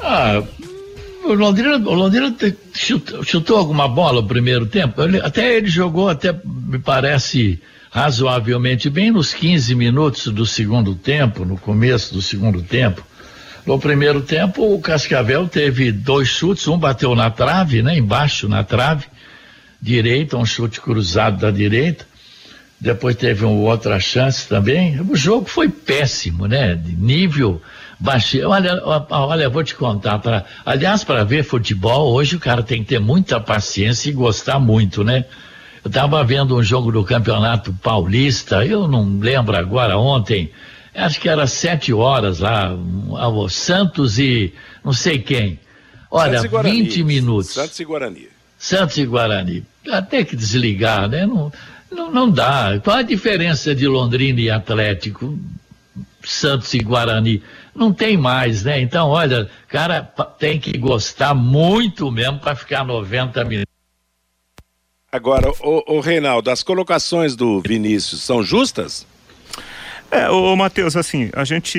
Ah, 0.00 0.42
o 1.24 1.32
Londrina, 1.32 1.76
o 1.76 1.94
Londrina 1.94 2.34
chutou, 2.74 3.22
chutou 3.24 3.58
alguma 3.58 3.88
bola 3.88 4.20
no 4.20 4.28
primeiro 4.28 4.66
tempo. 4.66 5.02
Ele, 5.02 5.20
até 5.20 5.56
ele 5.56 5.68
jogou, 5.68 6.08
até 6.08 6.34
me 6.44 6.78
parece 6.78 7.60
razoavelmente 7.90 8.90
bem 8.90 9.10
nos 9.10 9.32
15 9.32 9.74
minutos 9.74 10.26
do 10.26 10.44
segundo 10.44 10.94
tempo, 10.94 11.44
no 11.44 11.56
começo 11.56 12.12
do 12.12 12.20
segundo 12.20 12.62
tempo. 12.62 13.04
No 13.64 13.78
primeiro 13.78 14.20
tempo, 14.20 14.74
o 14.74 14.80
Cascavel 14.80 15.48
teve 15.48 15.90
dois 15.90 16.28
chutes, 16.28 16.68
um 16.68 16.78
bateu 16.78 17.14
na 17.16 17.30
trave, 17.30 17.82
né, 17.82 17.96
embaixo 17.96 18.48
na 18.48 18.62
trave 18.62 19.06
direita, 19.80 20.36
um 20.36 20.44
chute 20.44 20.80
cruzado 20.80 21.38
da 21.38 21.50
direita. 21.50 22.06
Depois 22.80 23.16
teve 23.16 23.44
uma 23.44 23.70
outra 23.70 23.98
chance 23.98 24.46
também. 24.46 25.00
O 25.00 25.16
jogo 25.16 25.48
foi 25.48 25.68
péssimo, 25.68 26.46
né? 26.46 26.74
De 26.74 26.94
nível 26.94 27.60
baixo. 27.98 28.38
Olha, 28.46 28.80
olha, 28.84 29.48
vou 29.48 29.64
te 29.64 29.74
contar. 29.74 30.18
Pra, 30.18 30.44
aliás, 30.64 31.02
para 31.02 31.24
ver 31.24 31.42
futebol, 31.42 32.12
hoje 32.12 32.36
o 32.36 32.40
cara 32.40 32.62
tem 32.62 32.82
que 32.82 32.90
ter 32.90 32.98
muita 32.98 33.40
paciência 33.40 34.10
e 34.10 34.12
gostar 34.12 34.58
muito, 34.58 35.02
né? 35.02 35.24
Eu 35.82 35.88
estava 35.88 36.22
vendo 36.24 36.56
um 36.56 36.62
jogo 36.62 36.90
do 36.90 37.04
Campeonato 37.04 37.72
Paulista, 37.74 38.66
eu 38.66 38.88
não 38.88 39.20
lembro 39.20 39.56
agora, 39.56 39.96
ontem, 39.96 40.50
acho 40.92 41.20
que 41.20 41.28
era 41.28 41.46
sete 41.46 41.92
horas 41.92 42.40
lá, 42.40 42.74
o 42.74 43.48
Santos 43.48 44.18
e 44.18 44.52
não 44.84 44.92
sei 44.92 45.20
quem. 45.20 45.60
Olha, 46.10 46.40
Santos 46.40 46.62
20 46.62 47.04
minutos. 47.04 47.52
Santos 47.52 47.78
e 47.78 47.84
Guarani. 47.84 48.28
Santos 48.58 48.98
e 48.98 49.06
Guarani. 49.06 49.64
Até 49.88 50.24
que 50.24 50.34
desligar, 50.34 51.08
né? 51.08 51.24
Não, 51.24 51.52
não, 51.96 52.10
não 52.10 52.30
dá. 52.30 52.78
Qual 52.84 52.96
a 52.96 53.02
diferença 53.02 53.74
de 53.74 53.88
Londrina 53.88 54.40
e 54.40 54.50
Atlético? 54.50 55.36
Santos 56.22 56.72
e 56.74 56.78
Guarani? 56.78 57.42
Não 57.74 57.92
tem 57.92 58.16
mais, 58.16 58.64
né? 58.64 58.80
Então, 58.80 59.08
olha, 59.08 59.48
cara 59.68 60.02
tem 60.38 60.60
que 60.60 60.76
gostar 60.76 61.34
muito 61.34 62.10
mesmo 62.10 62.38
para 62.38 62.54
ficar 62.54 62.84
90 62.84 63.44
minutos. 63.44 63.74
Agora, 65.10 65.50
o, 65.60 65.96
o 65.96 66.00
Reinaldo, 66.00 66.50
as 66.50 66.62
colocações 66.62 67.34
do 67.34 67.60
Vinícius 67.60 68.22
são 68.22 68.42
justas? 68.42 69.06
É, 70.10 70.28
ô, 70.28 70.54
Matheus, 70.54 70.96
assim, 70.96 71.30
a 71.32 71.44
gente 71.44 71.78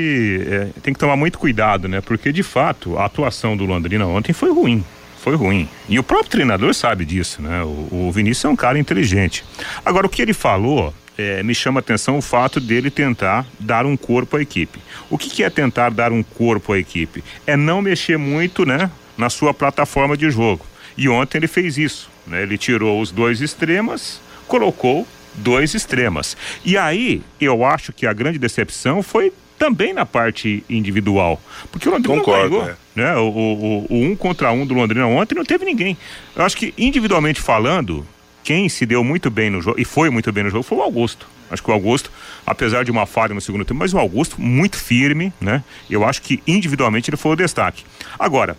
é, 0.49 0.70
tem 0.82 0.93
que 0.93 0.99
tomar 0.99 1.15
muito 1.15 1.38
cuidado, 1.38 1.88
né? 1.88 2.01
Porque, 2.01 2.32
de 2.32 2.43
fato, 2.43 2.97
a 2.97 3.05
atuação 3.05 3.55
do 3.55 3.65
Londrina 3.65 4.05
ontem 4.05 4.34
foi 4.34 4.51
ruim 4.51 4.84
foi 5.28 5.36
ruim. 5.36 5.67
E 5.89 5.99
o 5.99 6.03
próprio 6.03 6.30
treinador 6.30 6.73
sabe 6.73 7.03
disso, 7.03 7.41
né? 7.41 7.61
O, 7.63 8.07
o 8.07 8.11
Vinícius 8.13 8.45
é 8.45 8.49
um 8.49 8.55
cara 8.55 8.80
inteligente. 8.80 9.43
Agora, 9.84 10.07
o 10.07 10.09
que 10.09 10.21
ele 10.21 10.34
falou 10.34 10.93
é, 11.17 11.43
me 11.43 11.53
chama 11.53 11.82
atenção 11.82 12.17
o 12.17 12.21
fato 12.21 12.61
dele 12.61 12.89
tentar 12.89 13.45
dar 13.59 13.86
um 13.86 13.97
corpo 13.97 14.38
à 14.38 14.41
equipe. 14.41 14.80
O 15.09 15.17
que, 15.17 15.30
que, 15.30 15.43
é 15.43 15.49
tentar 15.49 15.89
dar 15.89 16.13
um 16.13 16.23
corpo 16.23 16.71
à 16.71 16.80
equipe? 16.80 17.21
É 17.45 17.57
não 17.57 17.82
mexer 17.82 18.17
muito, 18.17 18.65
né? 18.65 18.89
Na 19.17 19.30
sua 19.30 19.53
plataforma 19.53 20.15
de 20.15 20.32
jogo. 20.32 20.65
E 20.97 21.09
ontem 21.09 21.39
ele 21.39 21.47
fez 21.47 21.78
isso, 21.78 22.09
né? 22.25 22.43
Ele 22.43 22.57
tirou 22.57 23.01
os 23.01 23.11
dois 23.11 23.41
extremas, 23.41 24.21
colocou 24.47 25.05
dois 25.34 25.73
extremas. 25.73 26.38
E 26.63 26.78
aí, 26.78 27.21
eu 27.41 27.65
acho 27.65 27.91
que 27.91 28.07
a 28.07 28.13
grande 28.13 28.39
decepção 28.39 29.03
foi 29.03 29.34
também 29.58 29.93
na 29.93 30.05
parte 30.05 30.64
individual. 30.70 31.41
Porque 31.72 31.89
o 31.89 31.91
Londrina 31.91 32.20
Concordo, 32.20 32.60
ganhou, 32.60 32.70
é. 32.70 32.76
né? 32.95 33.16
O, 33.18 33.28
o, 33.28 33.86
o, 33.89 34.03
um 34.03 34.16
contra 34.16 34.51
um 34.51 34.66
do 34.66 34.74
Londrina 34.74 35.08
ontem 35.08 35.36
não 35.36 35.45
teve 35.45 35.66
ninguém. 35.66 35.97
Eu 36.36 36.43
acho 36.43 36.55
que 36.55 36.74
individualmente 36.78 37.41
falando, 37.41 38.05
quem 38.43 38.70
se 38.70 38.86
deu 38.86 39.03
muito 39.03 39.30
bem 39.30 39.49
no 39.49 39.62
jogo, 39.62 39.80
e 39.80 39.86
foi 39.86 40.10
muito 40.10 40.32
bem 40.32 40.43
no 40.43 40.49
jogo, 40.49 40.64
foi 40.64 40.78
o 40.78 40.82
Augusto. 40.82 41.28
Acho 41.49 41.64
que 41.64 41.70
o 41.70 41.74
Augusto, 41.74 42.12
apesar 42.45 42.84
de 42.84 42.91
uma 42.91 43.05
falha 43.05 43.34
no 43.34 43.41
segundo 43.41 43.64
tempo, 43.64 43.80
mas 43.80 43.93
o 43.93 43.97
Augusto 43.97 44.39
muito 44.39 44.78
firme, 44.78 45.32
né? 45.39 45.64
Eu 45.89 46.03
acho 46.03 46.22
que 46.22 46.41
individualmente 46.45 47.10
ele 47.10 47.18
foi 47.18 47.32
o 47.32 47.36
destaque. 47.36 47.86
Agora, 48.20 48.58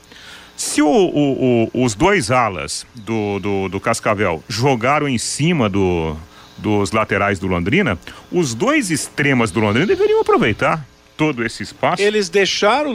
se 0.57 0.82
o, 0.82 0.88
o, 0.88 1.70
o, 1.72 1.84
os 1.84 1.94
dois 1.94 2.30
alas 2.30 2.86
do, 2.94 3.38
do, 3.38 3.68
do, 3.68 3.80
Cascavel 3.80 4.42
jogaram 4.49 5.09
em 5.09 5.18
cima 5.18 5.68
do, 5.68 6.16
dos 6.59 6.92
laterais 6.92 7.38
do 7.38 7.46
Londrina, 7.46 7.98
os 8.30 8.54
dois 8.54 8.90
extremas 8.90 9.50
do 9.50 9.61
Londrina 9.61 9.86
deveriam 9.86 10.20
aproveitar 10.20 10.84
todo 11.18 11.44
esse 11.44 11.64
espaço. 11.64 12.00
Eles 12.00 12.28
deixaram 12.28 12.94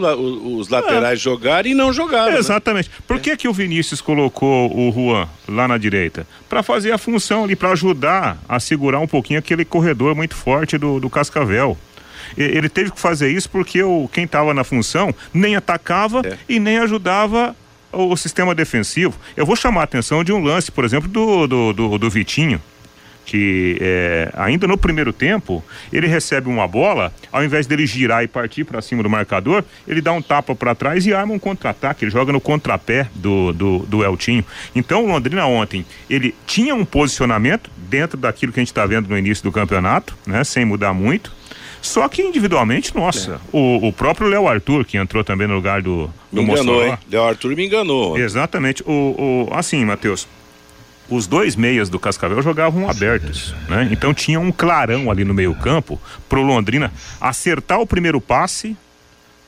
os 0.57 0.69
laterais 0.69 1.19
é. 1.19 1.21
jogar 1.21 1.65
e 1.65 1.73
não 1.73 1.91
jogaram. 1.91 2.31
Né? 2.31 2.39
Exatamente. 2.39 2.89
Né? 2.89 2.95
Por 3.05 3.19
que, 3.19 3.35
que 3.35 3.49
o 3.49 3.53
Vinícius 3.53 3.99
colocou 3.99 4.73
o 4.73 4.91
Juan 4.91 5.27
lá 5.47 5.67
na 5.67 5.77
direita? 5.77 6.25
Para 6.47 6.63
fazer 6.63 6.93
a 6.93 6.97
função 6.97 7.43
ali, 7.43 7.55
para 7.55 7.71
ajudar 7.71 8.37
a 8.47 8.59
segurar 8.61 8.99
um 8.99 9.07
pouquinho 9.07 9.39
aquele 9.39 9.65
corredor 9.65 10.15
muito 10.15 10.35
forte 10.35 10.77
do, 10.77 11.01
do 11.01 11.09
Cascavel. 11.09 11.77
Ele 12.37 12.69
teve 12.69 12.91
que 12.91 12.99
fazer 12.99 13.29
isso 13.29 13.49
porque 13.49 13.83
o, 13.83 14.09
quem 14.11 14.23
estava 14.23 14.53
na 14.53 14.63
função 14.63 15.13
nem 15.33 15.57
atacava 15.57 16.21
é. 16.25 16.37
e 16.47 16.59
nem 16.59 16.77
ajudava 16.77 17.53
o, 17.91 18.13
o 18.13 18.17
sistema 18.17 18.55
defensivo. 18.55 19.19
Eu 19.35 19.45
vou 19.45 19.57
chamar 19.57 19.81
a 19.81 19.83
atenção 19.83 20.23
de 20.23 20.31
um 20.31 20.41
lance, 20.41 20.71
por 20.71 20.85
exemplo, 20.85 21.09
do, 21.09 21.45
do, 21.45 21.73
do, 21.73 21.97
do 21.97 22.09
Vitinho 22.09 22.61
que 23.25 23.77
é, 23.81 24.31
ainda 24.35 24.67
no 24.67 24.77
primeiro 24.77 25.13
tempo 25.13 25.63
ele 25.91 26.07
recebe 26.07 26.49
uma 26.49 26.67
bola, 26.67 27.13
ao 27.31 27.43
invés 27.43 27.65
dele 27.67 27.85
girar 27.85 28.23
e 28.23 28.27
partir 28.27 28.63
para 28.63 28.81
cima 28.81 29.03
do 29.03 29.09
marcador, 29.09 29.63
ele 29.87 30.01
dá 30.01 30.11
um 30.11 30.21
tapa 30.21 30.55
para 30.55 30.75
trás 30.75 31.05
e 31.05 31.13
arma 31.13 31.33
um 31.33 31.39
contra-ataque. 31.39 32.05
Ele 32.05 32.11
joga 32.11 32.31
no 32.31 32.41
contrapé 32.41 33.07
do, 33.15 33.53
do, 33.53 33.79
do 33.79 34.03
Eltinho. 34.03 34.45
Então 34.75 35.05
o 35.05 35.07
Londrina 35.07 35.45
ontem 35.45 35.85
ele 36.09 36.33
tinha 36.45 36.75
um 36.75 36.85
posicionamento 36.85 37.69
dentro 37.89 38.17
daquilo 38.17 38.51
que 38.51 38.59
a 38.59 38.61
gente 38.61 38.71
está 38.71 38.85
vendo 38.85 39.07
no 39.07 39.17
início 39.17 39.43
do 39.43 39.51
campeonato, 39.51 40.15
né, 40.25 40.43
sem 40.43 40.65
mudar 40.65 40.93
muito. 40.93 41.31
Só 41.83 42.07
que 42.07 42.21
individualmente, 42.21 42.95
nossa, 42.95 43.33
é. 43.33 43.37
o, 43.51 43.89
o 43.89 43.93
próprio 43.93 44.29
Léo 44.29 44.47
Arthur, 44.47 44.85
que 44.85 44.97
entrou 44.97 45.21
também 45.21 45.47
no 45.47 45.55
lugar 45.55 45.81
do, 45.81 46.09
do 46.31 46.41
me 46.41 46.49
enganou, 46.49 46.75
Mossoró. 46.75 46.97
Léo 47.11 47.23
Arthur 47.23 47.55
me 47.57 47.65
enganou. 47.65 48.17
Exatamente. 48.17 48.81
O, 48.83 49.47
o, 49.49 49.53
assim, 49.53 49.83
Matheus, 49.83 50.25
os 51.09 51.27
dois 51.27 51.55
meias 51.55 51.89
do 51.89 51.99
Cascavel 51.99 52.41
jogavam 52.41 52.89
abertos, 52.89 53.53
né? 53.67 53.89
Então 53.91 54.13
tinha 54.13 54.39
um 54.39 54.51
clarão 54.51 55.11
ali 55.11 55.23
no 55.23 55.33
meio 55.33 55.53
campo 55.55 56.01
pro 56.29 56.41
Londrina 56.41 56.91
acertar 57.19 57.79
o 57.79 57.87
primeiro 57.87 58.21
passe 58.21 58.75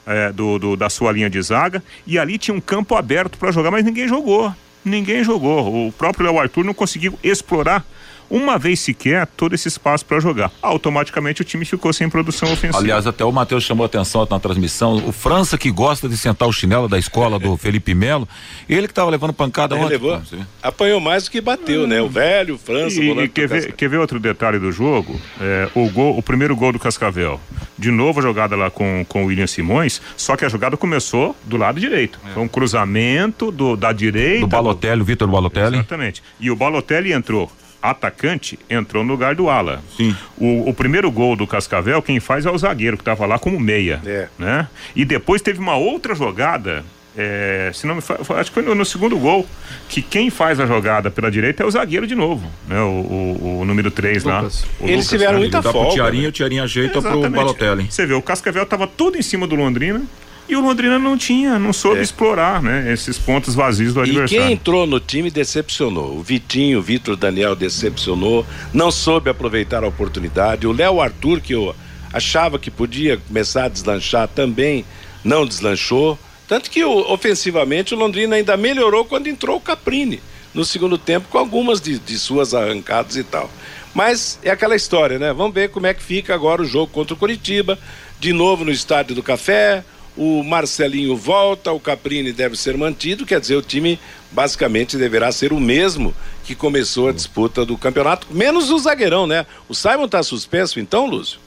é, 0.06 0.32
do, 0.32 0.60
do, 0.60 0.76
da 0.76 0.90
sua 0.90 1.12
linha 1.12 1.30
de 1.30 1.42
zaga 1.42 1.84
e 2.06 2.20
ali 2.20 2.38
tinha 2.38 2.56
um 2.56 2.62
campo 2.62 2.96
aberto 2.96 3.38
para 3.38 3.52
jogar, 3.52 3.72
mas 3.72 3.84
ninguém 3.84 4.08
jogou, 4.08 4.54
ninguém 4.84 5.24
jogou. 5.24 5.88
O 5.88 5.92
próprio 5.92 6.26
Léo 6.26 6.40
Arthur 6.40 6.64
não 6.64 6.74
conseguiu 6.74 7.18
explorar 7.24 7.86
uma 8.30 8.58
vez 8.58 8.80
sequer 8.80 9.28
todo 9.28 9.54
esse 9.56 9.68
espaço 9.68 10.06
para 10.06 10.20
jogar. 10.20 10.52
Automaticamente 10.62 11.42
o 11.42 11.46
time 11.46 11.66
ficou 11.66 11.92
sem 11.94 12.10
produção 12.10 12.52
ofensiva. 12.52 12.78
Aliás, 12.78 13.08
até 13.08 13.24
o 13.24 13.32
Matheus 13.32 13.64
chamou 13.64 13.86
atenção 13.86 14.28
na 14.30 14.40
transmissão. 14.40 14.96
O 15.06 15.12
França 15.12 15.58
que 15.58 15.72
gosta 15.72 16.08
de 16.08 16.18
sentar 16.18 16.48
o 16.48 16.54
chinelo 16.54 16.88
da 16.88 16.98
escola 16.98 17.40
do 17.40 17.58
Felipe 17.58 17.94
Melo, 17.94 18.28
ele 18.68 18.88
que 18.88 18.92
estava 18.92 19.10
levando 19.10 19.34
pancada 19.34 19.76
ontem. 19.76 19.90
Levou, 19.90 20.22
apanhou 20.62 21.00
mais 21.00 21.26
do 21.26 21.32
que 21.32 21.42
bateu, 21.42 21.84
hum. 21.84 21.88
né? 21.88 22.02
O 22.02 22.10
velho, 22.10 22.58
França, 22.58 23.00
e, 23.00 23.10
e 23.10 23.28
quer, 23.28 23.48
ver, 23.48 23.74
quer 23.74 23.90
ver 23.90 23.98
outro 23.98 24.20
detalhe 24.20 24.60
do 24.60 24.72
jogo? 24.72 25.20
É, 25.40 25.70
o, 25.76 25.90
gol, 25.90 26.18
o 26.18 26.24
primeiro 26.24 26.56
gol 26.56 26.72
do 26.72 26.80
Cascavel. 26.80 27.40
De 27.78 27.92
novo 27.92 28.20
a 28.20 28.24
jogada 28.24 28.56
lá 28.56 28.70
com, 28.70 29.06
com 29.08 29.24
o 29.24 29.28
William 29.28 29.48
Simões, 29.48 30.02
só 30.16 30.36
que 30.36 30.46
a 30.46 30.50
jogada 30.50 30.78
começou 30.78 31.36
do 31.44 31.58
lado 31.58 31.80
direito. 31.80 32.20
É. 32.30 32.34
Foi 32.34 32.44
um 32.44 32.48
cruzamento 32.48 33.52
do, 33.52 33.76
da 33.76 33.92
direita. 33.92 34.42
Do 34.42 34.48
Balotelli, 34.48 35.02
o 35.02 35.06
Vitor 35.06 35.28
Balotelli. 35.28 35.78
Exatamente. 35.78 36.24
E 36.40 36.50
o 36.50 36.56
Balotelli 36.56 37.12
entrou 37.12 37.52
atacante 37.82 38.58
entrou 38.70 39.04
no 39.04 39.12
lugar 39.12 39.36
do 39.36 39.50
ala. 39.50 39.84
Sim. 39.96 40.16
O, 40.38 40.70
o 40.70 40.74
primeiro 40.74 41.12
gol 41.12 41.36
do 41.36 41.46
Cascavel, 41.46 42.02
quem 42.02 42.20
faz 42.20 42.46
é 42.46 42.52
o 42.52 42.58
zagueiro, 42.58 42.98
que 42.98 43.02
estava 43.02 43.26
lá 43.26 43.38
como 43.38 43.60
meia. 43.60 44.02
É. 44.06 44.28
Né? 44.38 44.68
E 44.96 45.06
depois 45.06 45.42
teve 45.42 45.60
uma 45.60 45.76
outra 45.76 46.16
jogada. 46.16 46.84
É, 47.18 47.72
se 47.74 47.88
não 47.88 47.96
me 47.96 48.02
fa... 48.02 48.18
acho 48.38 48.52
que 48.52 48.56
foi 48.56 48.64
no, 48.64 48.76
no, 48.76 48.84
segundo 48.84 49.18
gol 49.18 49.48
que 49.88 50.02
quem 50.02 50.30
faz 50.30 50.60
a 50.60 50.66
jogada 50.66 51.10
pela 51.10 51.32
direita 51.32 51.64
é 51.64 51.66
o 51.66 51.72
zagueiro 51.72 52.06
de 52.06 52.14
novo, 52.14 52.52
né? 52.68 52.78
O, 52.82 53.40
o, 53.42 53.60
o 53.62 53.66
número 53.66 53.90
3 53.90 54.26
lá. 54.26 54.40
Eles 54.42 54.66
Lucas, 54.82 55.08
tiveram 55.08 55.34
né? 55.34 55.40
muita 55.40 55.62
folga. 55.62 55.80
Dá 55.80 55.86
pro 55.86 55.94
Tiarinho, 55.94 56.24
né? 56.24 56.30
o 56.30 56.32
Tiarinho 56.34 56.64
ajeita 56.64 56.98
Exatamente. 56.98 57.32
pro 57.32 57.32
Balotelli. 57.32 57.88
Você 57.90 58.06
vê, 58.06 58.14
o 58.14 58.22
Cascavel 58.22 58.66
tava 58.66 58.86
tudo 58.86 59.18
em 59.18 59.22
cima 59.22 59.48
do 59.48 59.56
Londrina 59.56 60.04
e 60.48 60.56
o 60.56 60.62
Londrina 60.62 61.00
não 61.00 61.18
tinha, 61.18 61.58
não 61.58 61.74
soube 61.74 62.00
é. 62.00 62.04
explorar, 62.04 62.62
né? 62.62 62.92
Esses 62.94 63.18
pontos 63.18 63.56
vazios 63.56 63.94
do 63.94 64.02
adversário. 64.02 64.44
E 64.44 64.48
quem 64.48 64.54
entrou 64.54 64.86
no 64.86 65.00
time 65.00 65.32
decepcionou. 65.32 66.18
O 66.18 66.22
Vitinho, 66.22 66.80
o 66.80 66.82
Vitor 66.82 67.16
Daniel 67.16 67.56
decepcionou, 67.56 68.46
não 68.72 68.92
soube 68.92 69.30
aproveitar 69.30 69.84
a 69.84 69.88
oportunidade. 69.88 70.68
O 70.68 70.72
Léo 70.72 71.02
Arthur, 71.02 71.42
que 71.42 71.54
eu 71.54 71.76
achava 72.14 72.60
que 72.60 72.70
podia 72.70 73.18
começar 73.18 73.66
a 73.66 73.70
deslanchar, 73.70 74.28
também 74.28 74.86
não 75.24 75.48
deslanchou. 75.48 76.18
Tanto 76.48 76.70
que 76.70 76.84
ofensivamente 76.84 77.96
o 77.96 77.98
Londrina 77.98 78.36
ainda 78.36 78.56
melhorou 78.56 79.04
quando 79.04 79.28
entrou 79.28 79.58
o 79.58 79.62
Caprini 79.62 80.22
no 80.54 80.64
segundo 80.64 80.98
tempo, 80.98 81.28
com 81.30 81.40
algumas 81.40 81.82
de, 81.82 81.98
de 81.98 82.18
suas 82.20 82.54
arrancadas 82.54 83.18
e 83.18 83.24
tal. 83.24 83.50
Mas 83.96 84.40
é 84.44 84.52
aquela 84.52 84.76
história, 84.76 85.18
né? 85.18 85.34
Vamos 85.34 85.56
ver 85.56 85.70
como 85.70 85.88
é 85.88 85.94
que 85.94 86.04
fica 86.04 86.36
agora 86.36 86.62
o 86.62 86.66
jogo 86.66 86.92
contra 86.92 87.14
o 87.14 87.18
Curitiba. 87.18 87.80
De 88.20 88.32
novo 88.32 88.64
no 88.64 88.72
Estádio 88.72 89.16
do 89.16 89.24
Café 89.24 89.84
o 90.18 90.44
Marcelinho 90.44 91.16
volta, 91.16 91.72
o 91.72 91.80
Caprini 91.80 92.32
deve 92.32 92.56
ser 92.56 92.78
mantido, 92.78 93.26
quer 93.26 93.40
dizer, 93.40 93.56
o 93.56 93.62
time 93.62 94.00
basicamente 94.32 94.98
deverá 94.98 95.32
ser 95.32 95.54
o 95.54 95.60
mesmo 95.60 96.14
que 96.44 96.56
começou 96.56 97.10
a 97.10 97.12
disputa 97.12 97.66
do 97.66 97.78
campeonato, 97.78 98.28
menos 98.30 98.70
o 98.70 98.80
zagueirão, 98.80 99.26
né? 99.28 99.46
O 99.68 99.74
Simon 99.74 100.06
está 100.06 100.22
suspenso 100.24 100.80
então, 100.80 101.06
Lúcio? 101.06 101.40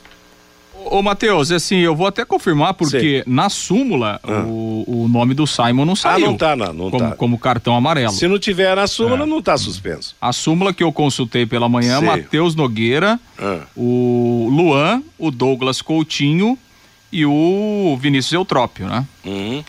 Ô, 0.85 1.03
Matheus, 1.03 1.51
assim, 1.51 1.79
eu 1.79 1.95
vou 1.95 2.07
até 2.07 2.25
confirmar, 2.25 2.73
porque 2.75 3.23
na 3.27 3.51
súmula 3.51 4.21
ah. 4.23 4.45
o, 4.47 4.85
o 4.87 5.09
nome 5.09 5.35
do 5.35 5.47
Simon 5.47 5.85
não 5.85 5.97
saiu. 5.97 6.27
Ah, 6.27 6.31
não 6.31 6.37
tá, 6.37 6.57
não, 6.57 6.73
não 6.73 6.91
como, 6.91 6.99
tá. 6.99 7.17
Como 7.17 7.39
cartão 7.39 7.75
amarelo. 7.75 8.13
Se 8.13 8.29
não 8.29 8.39
tiver 8.39 8.77
na 8.77 8.87
súmula, 8.87 9.25
é. 9.25 9.27
não 9.27 9.43
tá 9.43 9.57
suspenso. 9.57 10.15
A 10.21 10.33
súmula 10.33 10.73
que 10.73 10.83
eu 10.83 10.93
consultei 10.93 11.45
pela 11.45 11.69
manhã, 11.69 12.01
Matheus 12.01 12.55
Nogueira, 12.55 13.19
ah. 13.39 13.63
o 13.77 14.49
Luan, 14.51 15.03
o 15.19 15.31
Douglas 15.31 15.83
Coutinho 15.83 16.57
e 17.13 17.25
o 17.25 17.99
Vinícius 18.01 18.33
Eutrópio, 18.33 18.87
né? 18.87 19.07
Uhum. 19.25 19.65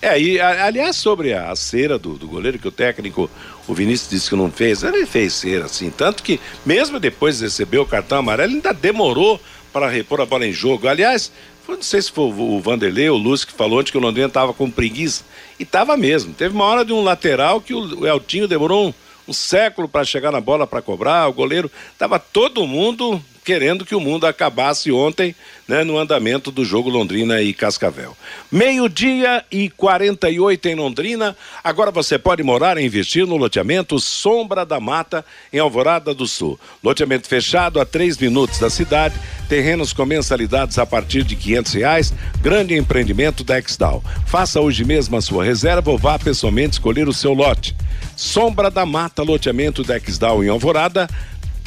É, 0.00 0.20
e 0.20 0.38
aliás, 0.38 0.96
sobre 0.96 1.32
a 1.32 1.54
cera 1.56 1.98
do, 1.98 2.14
do 2.14 2.28
goleiro, 2.28 2.58
que 2.58 2.68
o 2.68 2.72
técnico, 2.72 3.30
o 3.66 3.74
Vinícius 3.74 4.10
disse 4.10 4.28
que 4.28 4.36
não 4.36 4.50
fez, 4.50 4.82
ele 4.82 5.06
fez 5.06 5.32
cera, 5.32 5.64
assim. 5.64 5.90
Tanto 5.90 6.22
que, 6.22 6.38
mesmo 6.64 7.00
depois 7.00 7.38
de 7.38 7.44
receber 7.44 7.78
o 7.78 7.86
cartão 7.86 8.18
amarelo, 8.18 8.52
ainda 8.52 8.74
demorou 8.74 9.40
para 9.72 9.88
repor 9.88 10.20
a 10.20 10.26
bola 10.26 10.46
em 10.46 10.52
jogo. 10.52 10.86
Aliás, 10.86 11.32
não 11.66 11.82
sei 11.82 12.00
se 12.00 12.12
foi 12.12 12.26
o 12.26 12.60
Vanderlei 12.60 13.08
ou 13.08 13.18
o 13.18 13.22
Lúcio 13.22 13.46
que 13.46 13.52
falou 13.52 13.80
antes 13.80 13.90
que 13.90 13.98
o 13.98 14.00
Londrina 14.00 14.28
estava 14.28 14.54
com 14.54 14.70
preguiça. 14.70 15.24
E 15.58 15.64
estava 15.64 15.96
mesmo. 15.96 16.32
Teve 16.32 16.54
uma 16.54 16.64
hora 16.64 16.84
de 16.84 16.92
um 16.92 17.02
lateral 17.02 17.60
que 17.60 17.74
o 17.74 18.06
Eltinho 18.06 18.46
demorou 18.46 18.88
um, 18.88 18.94
um 19.26 19.32
século 19.32 19.88
para 19.88 20.04
chegar 20.04 20.30
na 20.30 20.40
bola 20.40 20.66
para 20.66 20.82
cobrar. 20.82 21.28
O 21.28 21.32
goleiro. 21.32 21.70
Estava 21.92 22.18
todo 22.18 22.66
mundo 22.66 23.20
querendo 23.46 23.86
que 23.86 23.94
o 23.94 24.00
mundo 24.00 24.26
acabasse 24.26 24.90
ontem, 24.90 25.32
né, 25.68 25.84
no 25.84 25.96
andamento 25.96 26.50
do 26.50 26.64
jogo 26.64 26.90
Londrina 26.90 27.40
e 27.40 27.54
Cascavel. 27.54 28.16
Meio-dia 28.50 29.44
e 29.52 29.70
48 29.70 30.66
em 30.66 30.74
Londrina. 30.74 31.36
Agora 31.62 31.92
você 31.92 32.18
pode 32.18 32.42
morar 32.42 32.76
e 32.76 32.84
investir 32.84 33.24
no 33.24 33.36
loteamento 33.36 34.00
Sombra 34.00 34.66
da 34.66 34.80
Mata, 34.80 35.24
em 35.52 35.60
Alvorada 35.60 36.12
do 36.12 36.26
Sul. 36.26 36.58
Loteamento 36.82 37.28
fechado 37.28 37.80
a 37.80 37.86
três 37.86 38.18
minutos 38.18 38.58
da 38.58 38.68
cidade, 38.68 39.14
terrenos 39.48 39.92
com 39.92 40.04
mensalidades 40.04 40.76
a 40.76 40.84
partir 40.84 41.22
de 41.22 41.36
quinhentos 41.36 41.72
reais, 41.72 42.12
grande 42.42 42.74
empreendimento 42.74 43.44
da 43.44 43.60
Exdal. 43.60 44.02
Faça 44.26 44.60
hoje 44.60 44.84
mesmo 44.84 45.16
a 45.16 45.22
sua 45.22 45.44
reserva 45.44 45.88
ou 45.92 45.96
vá 45.96 46.18
pessoalmente 46.18 46.72
escolher 46.72 47.08
o 47.08 47.12
seu 47.12 47.32
lote. 47.32 47.76
Sombra 48.16 48.72
da 48.72 48.84
Mata, 48.84 49.22
loteamento 49.22 49.84
da 49.84 49.96
Exdal 49.96 50.42
em 50.42 50.48
Alvorada, 50.48 51.06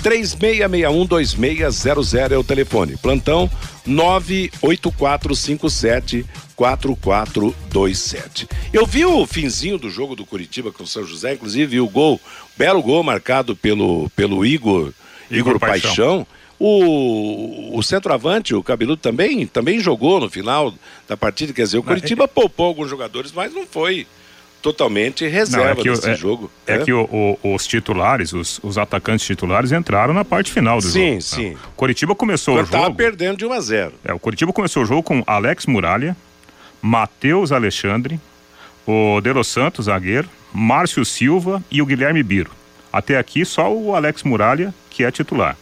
36612600 0.04 2.32
é 2.32 2.38
o 2.38 2.43
telefone. 2.43 2.97
Plantão 2.97 3.50
98457 3.86 6.26
4427. 6.56 8.47
Eu 8.74 8.86
vi 8.86 9.06
o 9.06 9.26
finzinho 9.26 9.78
do 9.78 9.89
jogo 9.89 10.14
do 10.16 10.26
Curitiba 10.26 10.70
com 10.72 10.84
o 10.84 10.88
São 10.88 11.06
José, 11.06 11.34
inclusive 11.34 11.66
vi 11.66 11.80
o 11.80 11.88
gol, 11.88 12.20
belo 12.58 12.82
gol 12.82 13.02
marcado 13.02 13.56
pelo, 13.56 14.10
pelo 14.10 14.45
Igor, 14.45 14.91
Igor, 15.32 15.54
Igor 15.54 15.60
Paixão. 15.60 15.89
Paixão. 15.89 16.28
O, 16.62 17.78
o 17.78 17.82
centroavante, 17.82 18.54
o 18.54 18.62
Cabeludo, 18.62 19.02
também, 19.02 19.47
também 19.47 19.80
jogou 19.80 20.20
no 20.20 20.30
final 20.30 20.74
da 21.08 21.16
partida. 21.16 21.54
Quer 21.54 21.64
dizer, 21.64 21.78
o 21.78 21.84
Curitiba 21.84 22.28
poupou 22.28 22.66
alguns 22.66 22.89
jogadores, 22.89 23.32
mas 23.32 23.54
não 23.54 23.66
foi 23.66 24.06
totalmente 24.62 25.28
reserva 25.28 25.76
Não, 25.76 25.82
é 25.82 25.95
desse 25.95 26.10
é, 26.10 26.16
jogo. 26.16 26.51
É, 26.68 26.76
é 26.76 26.78
que 26.80 26.91
o, 26.93 27.38
o, 27.43 27.53
os 27.55 27.66
titulares, 27.66 28.34
os, 28.34 28.60
os, 28.64 28.78
atacantes 28.78 29.26
titulares 29.26 29.72
entraram 29.72 30.14
na 30.14 30.26
parte 30.26 30.51
final 30.51 30.80
do 30.80 30.88
sim, 30.88 30.91
jogo. 30.91 31.22
Sim, 31.22 31.36
sim. 31.36 31.53
O 31.53 31.76
Coritiba 31.76 32.16
começou 32.16 32.55
o 32.55 32.57
jogo. 32.57 32.76
Estava 32.76 32.93
perdendo 32.93 33.38
de 33.38 33.45
1 33.45 33.53
a 33.53 33.62
0. 33.62 33.93
É, 34.03 34.14
o 34.14 34.20
Coritiba 34.20 34.51
começou 34.53 34.84
o 34.84 34.86
jogo 34.86 35.03
com 35.03 35.24
Alex 35.26 35.66
Muralha, 35.66 36.16
Matheus 36.82 37.51
Alexandre, 37.51 38.20
o 38.86 39.22
De 39.22 39.32
Los 39.32 39.47
Santos, 39.47 39.86
zagueiro, 39.86 40.30
Márcio 40.53 41.05
Silva 41.05 41.64
e 41.70 41.82
o 41.82 41.86
Guilherme 41.86 42.24
Biro. 42.24 42.51
Até 42.91 43.18
aqui 43.18 43.45
só 43.45 43.74
o 43.74 43.95
Alex 43.95 44.24
Muralha 44.24 44.74
que 44.89 45.03
é 45.03 45.12
titular. 45.12 45.55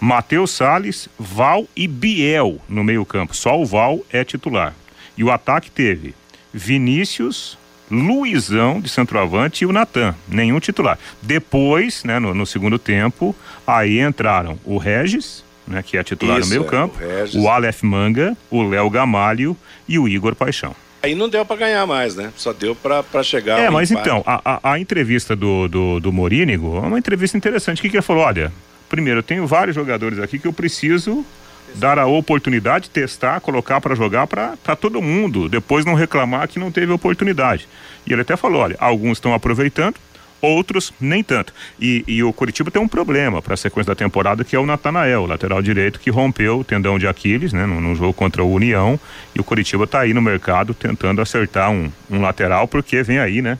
Matheus 0.00 0.50
Sales, 0.50 1.08
Val 1.18 1.66
e 1.76 1.86
Biel 1.86 2.60
no 2.68 2.82
meio-campo. 2.82 3.36
Só 3.36 3.60
o 3.60 3.64
Val 3.64 4.00
é 4.10 4.24
titular. 4.24 4.74
E 5.16 5.22
o 5.22 5.30
ataque 5.30 5.70
teve 5.70 6.14
Vinícius, 6.52 7.56
Luizão 7.92 8.80
de 8.80 8.88
centroavante 8.88 9.64
e 9.64 9.66
o 9.66 9.72
Natan, 9.72 10.14
nenhum 10.26 10.58
titular. 10.58 10.98
Depois, 11.20 12.02
né, 12.04 12.18
no, 12.18 12.32
no, 12.32 12.46
segundo 12.46 12.78
tempo, 12.78 13.36
aí 13.66 14.00
entraram 14.00 14.58
o 14.64 14.78
Regis, 14.78 15.44
né, 15.68 15.82
que 15.82 15.98
é 15.98 16.02
titular 16.02 16.40
Isso, 16.40 16.48
no 16.48 16.54
meio 16.54 16.66
é, 16.66 16.70
campo, 16.70 16.98
o, 17.34 17.42
o 17.42 17.48
Aleph 17.50 17.82
Manga, 17.82 18.34
o 18.50 18.62
Léo 18.62 18.88
Gamalho 18.88 19.54
e 19.86 19.98
o 19.98 20.08
Igor 20.08 20.34
Paixão. 20.34 20.74
Aí 21.02 21.14
não 21.14 21.28
deu 21.28 21.44
para 21.44 21.56
ganhar 21.56 21.84
mais, 21.86 22.14
né? 22.14 22.32
Só 22.36 22.52
deu 22.52 22.74
para 22.76 23.22
chegar. 23.22 23.58
É, 23.58 23.68
mas 23.68 23.90
empate. 23.90 24.08
então, 24.08 24.22
a, 24.24 24.40
a, 24.44 24.72
a, 24.72 24.78
entrevista 24.78 25.34
do, 25.34 25.68
do, 25.68 26.00
do 26.00 26.12
Morínigo 26.12 26.76
é 26.76 26.86
uma 26.86 26.98
entrevista 26.98 27.36
interessante. 27.36 27.80
O 27.80 27.82
que, 27.82 27.90
que 27.90 27.96
ele 27.96 28.02
falou? 28.02 28.22
Olha, 28.22 28.52
primeiro, 28.88 29.18
eu 29.18 29.22
tenho 29.22 29.44
vários 29.46 29.74
jogadores 29.74 30.18
aqui 30.20 30.38
que 30.38 30.46
eu 30.46 30.52
preciso 30.52 31.26
dar 31.74 31.98
a 31.98 32.06
oportunidade, 32.06 32.90
testar, 32.90 33.40
colocar 33.40 33.80
para 33.80 33.94
jogar 33.94 34.26
para 34.26 34.56
todo 34.76 35.02
mundo, 35.02 35.48
depois 35.48 35.84
não 35.84 35.94
reclamar 35.94 36.48
que 36.48 36.58
não 36.58 36.70
teve 36.70 36.92
oportunidade. 36.92 37.68
E 38.06 38.12
ele 38.12 38.22
até 38.22 38.36
falou: 38.36 38.62
olha, 38.62 38.76
alguns 38.78 39.18
estão 39.18 39.34
aproveitando, 39.34 39.96
outros 40.40 40.92
nem 41.00 41.22
tanto. 41.22 41.54
E, 41.80 42.04
e 42.06 42.22
o 42.22 42.32
Curitiba 42.32 42.70
tem 42.70 42.82
um 42.82 42.88
problema 42.88 43.40
para 43.40 43.54
a 43.54 43.56
sequência 43.56 43.94
da 43.94 43.96
temporada, 43.96 44.44
que 44.44 44.56
é 44.56 44.58
o 44.58 44.66
Natanael, 44.66 45.26
lateral 45.26 45.62
direito, 45.62 46.00
que 46.00 46.10
rompeu 46.10 46.60
o 46.60 46.64
tendão 46.64 46.98
de 46.98 47.06
Aquiles, 47.06 47.52
né, 47.52 47.64
no, 47.64 47.94
jogo 47.94 48.12
contra 48.12 48.42
o 48.42 48.52
União. 48.52 48.98
E 49.34 49.40
o 49.40 49.44
Curitiba 49.44 49.84
está 49.84 50.00
aí 50.00 50.12
no 50.12 50.20
mercado 50.20 50.74
tentando 50.74 51.22
acertar 51.22 51.70
um, 51.70 51.90
um 52.10 52.20
lateral, 52.20 52.66
porque 52.66 53.02
vem 53.02 53.18
aí, 53.18 53.40
né? 53.40 53.58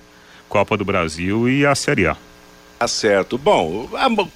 Copa 0.49 0.77
do 0.77 0.85
Brasil 0.85 1.49
e 1.49 1.65
a 1.65 1.75
Série 1.75 2.07
A. 2.07 2.17
Tá 2.83 2.89
certo. 2.89 3.39
Bom, 3.39 3.89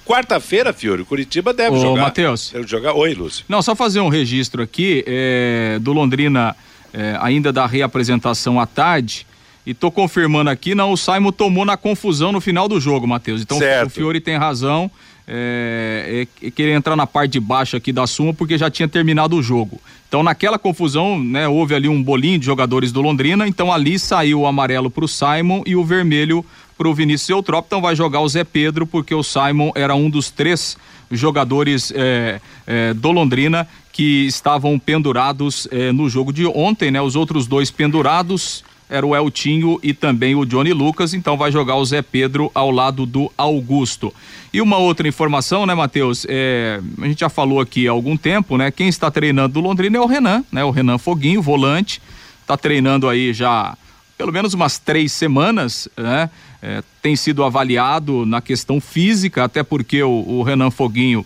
quarta-feira, 0.05 0.71
Fiore, 0.71 1.03
Curitiba 1.03 1.51
deve 1.51 1.75
Ô, 1.75 1.81
jogar. 1.81 2.03
Matheus. 2.03 2.49
Deve 2.53 2.65
jogar. 2.65 2.93
Oi, 2.93 3.13
Lúcio. 3.13 3.43
Não, 3.49 3.61
só 3.61 3.75
fazer 3.75 3.99
um 3.99 4.07
registro 4.07 4.63
aqui 4.63 5.03
é, 5.05 5.77
do 5.81 5.91
Londrina, 5.91 6.55
é, 6.93 7.17
ainda 7.19 7.51
da 7.51 7.65
reapresentação 7.65 8.57
à 8.57 8.65
tarde. 8.65 9.27
E 9.65 9.73
tô 9.73 9.91
confirmando 9.91 10.49
aqui, 10.49 10.73
não, 10.73 10.93
o 10.93 10.97
Simon 10.97 11.33
tomou 11.33 11.65
na 11.65 11.75
confusão 11.75 12.31
no 12.31 12.39
final 12.39 12.69
do 12.69 12.79
jogo, 12.79 13.05
Matheus. 13.05 13.41
Então 13.41 13.59
certo. 13.59 13.87
o 13.87 13.89
Fiore 13.89 14.21
tem 14.21 14.37
razão. 14.37 14.89
É, 15.27 16.25
é, 16.41 16.51
querer 16.51 16.71
entrar 16.71 16.95
na 16.95 17.05
parte 17.05 17.33
de 17.33 17.39
baixo 17.41 17.75
aqui 17.75 17.91
da 17.91 18.07
suma 18.07 18.33
porque 18.33 18.57
já 18.57 18.71
tinha 18.71 18.87
terminado 18.87 19.35
o 19.35 19.43
jogo. 19.43 19.81
Então 20.07 20.23
naquela 20.23 20.57
confusão, 20.57 21.21
né, 21.21 21.49
houve 21.49 21.75
ali 21.75 21.89
um 21.89 22.01
bolinho 22.01 22.39
de 22.39 22.45
jogadores 22.45 22.93
do 22.93 23.01
Londrina, 23.01 23.45
então 23.45 23.73
ali 23.73 23.99
saiu 23.99 24.39
o 24.39 24.47
amarelo 24.47 24.89
para 24.89 25.03
o 25.03 25.07
Simon 25.07 25.63
e 25.65 25.75
o 25.75 25.83
vermelho 25.83 26.45
para 26.77 26.87
o 26.87 26.93
Vinícius 26.93 27.29
Eutrópio, 27.29 27.67
então 27.67 27.81
vai 27.81 27.95
jogar 27.95 28.21
o 28.21 28.29
Zé 28.29 28.43
Pedro, 28.43 28.85
porque 28.85 29.15
o 29.15 29.23
Simon 29.23 29.71
era 29.75 29.95
um 29.95 30.09
dos 30.09 30.29
três 30.29 30.77
jogadores 31.11 31.91
é, 31.95 32.39
é, 32.65 32.93
do 32.93 33.11
Londrina 33.11 33.67
que 33.91 34.27
estavam 34.27 34.77
pendurados 34.77 35.67
é, 35.71 35.91
no 35.91 36.07
jogo 36.07 36.31
de 36.31 36.45
ontem, 36.45 36.91
né? 36.91 37.01
Os 37.01 37.15
outros 37.15 37.47
dois 37.47 37.71
pendurados 37.71 38.63
era 38.89 39.05
o 39.05 39.15
Eltinho 39.15 39.79
e 39.83 39.93
também 39.93 40.35
o 40.35 40.45
Johnny 40.45 40.71
Lucas, 40.71 41.13
então 41.13 41.35
vai 41.35 41.51
jogar 41.51 41.75
o 41.75 41.85
Zé 41.85 42.01
Pedro 42.01 42.51
ao 42.53 42.71
lado 42.71 43.05
do 43.05 43.31
Augusto. 43.37 44.13
E 44.53 44.61
uma 44.61 44.77
outra 44.77 45.07
informação, 45.07 45.65
né, 45.65 45.75
Matheus? 45.75 46.25
É, 46.29 46.79
a 47.01 47.07
gente 47.07 47.19
já 47.19 47.29
falou 47.29 47.59
aqui 47.59 47.87
há 47.87 47.91
algum 47.91 48.15
tempo, 48.15 48.57
né? 48.57 48.71
Quem 48.71 48.87
está 48.87 49.11
treinando 49.11 49.55
do 49.55 49.59
Londrina 49.59 49.97
é 49.97 50.01
o 50.01 50.05
Renan, 50.05 50.43
né? 50.51 50.63
O 50.63 50.71
Renan 50.71 50.97
Foguinho, 50.97 51.41
volante, 51.41 52.01
está 52.41 52.55
treinando 52.55 53.09
aí 53.09 53.33
já 53.33 53.75
pelo 54.17 54.31
menos 54.31 54.53
umas 54.53 54.79
três 54.79 55.11
semanas, 55.11 55.87
né? 55.95 56.29
É, 56.61 56.83
tem 57.01 57.15
sido 57.15 57.43
avaliado 57.43 58.25
na 58.25 58.41
questão 58.41 58.81
física, 58.81 59.43
até 59.43 59.63
porque 59.63 60.01
o, 60.01 60.09
o 60.27 60.43
Renan 60.43 60.71
Foguinho, 60.71 61.25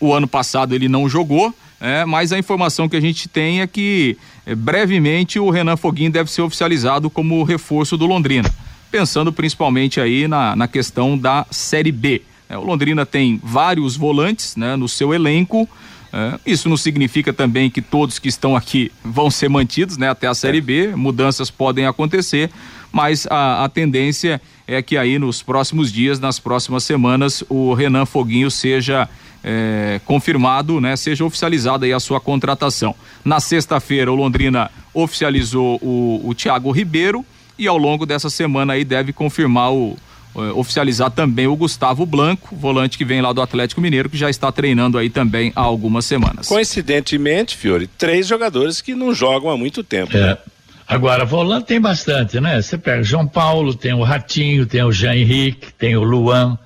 o 0.00 0.12
ano 0.12 0.26
passado, 0.26 0.74
ele 0.74 0.88
não 0.88 1.08
jogou, 1.08 1.54
é, 1.80 2.04
mas 2.04 2.32
a 2.32 2.38
informação 2.38 2.88
que 2.88 2.96
a 2.96 3.00
gente 3.00 3.28
tem 3.28 3.60
é 3.60 3.66
que 3.66 4.16
é, 4.46 4.54
brevemente 4.54 5.38
o 5.38 5.50
Renan 5.50 5.76
Foguinho 5.76 6.10
deve 6.10 6.30
ser 6.30 6.42
oficializado 6.42 7.08
como 7.08 7.42
reforço 7.42 7.96
do 7.96 8.06
Londrina, 8.06 8.52
pensando 8.90 9.32
principalmente 9.32 10.00
aí 10.00 10.26
na, 10.26 10.56
na 10.56 10.66
questão 10.66 11.16
da 11.16 11.46
Série 11.50 11.92
B. 11.92 12.22
É, 12.48 12.58
o 12.58 12.62
Londrina 12.62 13.06
tem 13.06 13.40
vários 13.42 13.96
volantes 13.96 14.56
né, 14.56 14.76
no 14.76 14.88
seu 14.88 15.14
elenco, 15.14 15.68
é, 16.16 16.38
isso 16.46 16.68
não 16.68 16.76
significa 16.76 17.32
também 17.32 17.68
que 17.68 17.82
todos 17.82 18.20
que 18.20 18.28
estão 18.28 18.54
aqui 18.54 18.92
vão 19.02 19.28
ser 19.28 19.48
mantidos 19.48 19.96
né, 19.96 20.08
até 20.08 20.28
a 20.28 20.34
Série 20.34 20.60
B, 20.60 20.94
mudanças 20.94 21.50
podem 21.50 21.86
acontecer, 21.86 22.52
mas 22.92 23.26
a, 23.28 23.64
a 23.64 23.68
tendência 23.68 24.40
é 24.64 24.80
que 24.80 24.96
aí 24.96 25.18
nos 25.18 25.42
próximos 25.42 25.92
dias, 25.92 26.20
nas 26.20 26.38
próximas 26.38 26.84
semanas, 26.84 27.42
o 27.48 27.74
Renan 27.74 28.06
Foguinho 28.06 28.48
seja 28.48 29.08
é, 29.42 30.00
confirmado, 30.04 30.80
né, 30.80 30.94
seja 30.94 31.24
oficializada 31.24 31.84
aí 31.84 31.92
a 31.92 31.98
sua 31.98 32.20
contratação. 32.20 32.94
Na 33.24 33.40
sexta-feira, 33.40 34.12
o 34.12 34.14
Londrina 34.14 34.70
oficializou 34.94 35.80
o, 35.82 36.20
o 36.24 36.32
Thiago 36.32 36.70
Ribeiro 36.70 37.26
e 37.58 37.66
ao 37.66 37.76
longo 37.76 38.06
dessa 38.06 38.30
semana 38.30 38.74
aí 38.74 38.84
deve 38.84 39.12
confirmar 39.12 39.72
o, 39.72 39.96
oficializar 40.34 41.10
também 41.10 41.46
o 41.46 41.56
Gustavo 41.56 42.04
Blanco, 42.04 42.56
volante 42.56 42.98
que 42.98 43.04
vem 43.04 43.20
lá 43.20 43.32
do 43.32 43.40
Atlético 43.40 43.80
Mineiro, 43.80 44.08
que 44.08 44.16
já 44.16 44.28
está 44.28 44.50
treinando 44.50 44.98
aí 44.98 45.08
também 45.08 45.52
há 45.54 45.60
algumas 45.60 46.04
semanas. 46.04 46.48
Coincidentemente, 46.48 47.56
Fiore, 47.56 47.86
três 47.86 48.26
jogadores 48.26 48.80
que 48.80 48.94
não 48.94 49.14
jogam 49.14 49.50
há 49.50 49.56
muito 49.56 49.82
tempo. 49.84 50.16
É. 50.16 50.20
Né? 50.20 50.38
Agora, 50.86 51.24
volante 51.24 51.68
tem 51.68 51.80
bastante, 51.80 52.38
né? 52.40 52.60
Você 52.60 52.76
pega 52.76 53.02
João 53.02 53.26
Paulo, 53.26 53.74
tem 53.74 53.94
o 53.94 54.02
Ratinho, 54.02 54.66
tem 54.66 54.82
o 54.82 54.92
Jean 54.92 55.14
Henrique, 55.14 55.72
tem 55.72 55.96
o 55.96 56.02
Luan, 56.02 56.58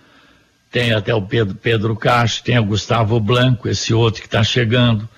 tem 0.73 0.93
até 0.93 1.15
o 1.15 1.23
Pedro, 1.23 1.55
Pedro 1.55 1.95
Castro, 1.95 2.45
tem 2.45 2.59
o 2.59 2.65
Gustavo 2.65 3.21
Blanco, 3.21 3.69
esse 3.69 3.95
outro 3.95 4.21
que 4.21 4.27
está 4.27 4.43
chegando. 4.43 5.09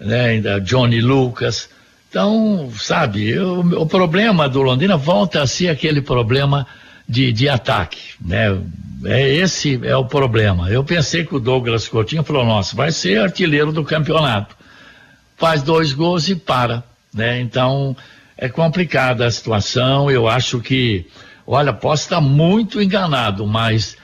né, 0.00 0.30
ainda 0.30 0.60
Johnny 0.60 1.00
Lucas. 1.00 1.68
Então, 2.10 2.70
sabe, 2.78 3.38
o, 3.38 3.60
o 3.82 3.86
problema 3.86 4.48
do 4.48 4.60
Londrina 4.60 4.96
volta 4.96 5.42
a 5.42 5.46
ser 5.46 5.68
aquele 5.68 6.02
problema 6.02 6.66
de, 7.08 7.32
de 7.32 7.48
ataque, 7.48 8.14
né? 8.20 8.58
É, 9.04 9.34
esse 9.34 9.80
é 9.84 9.96
o 9.96 10.04
problema. 10.04 10.70
Eu 10.70 10.84
pensei 10.84 11.24
que 11.24 11.34
o 11.34 11.40
Douglas 11.40 11.88
Coutinho 11.88 12.22
falou, 12.22 12.44
nossa, 12.44 12.76
vai 12.76 12.92
ser 12.92 13.20
artilheiro 13.20 13.72
do 13.72 13.84
campeonato. 13.84 14.56
Faz 15.36 15.62
dois 15.62 15.92
gols 15.92 16.28
e 16.28 16.36
para, 16.36 16.84
né? 17.12 17.40
Então, 17.40 17.96
é 18.36 18.48
complicada 18.48 19.26
a 19.26 19.30
situação, 19.30 20.10
eu 20.10 20.28
acho 20.28 20.60
que, 20.60 21.06
olha, 21.46 21.72
posso 21.72 22.04
estar 22.04 22.20
muito 22.20 22.80
enganado, 22.80 23.46
mas 23.46 23.96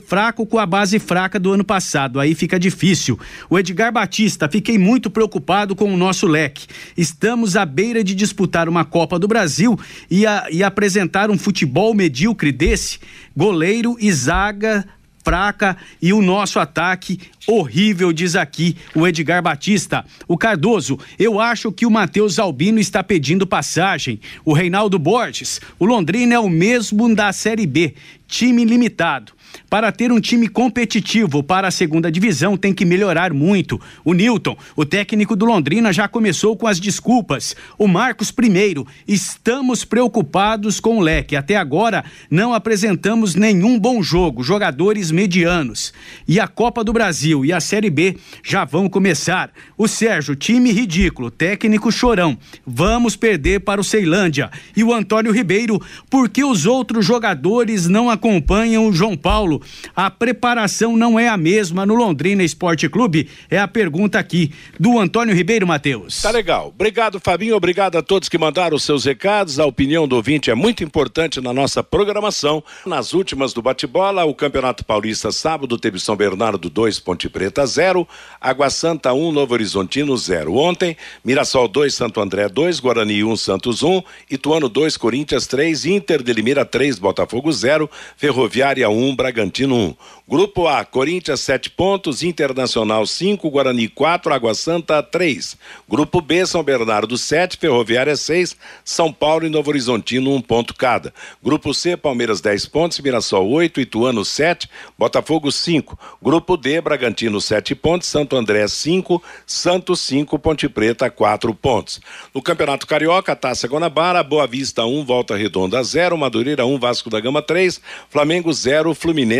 fraco 0.06 0.46
com 0.46 0.58
a 0.58 0.66
base 0.66 0.98
fraca 0.98 1.38
do 1.38 1.52
ano 1.52 1.64
passado, 1.64 2.18
aí 2.18 2.34
fica 2.34 2.58
difícil. 2.58 3.18
O 3.48 3.58
Edgar 3.58 3.92
Batista, 3.92 4.48
fiquei 4.48 4.78
muito 4.78 5.10
preocupado 5.10 5.76
com 5.76 5.92
o 5.92 5.96
nosso 5.96 6.26
leque. 6.26 6.66
Estamos 6.96 7.56
à 7.56 7.64
beira 7.64 8.02
de 8.02 8.14
disputar 8.14 8.68
uma 8.68 8.84
Copa 8.84 9.18
do 9.18 9.28
Brasil 9.28 9.78
e, 10.10 10.26
a, 10.26 10.46
e 10.50 10.62
apresentar 10.62 11.30
um 11.30 11.38
futebol 11.38 11.94
medíocre 11.94 12.50
desse. 12.50 12.98
Goleiro 13.36 13.96
e 14.00 14.10
zaga 14.12 14.84
fraca 15.24 15.76
e 16.00 16.12
o 16.12 16.20
nosso 16.20 16.60
ataque 16.60 17.18
horrível, 17.46 18.12
diz 18.12 18.36
aqui 18.36 18.76
o 18.94 19.06
Edgar 19.06 19.42
Batista. 19.42 20.04
O 20.28 20.36
Cardoso, 20.36 20.98
eu 21.18 21.40
acho 21.40 21.72
que 21.72 21.86
o 21.86 21.90
Matheus 21.90 22.38
Albino 22.38 22.78
está 22.78 23.02
pedindo 23.02 23.46
passagem. 23.46 24.20
O 24.44 24.52
Reinaldo 24.52 24.98
Borges, 24.98 25.60
o 25.78 25.86
Londrina 25.86 26.34
é 26.34 26.38
o 26.38 26.48
mesmo 26.48 27.12
da 27.14 27.32
Série 27.32 27.66
B, 27.66 27.94
time 28.28 28.64
limitado. 28.64 29.32
Para 29.74 29.90
ter 29.90 30.12
um 30.12 30.20
time 30.20 30.46
competitivo 30.46 31.42
para 31.42 31.66
a 31.66 31.70
segunda 31.72 32.08
divisão, 32.08 32.56
tem 32.56 32.72
que 32.72 32.84
melhorar 32.84 33.32
muito. 33.32 33.80
O 34.04 34.14
Newton, 34.14 34.56
o 34.76 34.84
técnico 34.84 35.34
do 35.34 35.44
Londrina, 35.44 35.92
já 35.92 36.06
começou 36.06 36.56
com 36.56 36.68
as 36.68 36.78
desculpas. 36.78 37.56
O 37.76 37.88
Marcos, 37.88 38.30
primeiro, 38.30 38.86
estamos 39.08 39.84
preocupados 39.84 40.78
com 40.78 40.98
o 40.98 41.00
leque. 41.00 41.34
Até 41.34 41.56
agora, 41.56 42.04
não 42.30 42.54
apresentamos 42.54 43.34
nenhum 43.34 43.76
bom 43.76 44.00
jogo, 44.00 44.44
jogadores 44.44 45.10
medianos. 45.10 45.92
E 46.28 46.38
a 46.38 46.46
Copa 46.46 46.84
do 46.84 46.92
Brasil 46.92 47.44
e 47.44 47.52
a 47.52 47.58
Série 47.58 47.90
B 47.90 48.16
já 48.44 48.64
vão 48.64 48.88
começar. 48.88 49.50
O 49.76 49.88
Sérgio, 49.88 50.36
time 50.36 50.70
ridículo, 50.70 51.32
técnico 51.32 51.90
chorão. 51.90 52.38
Vamos 52.64 53.16
perder 53.16 53.58
para 53.58 53.80
o 53.80 53.84
Ceilândia. 53.84 54.52
E 54.76 54.84
o 54.84 54.94
Antônio 54.94 55.32
Ribeiro, 55.32 55.82
porque 56.08 56.44
os 56.44 56.64
outros 56.64 57.04
jogadores 57.04 57.88
não 57.88 58.08
acompanham 58.08 58.86
o 58.86 58.92
João 58.92 59.16
Paulo? 59.16 59.63
A 59.94 60.10
preparação 60.10 60.96
não 60.96 61.18
é 61.18 61.28
a 61.28 61.36
mesma 61.36 61.86
no 61.86 61.94
Londrina 61.94 62.42
Esporte 62.42 62.88
Clube? 62.88 63.28
É 63.50 63.58
a 63.58 63.68
pergunta 63.68 64.18
aqui 64.18 64.52
do 64.78 64.98
Antônio 64.98 65.34
Ribeiro 65.34 65.66
Matheus. 65.66 66.20
Tá 66.22 66.30
legal. 66.30 66.68
Obrigado, 66.68 67.18
Fabinho. 67.18 67.56
Obrigado 67.56 67.96
a 67.96 68.02
todos 68.02 68.28
que 68.28 68.38
mandaram 68.38 68.76
os 68.76 68.84
seus 68.84 69.04
recados. 69.04 69.58
A 69.58 69.66
opinião 69.66 70.06
do 70.06 70.16
ouvinte 70.16 70.50
é 70.50 70.54
muito 70.54 70.84
importante 70.84 71.40
na 71.40 71.52
nossa 71.52 71.82
programação. 71.82 72.62
Nas 72.86 73.12
últimas 73.14 73.52
do 73.52 73.62
bate-bola, 73.62 74.24
o 74.24 74.34
Campeonato 74.34 74.84
Paulista 74.84 75.32
sábado 75.32 75.78
teve 75.78 75.98
São 75.98 76.16
Bernardo 76.16 76.68
2, 76.68 77.00
Ponte 77.00 77.28
Preta 77.28 77.66
0, 77.66 78.06
Água 78.40 78.68
Santa 78.70 79.12
1, 79.12 79.28
um, 79.28 79.32
Novo 79.32 79.54
Horizontino 79.54 80.16
0. 80.16 80.54
Ontem, 80.54 80.96
Mirassol 81.24 81.68
2, 81.68 81.94
Santo 81.94 82.20
André 82.20 82.48
2, 82.48 82.80
Guarani 82.80 83.24
1, 83.24 83.30
um, 83.30 83.36
Santos 83.36 83.82
1, 83.82 83.96
um, 83.96 84.02
Ituano 84.30 84.68
2, 84.68 84.96
Corinthians 84.96 85.46
3, 85.46 85.86
Inter 85.86 86.22
de 86.22 86.32
Limeira 86.32 86.64
3, 86.64 86.98
Botafogo 86.98 87.50
0, 87.50 87.90
Ferroviária 88.16 88.88
1, 88.88 89.16
Bragantino 89.16 89.53
1. 89.62 89.96
Grupo 90.26 90.66
A, 90.66 90.86
Corinthians 90.86 91.40
7 91.40 91.70
pontos, 91.70 92.22
Internacional 92.22 93.06
5, 93.06 93.50
Guarani 93.50 93.88
4, 93.88 94.32
Água 94.32 94.54
Santa 94.54 95.02
3. 95.02 95.54
Grupo 95.86 96.22
B, 96.22 96.46
São 96.46 96.62
Bernardo 96.62 97.18
7, 97.18 97.58
Ferroviária 97.58 98.16
6, 98.16 98.56
São 98.82 99.12
Paulo 99.12 99.46
e 99.46 99.50
Novo 99.50 99.68
Horizontino 99.68 100.30
1 100.30 100.34
um 100.36 100.40
ponto 100.40 100.74
cada. 100.74 101.12
Grupo 101.42 101.74
C, 101.74 101.94
Palmeiras 101.94 102.40
10 102.40 102.66
pontos, 102.66 102.98
Mirassol 103.00 103.46
8, 103.52 103.82
Ituano 103.82 104.24
7, 104.24 104.66
Botafogo 104.98 105.52
5. 105.52 105.98
Grupo 106.22 106.56
D, 106.56 106.80
Bragantino 106.80 107.38
7 107.38 107.74
pontos, 107.74 108.08
Santo 108.08 108.34
André 108.34 108.66
5, 108.66 109.22
Santos 109.46 110.00
5, 110.00 110.38
Ponte 110.38 110.70
Preta 110.70 111.10
4 111.10 111.54
pontos. 111.54 112.00
No 112.34 112.40
Campeonato 112.40 112.86
Carioca, 112.86 113.36
Taça 113.36 113.68
Guanabara, 113.68 114.22
Boa 114.22 114.46
Vista 114.46 114.86
1, 114.86 115.04
Volta 115.04 115.36
Redonda 115.36 115.84
0, 115.84 116.16
Madureira 116.16 116.64
1, 116.64 116.78
Vasco 116.78 117.10
da 117.10 117.20
Gama 117.20 117.42
3, 117.42 117.78
Flamengo 118.08 118.50
0, 118.54 118.94
Fluminense 118.94 119.33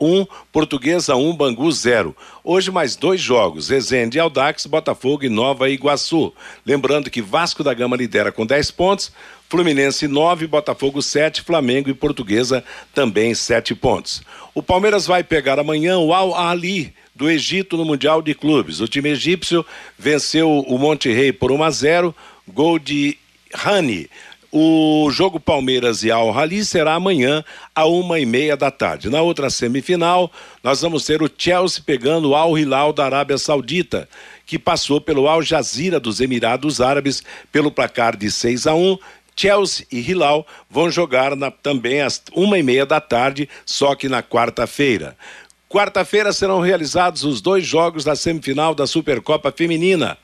1, 0.00 0.26
Portuguesa 0.52 1.16
1, 1.16 1.36
Bangu 1.36 1.70
0. 1.70 2.16
Hoje 2.44 2.70
mais 2.70 2.96
dois 2.96 3.20
jogos, 3.20 3.68
Resende 3.68 4.18
Aldax, 4.18 4.66
Botafogo 4.66 5.24
e 5.24 5.28
Nova 5.28 5.70
Iguaçu. 5.70 6.32
Lembrando 6.66 7.10
que 7.10 7.22
Vasco 7.22 7.64
da 7.64 7.72
Gama 7.72 7.96
lidera 7.96 8.32
com 8.32 8.44
10 8.44 8.70
pontos, 8.72 9.12
Fluminense 9.48 10.06
9, 10.06 10.46
Botafogo 10.46 11.00
7, 11.00 11.42
Flamengo 11.42 11.88
e 11.88 11.94
Portuguesa 11.94 12.62
também 12.92 13.34
7 13.34 13.74
pontos. 13.74 14.22
O 14.54 14.62
Palmeiras 14.62 15.06
vai 15.06 15.24
pegar 15.24 15.58
amanhã 15.58 15.98
o 15.98 16.12
Al 16.12 16.36
Ali 16.36 16.92
do 17.14 17.30
Egito 17.30 17.76
no 17.76 17.84
Mundial 17.84 18.20
de 18.20 18.34
Clubes. 18.34 18.80
O 18.80 18.86
time 18.86 19.08
egípcio 19.10 19.64
venceu 19.98 20.50
o 20.50 20.78
Monte 20.78 21.10
Rei 21.12 21.32
por 21.32 21.50
1 21.50 21.62
a 21.62 21.70
0, 21.70 22.14
gol 22.46 22.78
de 22.78 23.16
Rani. 23.52 24.08
O 24.50 25.10
jogo 25.10 25.38
Palmeiras 25.38 26.02
e 26.02 26.10
Al 26.10 26.30
Rali 26.30 26.64
será 26.64 26.94
amanhã, 26.94 27.44
a 27.74 27.84
uma 27.84 28.18
e 28.18 28.24
meia 28.24 28.56
da 28.56 28.70
tarde. 28.70 29.10
Na 29.10 29.20
outra 29.20 29.50
semifinal, 29.50 30.32
nós 30.64 30.80
vamos 30.80 31.04
ter 31.04 31.22
o 31.22 31.30
Chelsea 31.36 31.82
pegando 31.84 32.30
o 32.30 32.34
Al 32.34 32.56
Hilal 32.56 32.94
da 32.94 33.04
Arábia 33.04 33.36
Saudita, 33.36 34.08
que 34.46 34.58
passou 34.58 35.02
pelo 35.02 35.28
Al 35.28 35.42
Jazeera 35.42 36.00
dos 36.00 36.18
Emirados 36.18 36.80
Árabes 36.80 37.22
pelo 37.52 37.70
placar 37.70 38.16
de 38.16 38.30
6 38.30 38.66
a 38.66 38.74
1. 38.74 38.98
Chelsea 39.36 39.86
e 39.92 40.00
Hilal 40.00 40.46
vão 40.70 40.90
jogar 40.90 41.36
na, 41.36 41.50
também 41.50 42.00
às 42.00 42.22
uma 42.32 42.58
e 42.58 42.62
meia 42.62 42.86
da 42.86 43.02
tarde, 43.02 43.48
só 43.66 43.94
que 43.94 44.08
na 44.08 44.22
quarta-feira. 44.22 45.14
Quarta-feira 45.68 46.32
serão 46.32 46.60
realizados 46.60 47.22
os 47.22 47.42
dois 47.42 47.66
jogos 47.66 48.02
da 48.02 48.16
semifinal 48.16 48.74
da 48.74 48.86
Supercopa 48.86 49.52
Feminina. 49.52 50.16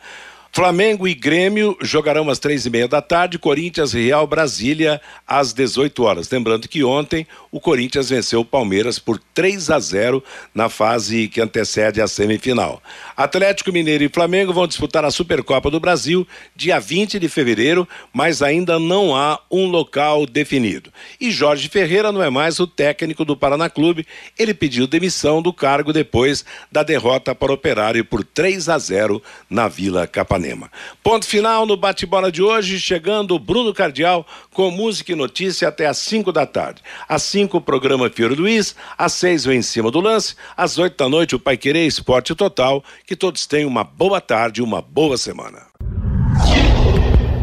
Flamengo 0.54 1.08
e 1.08 1.16
Grêmio 1.16 1.76
jogarão 1.80 2.30
às 2.30 2.38
três 2.38 2.64
e 2.64 2.70
meia 2.70 2.86
da 2.86 3.02
tarde, 3.02 3.40
Corinthians 3.40 3.92
Real 3.92 4.24
Brasília 4.24 5.00
às 5.26 5.52
18 5.52 6.00
horas. 6.04 6.30
Lembrando 6.30 6.68
que 6.68 6.84
ontem 6.84 7.26
o 7.50 7.58
Corinthians 7.58 8.10
venceu 8.10 8.38
o 8.38 8.44
Palmeiras 8.44 8.96
por 8.96 9.18
3 9.34 9.68
a 9.70 9.80
0 9.80 10.22
na 10.54 10.68
fase 10.68 11.26
que 11.26 11.40
antecede 11.40 12.00
a 12.00 12.06
semifinal. 12.06 12.80
Atlético 13.16 13.72
Mineiro 13.72 14.04
e 14.04 14.08
Flamengo 14.08 14.52
vão 14.52 14.68
disputar 14.68 15.04
a 15.04 15.10
Supercopa 15.10 15.72
do 15.72 15.80
Brasil 15.80 16.24
dia 16.54 16.78
20 16.78 17.18
de 17.18 17.28
fevereiro, 17.28 17.88
mas 18.12 18.40
ainda 18.40 18.78
não 18.78 19.12
há 19.16 19.40
um 19.50 19.66
local 19.66 20.24
definido. 20.24 20.92
E 21.20 21.32
Jorge 21.32 21.68
Ferreira 21.68 22.12
não 22.12 22.22
é 22.22 22.30
mais 22.30 22.60
o 22.60 22.66
técnico 22.68 23.24
do 23.24 23.36
Paraná 23.36 23.68
Clube, 23.68 24.06
ele 24.38 24.54
pediu 24.54 24.86
demissão 24.86 25.42
do 25.42 25.52
cargo 25.52 25.92
depois 25.92 26.44
da 26.70 26.84
derrota 26.84 27.34
para 27.34 27.50
o 27.50 27.56
Operário 27.56 28.04
por 28.04 28.22
3 28.22 28.68
a 28.68 28.78
0 28.78 29.20
na 29.50 29.66
Vila 29.66 30.06
Capanema. 30.06 30.43
Ipanema. 30.44 30.70
Ponto 31.02 31.26
final 31.26 31.66
no 31.66 31.76
bate-bola 31.76 32.30
de 32.30 32.42
hoje, 32.42 32.78
chegando 32.78 33.38
Bruno 33.38 33.72
Cardial 33.72 34.26
com 34.52 34.70
música 34.70 35.12
e 35.12 35.14
notícia 35.14 35.68
até 35.68 35.86
às 35.86 35.98
5 35.98 36.30
da 36.30 36.46
tarde. 36.46 36.82
Às 37.08 37.22
5, 37.22 37.56
o 37.56 37.60
programa 37.60 38.10
Fiore 38.10 38.34
Luiz, 38.34 38.76
às 38.96 39.12
6, 39.14 39.46
o 39.46 39.52
Em 39.52 39.62
Cima 39.62 39.90
do 39.90 40.00
Lance, 40.00 40.34
às 40.56 40.78
8 40.78 40.96
da 40.96 41.08
noite, 41.08 41.34
o 41.34 41.40
Pai 41.40 41.56
Querer 41.56 41.86
Esporte 41.86 42.34
Total. 42.34 42.84
Que 43.06 43.16
todos 43.16 43.46
tenham 43.46 43.68
uma 43.68 43.84
boa 43.84 44.20
tarde 44.20 44.60
e 44.60 44.64
uma 44.64 44.82
boa 44.82 45.16
semana. 45.16 45.62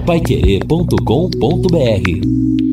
Paiquerê.com.br 0.05 2.70